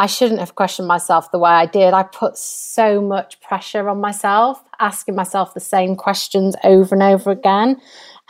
I 0.00 0.06
shouldn't 0.06 0.40
have 0.40 0.54
questioned 0.54 0.88
myself 0.88 1.30
the 1.30 1.38
way 1.38 1.50
I 1.50 1.66
did. 1.66 1.92
I 1.92 2.04
put 2.04 2.38
so 2.38 3.02
much 3.02 3.38
pressure 3.42 3.86
on 3.86 4.00
myself, 4.00 4.64
asking 4.78 5.14
myself 5.14 5.52
the 5.52 5.60
same 5.60 5.94
questions 5.94 6.56
over 6.64 6.94
and 6.94 7.02
over 7.02 7.30
again. 7.30 7.78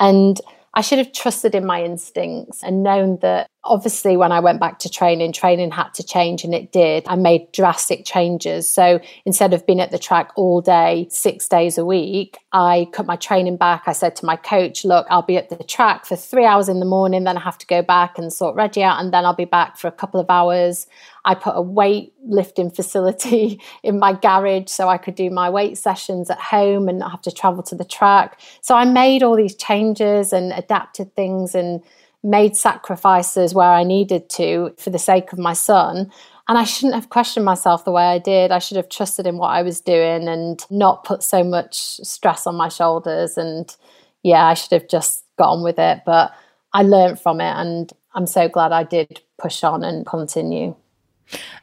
And 0.01 0.41
I 0.75 0.81
should 0.81 0.99
have 0.99 1.13
trusted 1.13 1.55
in 1.55 1.65
my 1.65 1.85
instincts 1.85 2.65
and 2.65 2.83
known 2.83 3.19
that 3.23 3.49
obviously 3.65 4.17
when 4.17 4.33
I 4.33 4.41
went 4.41 4.59
back 4.59 4.79
to 4.81 4.89
training, 4.89 5.33
training 5.33 5.71
had 5.71 5.93
to 5.95 6.03
change 6.03 6.45
and 6.45 6.55
it 6.55 6.73
did. 6.73 7.05
I 7.07 7.17
made 7.17 7.53
drastic 7.53 8.07
changes. 8.07 8.67
So 8.67 9.01
instead 9.27 9.53
of 9.53 9.67
being 9.67 9.81
at 9.81 9.91
the 9.91 9.99
track 9.99 10.31
all 10.35 10.63
day, 10.63 11.09
six 11.11 11.47
days 11.47 11.77
a 11.77 11.85
week, 11.85 12.39
I 12.53 12.89
cut 12.93 13.07
my 13.07 13.17
training 13.17 13.59
back. 13.59 13.83
I 13.87 13.93
said 13.93 14.17
to 14.17 14.27
my 14.27 14.37
coach, 14.37 14.85
look, 14.85 15.07
I'll 15.11 15.23
be 15.23 15.37
at 15.37 15.51
the 15.51 15.63
track 15.63 16.07
for 16.07 16.17
three 16.17 16.47
hours 16.47 16.69
in 16.71 16.81
the 16.81 16.87
morning, 16.87 17.25
then 17.25 17.37
I 17.37 17.41
have 17.41 17.59
to 17.59 17.67
go 17.67 17.83
back 17.83 18.19
and 18.19 18.33
sort 18.33 18.57
Reggie 18.57 18.83
out, 18.83 18.99
and 19.01 19.13
then 19.13 19.27
I'll 19.27 19.35
be 19.35 19.45
back 19.45 19.77
for 19.77 19.89
a 19.89 19.93
couple 19.93 20.21
of 20.21 20.31
hours. 20.31 20.87
I 21.27 21.35
put 21.35 21.55
a 21.55 21.61
weight 21.61 22.15
lifting 22.25 22.71
facility 22.81 23.61
in 23.83 23.99
my 23.99 24.15
garage 24.15 24.69
so 24.69 24.89
I 24.89 24.97
could 24.97 25.15
do 25.15 25.29
my 25.29 25.51
weight 25.51 25.77
sessions 25.77 26.31
at 26.31 26.41
home 26.41 26.89
and 26.89 26.99
not 26.99 27.11
have 27.11 27.23
to 27.23 27.33
travel 27.33 27.63
to 27.65 27.75
the 27.75 27.85
track. 27.85 28.41
So 28.63 28.75
I 28.75 28.87
made 28.87 29.23
all 29.23 29.37
these 29.37 29.55
changes 29.55 30.33
and 30.33 30.53
adapted 30.53 31.15
things 31.15 31.55
and 31.55 31.83
made 32.23 32.57
sacrifices 32.57 33.55
where 33.55 33.71
I 33.71 33.83
needed 33.83 34.29
to 34.31 34.75
for 34.79 34.91
the 34.91 34.99
sake 34.99 35.33
of 35.33 35.39
my 35.39 35.53
son. 35.53 36.11
And 36.49 36.59
I 36.59 36.65
shouldn't 36.65 36.95
have 36.95 37.11
questioned 37.11 37.47
myself 37.47 37.85
the 37.85 37.93
way 37.93 38.05
I 38.05 38.19
did. 38.19 38.51
I 38.51 38.59
should 38.59 38.77
have 38.77 38.89
trusted 38.89 39.27
in 39.27 39.39
what 39.39 39.49
I 39.49 39.63
was 39.63 39.81
doing 39.81 40.29
and 40.29 40.65
not 40.69 41.05
put 41.05 41.23
so 41.23 41.45
much 41.45 41.97
stress 41.99 42.47
on 42.47 42.57
my 42.57 42.69
shoulders. 42.69 43.39
And 43.39 43.75
yeah, 44.23 44.47
I 44.47 44.55
should 44.55 44.73
have 44.73 44.89
just 44.89 45.25
got 45.39 45.53
on 45.53 45.63
with 45.63 45.79
it. 45.79 46.01
But 46.05 46.35
I 46.73 46.83
learned 46.83 47.21
from 47.21 47.41
it 47.41 47.53
and 47.57 47.93
I'm 48.15 48.27
so 48.27 48.49
glad 48.49 48.73
I 48.73 48.83
did 48.83 49.21
push 49.39 49.63
on 49.63 49.85
and 49.85 50.05
continue. 50.05 50.75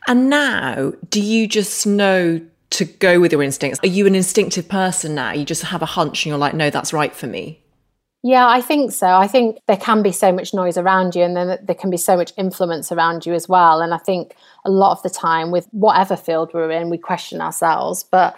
And 0.07 0.29
now, 0.29 0.93
do 1.09 1.21
you 1.21 1.47
just 1.47 1.85
know 1.85 2.41
to 2.69 2.85
go 2.85 3.19
with 3.19 3.31
your 3.31 3.43
instincts? 3.43 3.79
Are 3.83 3.87
you 3.87 4.07
an 4.07 4.15
instinctive 4.15 4.69
person 4.69 5.15
now? 5.15 5.33
You 5.33 5.45
just 5.45 5.63
have 5.63 5.81
a 5.81 5.85
hunch 5.85 6.25
and 6.25 6.29
you're 6.29 6.37
like, 6.37 6.53
no, 6.53 6.69
that's 6.69 6.93
right 6.93 7.13
for 7.13 7.27
me? 7.27 7.61
Yeah, 8.27 8.45
I 8.45 8.59
think 8.59 8.91
so. 8.91 9.07
I 9.07 9.25
think 9.25 9.59
there 9.67 9.77
can 9.77 10.03
be 10.03 10.11
so 10.11 10.33
much 10.33 10.53
noise 10.53 10.77
around 10.77 11.15
you, 11.15 11.23
and 11.23 11.37
then 11.37 11.57
there 11.63 11.75
can 11.75 11.89
be 11.89 11.95
so 11.95 12.17
much 12.17 12.33
influence 12.35 12.91
around 12.91 13.25
you 13.25 13.33
as 13.33 13.47
well. 13.47 13.79
And 13.79 13.93
I 13.93 13.97
think 13.99 14.35
a 14.65 14.69
lot 14.69 14.91
of 14.91 15.01
the 15.01 15.09
time, 15.09 15.49
with 15.49 15.65
whatever 15.71 16.17
field 16.17 16.51
we're 16.53 16.69
in, 16.71 16.89
we 16.89 16.97
question 16.97 17.39
ourselves. 17.39 18.03
But 18.03 18.35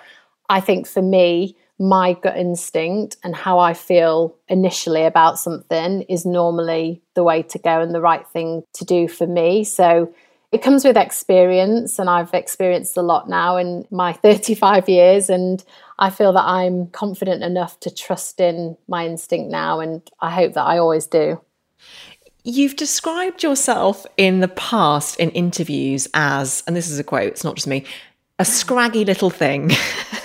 I 0.48 0.60
think 0.60 0.86
for 0.86 1.02
me, 1.02 1.56
my 1.80 2.14
gut 2.14 2.38
instinct 2.38 3.18
and 3.24 3.36
how 3.36 3.58
I 3.58 3.74
feel 3.74 4.36
initially 4.48 5.06
about 5.06 5.40
something 5.40 6.04
is 6.04 6.24
normally 6.24 7.02
the 7.16 7.24
way 7.24 7.42
to 7.42 7.58
go 7.58 7.82
and 7.82 7.96
the 7.96 8.02
right 8.02 8.28
thing 8.28 8.62
to 8.74 8.86
do 8.86 9.08
for 9.08 9.26
me. 9.26 9.64
So 9.64 10.14
it 10.52 10.64
comes 10.64 10.84
with 10.84 10.98
experience, 10.98 12.00
and 12.00 12.10
I've 12.10 12.34
experienced 12.34 12.98
a 12.98 13.02
lot 13.02 13.30
now 13.30 13.58
in 13.58 13.86
my 13.92 14.14
35 14.24 14.90
years. 14.90 15.30
And 15.30 15.64
I 16.00 16.10
feel 16.10 16.34
that 16.34 16.46
I'm 16.46 16.88
confident 16.88 17.44
enough 17.44 17.80
to 17.82 17.94
trust 17.94 18.40
in 18.40 18.78
my 18.88 19.06
instinct 19.06 19.52
now, 19.52 19.80
and 19.80 20.02
I 20.20 20.32
hope 20.32 20.54
that 20.54 20.64
I 20.64 20.78
always 20.78 21.06
do. 21.06 21.42
You've 22.44 22.78
described 22.78 23.44
yourself 23.44 24.06
in 24.18 24.40
the 24.40 24.48
past 24.48 25.20
in 25.20 25.30
interviews 25.32 26.08
as, 26.14 26.64
and 26.66 26.76
this 26.76 26.90
is 26.90 26.98
a 26.98 27.04
quote, 27.04 27.28
it's 27.28 27.44
not 27.44 27.56
just 27.56 27.68
me, 27.68 27.86
a 28.40 28.46
scraggy 28.46 29.04
little 29.04 29.30
thing. 29.30 29.72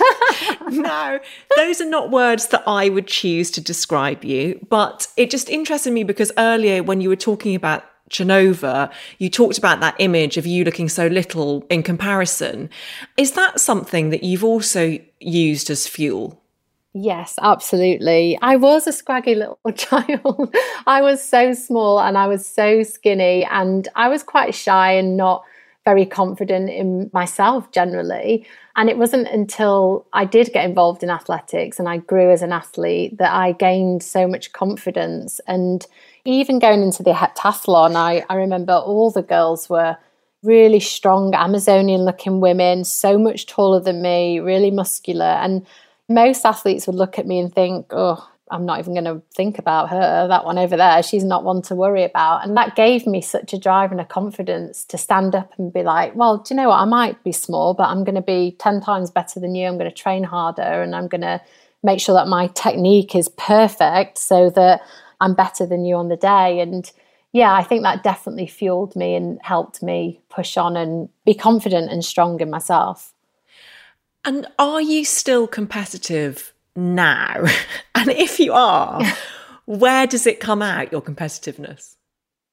no, 0.69 1.19
those 1.57 1.81
are 1.81 1.89
not 1.89 2.09
words 2.09 2.47
that 2.47 2.63
I 2.65 2.89
would 2.89 3.07
choose 3.07 3.51
to 3.51 3.61
describe 3.61 4.23
you. 4.23 4.65
But 4.69 5.07
it 5.17 5.29
just 5.29 5.49
interested 5.49 5.91
me 5.91 6.03
because 6.03 6.31
earlier 6.37 6.81
when 6.81 7.01
you 7.01 7.09
were 7.09 7.17
talking 7.17 7.53
about 7.53 7.83
Chernova, 8.09 8.91
you 9.17 9.29
talked 9.29 9.57
about 9.57 9.79
that 9.79 9.95
image 9.99 10.37
of 10.37 10.45
you 10.45 10.63
looking 10.63 10.89
so 10.89 11.07
little 11.07 11.65
in 11.69 11.83
comparison. 11.83 12.69
Is 13.17 13.31
that 13.31 13.59
something 13.59 14.09
that 14.09 14.23
you've 14.23 14.43
also 14.43 14.99
used 15.19 15.69
as 15.69 15.87
fuel? 15.87 16.41
Yes, 16.93 17.35
absolutely. 17.41 18.39
I 18.41 18.55
was 18.55 18.87
a 18.87 18.93
scraggy 18.93 19.35
little 19.35 19.59
child. 19.75 20.55
I 20.87 21.01
was 21.01 21.21
so 21.21 21.53
small 21.53 21.99
and 21.99 22.17
I 22.17 22.27
was 22.27 22.47
so 22.47 22.83
skinny, 22.83 23.43
and 23.51 23.87
I 23.95 24.07
was 24.07 24.23
quite 24.23 24.55
shy 24.55 24.93
and 24.93 25.17
not 25.17 25.43
very 25.83 26.05
confident 26.05 26.69
in 26.69 27.11
myself 27.13 27.71
generally. 27.71 28.45
And 28.75 28.89
it 28.89 28.97
wasn't 28.97 29.27
until 29.27 30.05
I 30.13 30.25
did 30.25 30.51
get 30.51 30.65
involved 30.65 31.03
in 31.03 31.09
athletics 31.09 31.79
and 31.79 31.87
I 31.87 31.97
grew 31.97 32.31
as 32.31 32.41
an 32.41 32.51
athlete 32.51 33.19
that 33.19 33.31
I 33.31 33.51
gained 33.51 34.01
so 34.01 34.27
much 34.27 34.51
confidence. 34.51 35.39
And 35.47 35.85
even 36.25 36.59
going 36.59 36.81
into 36.81 37.03
the 37.03 37.11
heptathlon, 37.11 37.95
I, 37.95 38.25
I 38.29 38.35
remember 38.35 38.73
all 38.73 39.11
the 39.11 39.21
girls 39.21 39.69
were 39.69 39.97
really 40.43 40.79
strong 40.79 41.33
Amazonian 41.33 42.01
looking 42.01 42.39
women, 42.39 42.83
so 42.83 43.17
much 43.17 43.45
taller 43.45 43.79
than 43.79 44.01
me, 44.01 44.39
really 44.39 44.71
muscular. 44.71 45.25
And 45.25 45.65
most 46.09 46.45
athletes 46.45 46.87
would 46.87 46.95
look 46.95 47.17
at 47.17 47.27
me 47.27 47.39
and 47.39 47.53
think, 47.53 47.87
oh, 47.91 48.27
I'm 48.51 48.65
not 48.65 48.77
even 48.77 48.93
going 48.93 49.05
to 49.05 49.23
think 49.33 49.57
about 49.57 49.89
her, 49.89 50.27
that 50.27 50.45
one 50.45 50.59
over 50.59 50.77
there. 50.77 51.01
She's 51.01 51.23
not 51.23 51.43
one 51.43 51.63
to 51.63 51.75
worry 51.75 52.03
about. 52.03 52.43
And 52.43 52.55
that 52.57 52.75
gave 52.75 53.07
me 53.07 53.21
such 53.21 53.53
a 53.53 53.57
drive 53.59 53.91
and 53.91 53.99
a 53.99 54.05
confidence 54.05 54.85
to 54.85 54.99
stand 54.99 55.33
up 55.33 55.51
and 55.57 55.73
be 55.73 55.81
like, 55.81 56.15
well, 56.15 56.37
do 56.37 56.53
you 56.53 56.61
know 56.61 56.69
what? 56.69 56.79
I 56.79 56.85
might 56.85 57.23
be 57.23 57.31
small, 57.31 57.73
but 57.73 57.87
I'm 57.87 58.03
going 58.03 58.15
to 58.15 58.21
be 58.21 58.55
10 58.59 58.81
times 58.81 59.09
better 59.09 59.39
than 59.39 59.55
you. 59.55 59.67
I'm 59.67 59.79
going 59.79 59.89
to 59.89 59.95
train 59.95 60.23
harder 60.23 60.61
and 60.61 60.95
I'm 60.95 61.07
going 61.07 61.21
to 61.21 61.41
make 61.81 61.99
sure 61.99 62.13
that 62.15 62.27
my 62.27 62.47
technique 62.47 63.15
is 63.15 63.29
perfect 63.29 64.19
so 64.19 64.51
that 64.51 64.81
I'm 65.25 65.33
better 65.33 65.65
than 65.65 65.85
you 65.85 65.95
on 65.95 66.07
the 66.07 66.15
day. 66.15 66.59
And 66.59 66.89
yeah, 67.33 67.53
I 67.53 67.63
think 67.63 67.81
that 67.81 68.03
definitely 68.03 68.45
fueled 68.45 68.95
me 68.95 69.15
and 69.15 69.39
helped 69.41 69.81
me 69.81 70.21
push 70.29 70.55
on 70.55 70.77
and 70.77 71.09
be 71.25 71.33
confident 71.33 71.91
and 71.91 72.05
strong 72.05 72.39
in 72.39 72.49
myself. 72.51 73.11
And 74.23 74.47
are 74.59 74.81
you 74.81 75.03
still 75.03 75.47
competitive 75.47 76.53
now? 76.75 77.43
and 77.95 78.09
if 78.11 78.39
you 78.39 78.53
are, 78.53 79.01
where 79.65 80.05
does 80.05 80.27
it 80.27 80.39
come 80.39 80.61
out, 80.61 80.91
your 80.91 81.01
competitiveness? 81.01 81.95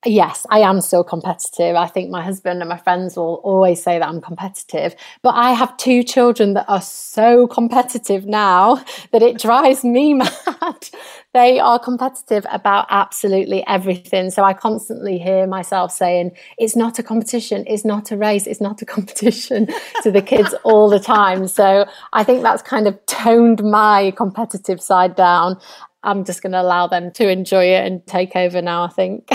Yes, 0.04 0.44
I 0.50 0.60
am 0.60 0.80
still 0.80 1.04
competitive. 1.04 1.76
I 1.76 1.86
think 1.86 2.10
my 2.10 2.22
husband 2.24 2.60
and 2.60 2.68
my 2.68 2.76
friends 2.76 3.16
will 3.16 3.40
always 3.44 3.80
say 3.80 4.00
that 4.00 4.08
I'm 4.08 4.20
competitive, 4.20 4.96
but 5.22 5.36
I 5.36 5.52
have 5.52 5.76
two 5.76 6.02
children 6.02 6.54
that 6.54 6.64
are 6.68 6.80
so 6.80 7.46
competitive 7.46 8.26
now 8.26 8.82
that 9.12 9.22
it 9.22 9.38
drives 9.38 9.84
me 9.84 10.14
mad. 10.14 10.88
they 11.34 11.60
are 11.60 11.78
competitive 11.78 12.44
about 12.50 12.86
absolutely 12.90 13.64
everything. 13.68 14.30
So 14.32 14.42
I 14.42 14.54
constantly 14.54 15.18
hear 15.18 15.46
myself 15.46 15.92
saying, 15.92 16.32
It's 16.58 16.74
not 16.74 16.98
a 16.98 17.04
competition, 17.04 17.64
it's 17.68 17.84
not 17.84 18.10
a 18.10 18.16
race, 18.16 18.48
it's 18.48 18.60
not 18.60 18.82
a 18.82 18.86
competition 18.96 19.68
to 20.02 20.10
the 20.10 20.22
kids 20.22 20.52
all 20.64 20.90
the 20.90 20.98
time. 20.98 21.46
So 21.46 21.86
I 22.12 22.24
think 22.24 22.42
that's 22.42 22.62
kind 22.62 22.88
of 22.88 22.98
toned 23.06 23.62
my 23.62 24.12
competitive 24.16 24.80
side 24.80 25.14
down. 25.14 25.60
I'm 26.02 26.24
just 26.24 26.42
going 26.42 26.50
to 26.50 26.60
allow 26.60 26.88
them 26.88 27.12
to 27.12 27.28
enjoy 27.28 27.66
it 27.66 27.86
and 27.86 28.04
take 28.04 28.34
over 28.34 28.60
now, 28.60 28.82
I 28.82 28.88
think. 28.88 29.28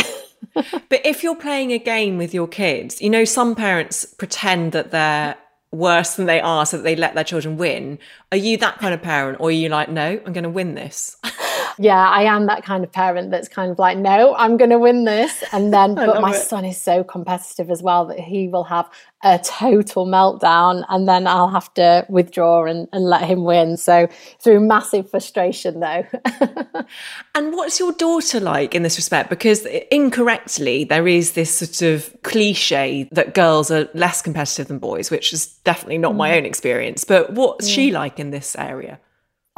But 0.53 1.05
if 1.05 1.23
you're 1.23 1.35
playing 1.35 1.71
a 1.71 1.79
game 1.79 2.17
with 2.17 2.33
your 2.33 2.47
kids, 2.47 3.01
you 3.01 3.09
know, 3.09 3.25
some 3.25 3.55
parents 3.55 4.05
pretend 4.05 4.71
that 4.71 4.91
they're 4.91 5.35
worse 5.71 6.15
than 6.15 6.25
they 6.25 6.39
are 6.39 6.65
so 6.65 6.77
that 6.77 6.83
they 6.83 6.95
let 6.95 7.15
their 7.15 7.23
children 7.23 7.57
win. 7.57 7.99
Are 8.31 8.37
you 8.37 8.57
that 8.57 8.79
kind 8.79 8.93
of 8.93 9.01
parent 9.01 9.39
or 9.39 9.49
are 9.49 9.51
you 9.51 9.69
like, 9.69 9.89
no, 9.89 10.19
I'm 10.25 10.33
going 10.33 10.43
to 10.43 10.49
win 10.49 10.75
this? 10.75 11.17
yeah, 11.79 12.09
I 12.09 12.23
am 12.23 12.47
that 12.47 12.63
kind 12.63 12.83
of 12.83 12.91
parent 12.91 13.31
that's 13.31 13.47
kind 13.47 13.71
of 13.71 13.77
like, 13.77 13.97
no, 13.97 14.35
I'm 14.35 14.57
going 14.57 14.71
to 14.71 14.79
win 14.79 15.05
this. 15.05 15.43
And 15.51 15.73
then, 15.73 15.95
but 15.95 16.21
my 16.21 16.31
it. 16.31 16.41
son 16.41 16.65
is 16.65 16.81
so 16.81 17.03
competitive 17.03 17.69
as 17.69 17.83
well 17.83 18.05
that 18.07 18.19
he 18.19 18.47
will 18.47 18.63
have 18.63 18.89
a 19.23 19.39
total 19.39 20.05
meltdown 20.05 20.83
and 20.89 21.07
then 21.07 21.27
I'll 21.27 21.49
have 21.49 21.73
to 21.75 22.05
withdraw 22.07 22.65
and, 22.65 22.87
and 22.93 23.05
let 23.05 23.23
him 23.23 23.43
win. 23.43 23.77
So 23.77 24.07
through 24.39 24.59
massive 24.61 25.09
frustration 25.09 25.79
though. 25.79 26.05
and 27.35 27.53
what's 27.53 27.79
your 27.79 27.93
daughter 27.93 28.39
like 28.39 28.75
in 28.75 28.83
this 28.83 28.97
respect? 28.97 29.29
Because 29.29 29.65
incorrectly, 29.91 30.83
there 30.83 31.07
is 31.07 31.33
this 31.33 31.57
sort 31.57 31.93
of 31.93 32.15
cliche 32.23 33.07
that 33.11 33.33
girls 33.33 33.71
are 33.71 33.89
less 33.93 34.21
competitive 34.21 34.67
than 34.67 34.79
boys, 34.79 35.09
which 35.09 35.33
is 35.33 35.47
definitely 35.63 35.97
not 35.97 36.13
mm. 36.13 36.17
my 36.17 36.37
own 36.37 36.45
experience. 36.45 37.03
But 37.03 37.33
what's 37.33 37.67
mm. 37.67 37.73
she 37.73 37.91
like 37.91 38.19
in 38.19 38.31
this 38.31 38.55
area? 38.55 38.99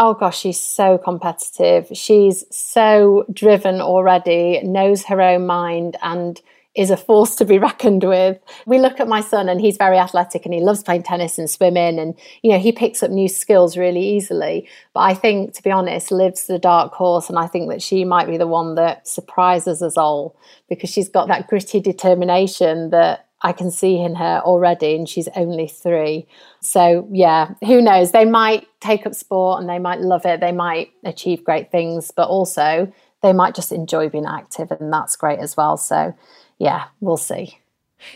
Oh 0.01 0.13
gosh, 0.13 0.39
she's 0.39 0.59
so 0.59 0.97
competitive. 0.97 1.89
She's 1.91 2.45
so 2.49 3.25
driven 3.33 3.81
already, 3.81 4.61
knows 4.63 5.03
her 5.05 5.21
own 5.21 5.45
mind, 5.45 5.97
and 6.01 6.41
is 6.73 6.89
a 6.89 6.95
force 6.95 7.35
to 7.35 7.43
be 7.43 7.59
reckoned 7.69 8.05
with. 8.05 8.39
We 8.65 8.79
look 8.79 9.01
at 9.01 9.09
my 9.09 9.19
son 9.19 9.49
and 9.49 9.59
he's 9.59 9.75
very 9.75 9.97
athletic 9.97 10.45
and 10.45 10.53
he 10.53 10.61
loves 10.61 10.83
playing 10.83 11.03
tennis 11.03 11.37
and 11.37 11.49
swimming 11.49 11.99
and 11.99 12.17
you 12.41 12.51
know 12.51 12.59
he 12.59 12.71
picks 12.71 13.03
up 13.03 13.11
new 13.11 13.27
skills 13.27 13.75
really 13.75 14.15
easily. 14.15 14.69
But 14.93 15.01
I 15.01 15.15
think 15.15 15.53
to 15.55 15.63
be 15.63 15.71
honest, 15.71 16.11
Liv's 16.11 16.47
the 16.47 16.59
dark 16.59 16.93
horse 16.93 17.27
and 17.27 17.37
I 17.37 17.47
think 17.47 17.69
that 17.69 17.81
she 17.81 18.05
might 18.05 18.27
be 18.27 18.37
the 18.37 18.47
one 18.47 18.75
that 18.75 19.07
surprises 19.07 19.81
us 19.81 19.97
all 19.97 20.37
because 20.69 20.89
she's 20.89 21.09
got 21.09 21.27
that 21.27 21.47
gritty 21.47 21.81
determination 21.81 22.91
that 22.91 23.28
I 23.41 23.53
can 23.53 23.71
see 23.71 23.99
in 23.99 24.15
her 24.15 24.41
already, 24.43 24.95
and 24.95 25.07
she's 25.07 25.29
only 25.35 25.67
three. 25.67 26.27
So, 26.61 27.07
yeah, 27.11 27.53
who 27.65 27.81
knows? 27.81 28.11
They 28.11 28.25
might 28.25 28.67
take 28.81 29.05
up 29.05 29.15
sport 29.15 29.61
and 29.61 29.69
they 29.69 29.79
might 29.79 30.01
love 30.01 30.25
it. 30.25 30.39
They 30.41 30.51
might 30.51 30.91
achieve 31.05 31.43
great 31.43 31.71
things, 31.71 32.11
but 32.11 32.27
also 32.27 32.91
they 33.21 33.33
might 33.33 33.55
just 33.55 33.71
enjoy 33.71 34.09
being 34.09 34.25
active, 34.25 34.71
and 34.71 34.91
that's 34.91 35.15
great 35.15 35.39
as 35.39 35.55
well. 35.55 35.77
So, 35.77 36.13
yeah, 36.57 36.85
we'll 36.99 37.17
see. 37.17 37.59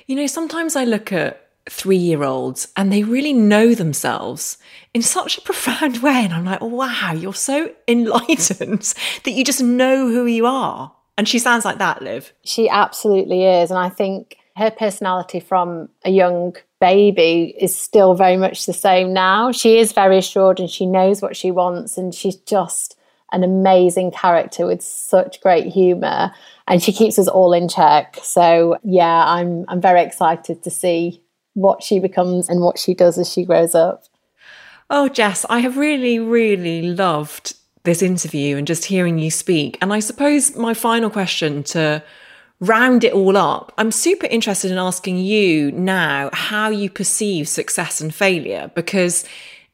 You 0.08 0.16
know, 0.16 0.28
sometimes 0.28 0.76
I 0.76 0.84
look 0.84 1.12
at 1.12 1.40
three 1.70 1.98
year 1.98 2.24
olds 2.24 2.68
and 2.76 2.92
they 2.92 3.04
really 3.04 3.32
know 3.32 3.74
themselves 3.74 4.58
in 4.94 5.02
such 5.02 5.38
a 5.38 5.42
profound 5.50 6.02
way. 6.02 6.24
And 6.24 6.34
I'm 6.34 6.46
like, 6.46 6.62
oh, 6.62 6.68
wow, 6.68 7.14
you're 7.14 7.34
so 7.34 7.72
enlightened 7.88 8.82
that 9.24 9.32
you 9.32 9.44
just 9.44 9.62
know 9.62 10.08
who 10.08 10.26
you 10.26 10.46
are. 10.46 10.94
And 11.18 11.28
she 11.28 11.40
sounds 11.40 11.64
like 11.64 11.78
that, 11.78 12.02
Liv. 12.02 12.34
She 12.44 12.68
absolutely 12.70 13.46
is. 13.46 13.70
And 13.70 13.80
I 13.80 13.90
think 13.90 14.38
her 14.56 14.72
personality 14.72 15.40
from 15.40 15.90
a 16.06 16.10
young 16.10 16.56
baby 16.80 17.56
is 17.60 17.76
still 17.76 18.14
very 18.14 18.38
much 18.38 18.66
the 18.66 18.74
same 18.74 19.14
now. 19.14 19.52
She 19.52 19.78
is 19.80 19.94
very 19.94 20.18
assured 20.18 20.60
and 20.60 20.70
she 20.70 20.86
knows 20.86 21.22
what 21.22 21.36
she 21.36 21.52
wants, 21.52 21.98
and 21.98 22.14
she's 22.14 22.36
just 22.36 22.98
an 23.32 23.44
amazing 23.44 24.12
character 24.12 24.68
with 24.68 24.84
such 24.84 25.42
great 25.42 25.66
humour 25.66 26.32
and 26.68 26.84
she 26.84 26.94
keeps 26.94 27.18
us 27.18 27.28
all 27.28 27.52
in 27.52 27.68
check. 27.68 28.18
So 28.22 28.78
yeah, 28.84 29.26
I'm 29.26 29.66
I'm 29.68 29.82
very 29.82 30.04
excited 30.04 30.64
to 30.64 30.70
see 30.70 31.24
what 31.54 31.84
she 31.84 32.00
becomes 32.00 32.50
and 32.50 32.62
what 32.62 32.78
she 32.78 32.94
does 32.94 33.18
as 33.18 33.32
she 33.32 33.44
grows 33.44 33.76
up. 33.76 34.06
Oh, 34.90 35.10
Jess, 35.10 35.46
I 35.50 35.60
have 35.60 35.78
really, 35.78 36.20
really 36.20 36.84
loved 36.84 37.56
this 37.84 38.02
interview 38.02 38.58
and 38.58 38.68
just 38.68 38.86
hearing 38.86 39.18
you 39.18 39.32
speak. 39.32 39.78
And 39.82 39.92
I 39.92 40.00
suppose 40.00 40.56
my 40.56 40.74
final 40.74 41.10
question 41.10 41.64
to 41.64 42.04
round 42.68 43.04
it 43.04 43.14
all 43.14 43.36
up, 43.36 43.74
I'm 43.78 43.92
super 43.92 44.28
interested 44.28 44.72
in 44.72 44.78
asking 44.78 45.18
you 45.18 45.72
now 45.72 46.30
how 46.34 46.70
you 46.70 46.90
perceive 46.90 47.48
success 47.48 48.00
and 48.02 48.14
failure 48.14 48.72
because 48.74 49.26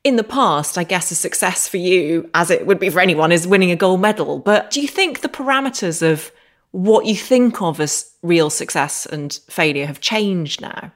in 0.03 0.15
the 0.15 0.23
past, 0.23 0.77
I 0.77 0.83
guess 0.83 1.11
a 1.11 1.15
success 1.15 1.67
for 1.67 1.77
you, 1.77 2.29
as 2.33 2.49
it 2.49 2.65
would 2.65 2.79
be 2.79 2.89
for 2.89 2.99
anyone, 2.99 3.31
is 3.31 3.45
winning 3.45 3.71
a 3.71 3.75
gold 3.75 4.01
medal. 4.01 4.39
But 4.39 4.71
do 4.71 4.81
you 4.81 4.87
think 4.87 5.19
the 5.19 5.29
parameters 5.29 6.01
of 6.01 6.31
what 6.71 7.05
you 7.05 7.15
think 7.15 7.61
of 7.61 7.79
as 7.79 8.11
real 8.21 8.49
success 8.49 9.05
and 9.05 9.33
failure 9.49 9.85
have 9.85 9.99
changed 9.99 10.61
now? 10.61 10.91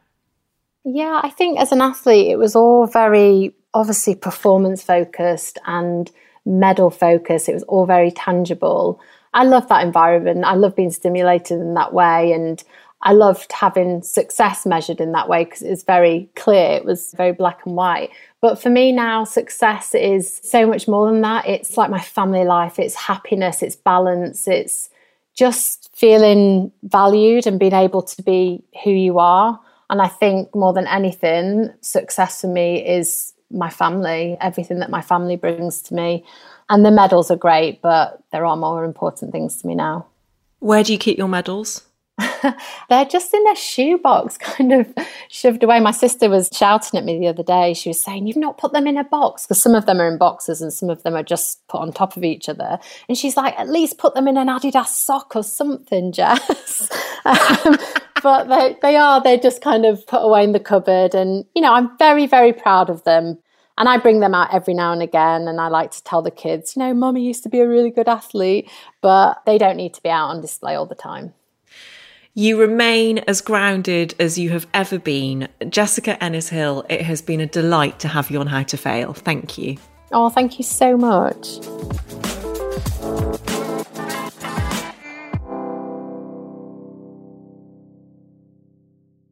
Yeah, 0.86 1.20
I 1.24 1.30
think 1.30 1.60
as 1.60 1.72
an 1.72 1.82
athlete, 1.82 2.32
it 2.32 2.38
was 2.38 2.56
all 2.56 2.88
very 2.88 3.56
obviously 3.74 4.16
performance 4.16 4.84
focused 4.84 5.58
and 5.66 6.10
medal 6.46 6.90
focused. 6.90 7.50
It 7.50 7.54
was 7.54 7.64
all 7.64 7.86
very 7.86 8.12
tangible. 8.12 9.00
I 9.34 9.44
love 9.44 9.68
that 9.70 9.86
environment. 9.86 10.46
I 10.46 10.56
love 10.56 10.76
being 10.76 10.92
stimulated 10.92 11.60
in 11.60 11.74
that 11.74 11.94
way. 11.94 12.32
And 12.34 12.64
I 13.04 13.12
loved 13.12 13.52
having 13.52 14.02
success 14.02 14.66
measured 14.66 15.02
in 15.02 15.12
that 15.12 15.28
way 15.28 15.44
because 15.44 15.62
it 15.62 15.70
was 15.70 15.84
very 15.84 16.30
clear, 16.36 16.72
it 16.72 16.86
was 16.86 17.14
very 17.14 17.34
black 17.34 17.66
and 17.66 17.76
white. 17.76 18.12
But 18.40 18.62
for 18.62 18.70
me 18.70 18.94
now, 18.94 19.26
success 19.26 19.94
is 19.94 20.40
so 20.44 20.66
much 20.66 20.88
more 20.88 21.12
than 21.12 21.22
that. 21.22 21.46
It's 21.46 21.76
like 21.76 21.90
my 21.90 22.00
family 22.00 22.46
life, 22.46 22.80
it's 22.80 22.96
happiness, 22.96 23.62
it's 23.62 23.76
balance, 23.76 24.48
it's 24.48 24.90
just 25.36 25.90
feeling 25.94 26.72
valued 26.84 27.46
and 27.46 27.60
being 27.60 27.74
able 27.74 28.04
to 28.04 28.22
be 28.22 28.64
who 28.84 28.92
you 28.92 29.20
are. 29.20 29.60
And 29.90 30.02
I 30.02 30.08
think 30.08 30.56
more 30.56 30.72
than 30.72 30.88
anything, 30.88 31.74
success 31.82 32.42
for 32.42 32.48
me 32.48 32.88
is 32.88 33.34
my 33.52 33.70
family, 33.70 34.38
everything 34.40 34.80
that 34.80 34.90
my 34.90 35.02
family 35.02 35.36
brings 35.36 35.82
to 35.84 35.94
me. 35.94 36.24
And 36.70 36.86
the 36.86 36.92
medals 36.92 37.30
are 37.30 37.36
great, 37.36 37.82
but 37.82 38.24
there 38.32 38.46
are 38.46 38.56
more 38.56 38.84
important 38.84 39.32
things 39.32 39.62
to 39.62 39.68
me 39.68 39.76
now. 39.76 40.08
Where 40.60 40.84
do 40.84 40.94
you 40.94 41.00
keep 41.00 41.18
your 41.18 41.28
medals? 41.28 41.84
They're 42.90 43.06
just 43.06 43.34
in 43.34 43.48
a 43.48 43.56
shoebox, 43.56 44.38
kind 44.40 44.72
of 44.72 44.94
shoved 45.30 45.64
away. 45.64 45.80
My 45.80 45.92
sister 45.92 46.30
was 46.30 46.50
shouting 46.54 46.98
at 46.98 47.06
me 47.06 47.20
the 47.20 47.28
other 47.28 47.44
day. 47.44 47.74
She 47.74 47.90
was 47.90 48.00
saying, 48.00 48.28
You've 48.28 48.38
not 48.38 48.58
put 48.58 48.72
them 48.72 48.88
in 48.88 48.98
a 48.98 49.04
box 49.04 49.46
because 49.46 49.62
some 49.62 49.76
of 49.76 49.86
them 49.86 50.00
are 50.00 50.08
in 50.08 50.18
boxes 50.18 50.62
and 50.62 50.72
some 50.72 50.90
of 50.90 51.04
them 51.04 51.16
are 51.16 51.24
just 51.24 51.66
put 51.68 51.82
on 51.82 51.92
top 51.92 52.16
of 52.16 52.24
each 52.24 52.48
other. 52.48 52.80
And 53.10 53.18
she's 53.18 53.36
like, 53.36 53.58
At 53.60 53.70
least 53.70 53.98
put 53.98 54.14
them 54.14 54.28
in 54.28 54.38
an 54.38 54.48
Adidas 54.48 54.88
sock 54.88 55.36
or 55.36 55.44
something, 55.44 56.12
Jess. 56.12 56.90
um, 57.26 57.78
but 58.22 58.48
they, 58.48 58.78
they 58.82 58.96
are, 58.96 59.22
they're 59.22 59.38
just 59.38 59.62
kind 59.62 59.86
of 59.86 60.06
put 60.06 60.22
away 60.22 60.44
in 60.44 60.52
the 60.52 60.60
cupboard. 60.60 61.16
And, 61.16 61.46
you 61.56 61.62
know, 61.62 61.74
I'm 61.74 61.98
very, 61.98 62.28
very 62.28 62.54
proud 62.54 62.90
of 62.90 63.04
them. 63.04 63.40
And 63.78 63.90
I 63.90 63.98
bring 63.98 64.20
them 64.20 64.36
out 64.36 64.54
every 64.54 64.74
now 64.74 64.94
and 64.94 65.02
again. 65.02 65.48
And 65.48 65.60
I 65.60 65.68
like 65.68 65.92
to 65.92 66.04
tell 66.04 66.22
the 66.22 66.32
kids, 66.32 66.76
you 66.76 66.82
know, 66.82 66.94
mommy 66.94 67.26
used 67.26 67.44
to 67.44 67.50
be 67.50 67.60
a 67.60 67.68
really 67.68 67.90
good 67.90 68.08
athlete, 68.08 68.70
but 69.02 69.44
they 69.46 69.58
don't 69.58 69.78
need 69.78 69.94
to 69.96 70.04
be 70.04 70.10
out 70.10 70.30
on 70.30 70.42
display 70.42 70.76
all 70.76 70.86
the 70.86 70.96
time. 70.96 71.34
You 72.36 72.60
remain 72.60 73.20
as 73.20 73.42
grounded 73.42 74.16
as 74.20 74.40
you 74.40 74.50
have 74.50 74.66
ever 74.74 74.98
been. 74.98 75.48
Jessica 75.70 76.22
Ennis 76.24 76.50
Hill, 76.50 76.84
it 76.90 77.02
has 77.02 77.22
been 77.22 77.40
a 77.40 77.46
delight 77.46 78.00
to 78.00 78.08
have 78.08 78.32
you 78.32 78.40
on 78.40 78.48
How 78.48 78.64
to 78.64 78.78
Fail. 78.78 79.14
Thank 79.14 79.58
you. 79.60 79.78
Oh, 80.12 80.30
thank 80.30 80.58
you 80.58 80.64
so 80.64 80.98
much. 80.98 81.60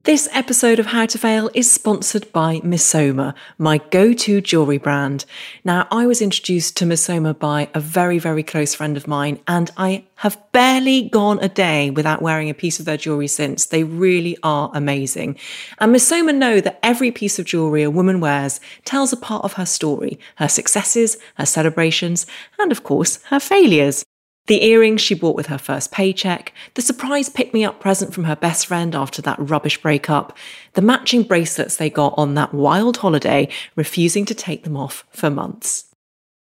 This 0.04 0.28
episode 0.32 0.80
of 0.80 0.88
How 0.88 1.06
to 1.06 1.20
Fail 1.20 1.52
is 1.54 1.72
sponsored 1.72 2.32
by 2.32 2.58
Missoma, 2.62 3.36
my 3.60 3.78
go 3.78 4.14
to 4.14 4.42
jewellery 4.42 4.80
brand. 4.80 5.26
Now, 5.64 5.88
I 5.92 6.08
was 6.08 6.24
introduced 6.24 6.76
to 6.78 6.86
Missoma 6.86 7.38
by 7.38 7.70
a 7.76 7.80
very, 7.80 8.18
very 8.18 8.42
close 8.42 8.74
friend 8.74 8.98
of 8.98 9.08
mine, 9.08 9.40
and 9.48 9.70
I 9.78 10.06
have 10.16 10.42
barely 10.54 11.08
gone 11.08 11.38
a 11.44 11.48
day 11.48 11.92
without 11.92 12.24
wearing 12.24 12.50
a 12.50 12.56
piece 12.56 12.80
of 12.80 12.88
their 12.88 12.98
jewellery 12.98 13.28
since. 13.28 13.68
They 13.68 13.84
really 13.84 14.36
are 14.42 14.72
amazing. 14.74 15.38
And 15.78 15.96
Missoma 15.96 16.34
know 16.36 16.60
that 16.62 16.80
every 16.82 17.12
piece 17.12 17.38
of 17.38 17.46
jewellery 17.46 17.84
a 17.84 17.92
woman 17.92 18.20
wears 18.20 18.60
tells 18.86 19.14
a 19.14 19.18
part 19.18 19.44
of 19.44 19.54
her 19.54 19.68
story, 19.68 20.18
her 20.38 20.48
successes, 20.48 21.18
her 21.36 21.46
celebrations, 21.46 22.26
and 22.58 22.72
of 22.72 22.82
course, 22.82 23.22
her 23.26 23.40
failures. 23.40 24.04
The 24.48 24.66
earrings 24.66 25.02
she 25.02 25.14
bought 25.14 25.36
with 25.36 25.48
her 25.48 25.58
first 25.58 25.92
paycheck, 25.92 26.54
the 26.74 26.82
surprise 26.82 27.30
pick 27.30 27.54
me 27.54 27.64
up 27.64 27.80
present 27.80 28.14
from 28.14 28.24
her 28.24 28.36
best 28.36 28.66
friend 28.66 28.96
after 28.96 29.22
that 29.22 29.40
rubbish 29.40 29.82
breakup, 29.82 30.36
the 30.74 30.82
matching 30.82 31.24
bracelets 31.24 31.76
they 31.76 31.90
got 31.90 32.14
on 32.18 32.34
that 32.34 32.54
wild 32.54 32.98
holiday, 32.98 33.48
refusing 33.76 34.26
to 34.26 34.36
take 34.36 34.64
them 34.64 34.76
off 34.76 35.06
for 35.12 35.30
months. 35.30 35.86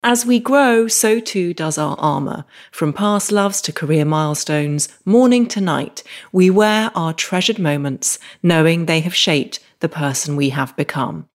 As 0.02 0.24
we 0.24 0.40
grow, 0.40 0.88
so 0.88 1.20
too 1.20 1.52
does 1.52 1.76
our 1.76 1.94
armour. 1.98 2.46
From 2.72 2.94
past 2.94 3.30
loves 3.30 3.60
to 3.62 3.72
career 3.72 4.06
milestones, 4.06 4.88
morning 5.04 5.46
to 5.48 5.60
night, 5.60 6.02
we 6.32 6.48
wear 6.48 6.90
our 6.94 7.12
treasured 7.12 7.58
moments, 7.58 8.18
knowing 8.42 8.86
they 8.86 9.00
have 9.00 9.14
shaped 9.14 9.60
the 9.80 9.90
person 9.90 10.36
we 10.36 10.48
have 10.50 10.74
become. 10.74 11.28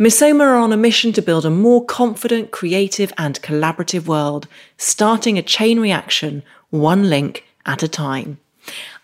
Missoma 0.00 0.42
are 0.42 0.54
on 0.54 0.72
a 0.72 0.76
mission 0.76 1.12
to 1.12 1.20
build 1.20 1.44
a 1.44 1.50
more 1.50 1.84
confident, 1.84 2.52
creative, 2.52 3.12
and 3.18 3.42
collaborative 3.42 4.06
world, 4.06 4.46
starting 4.76 5.36
a 5.36 5.42
chain 5.42 5.80
reaction, 5.80 6.44
one 6.70 7.10
link 7.10 7.44
at 7.66 7.82
a 7.82 7.88
time. 7.88 8.38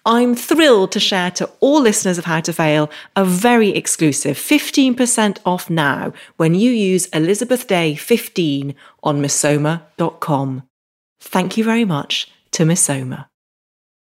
I'm 0.07 0.37
thrilled 0.37 0.93
to 0.93 1.01
share 1.01 1.33
to 1.33 1.51
all 1.59 1.81
listeners 1.81 2.17
of 2.17 2.27
How 2.27 2.41
to 2.43 2.53
Fail 2.53 2.91
a 3.17 3.25
very 3.25 3.71
exclusive 3.71 4.37
15% 4.37 5.39
off 5.45 5.69
now 5.69 6.13
when 6.37 6.55
you 6.55 6.71
use 6.71 7.07
Elizabeth 7.07 7.67
Day 7.67 7.97
15 7.97 8.77
on 9.03 9.21
Missoma.com. 9.21 10.63
Thank 11.19 11.57
you 11.57 11.65
very 11.65 11.85
much 11.85 12.31
to 12.53 12.63
Missoma. 12.63 13.27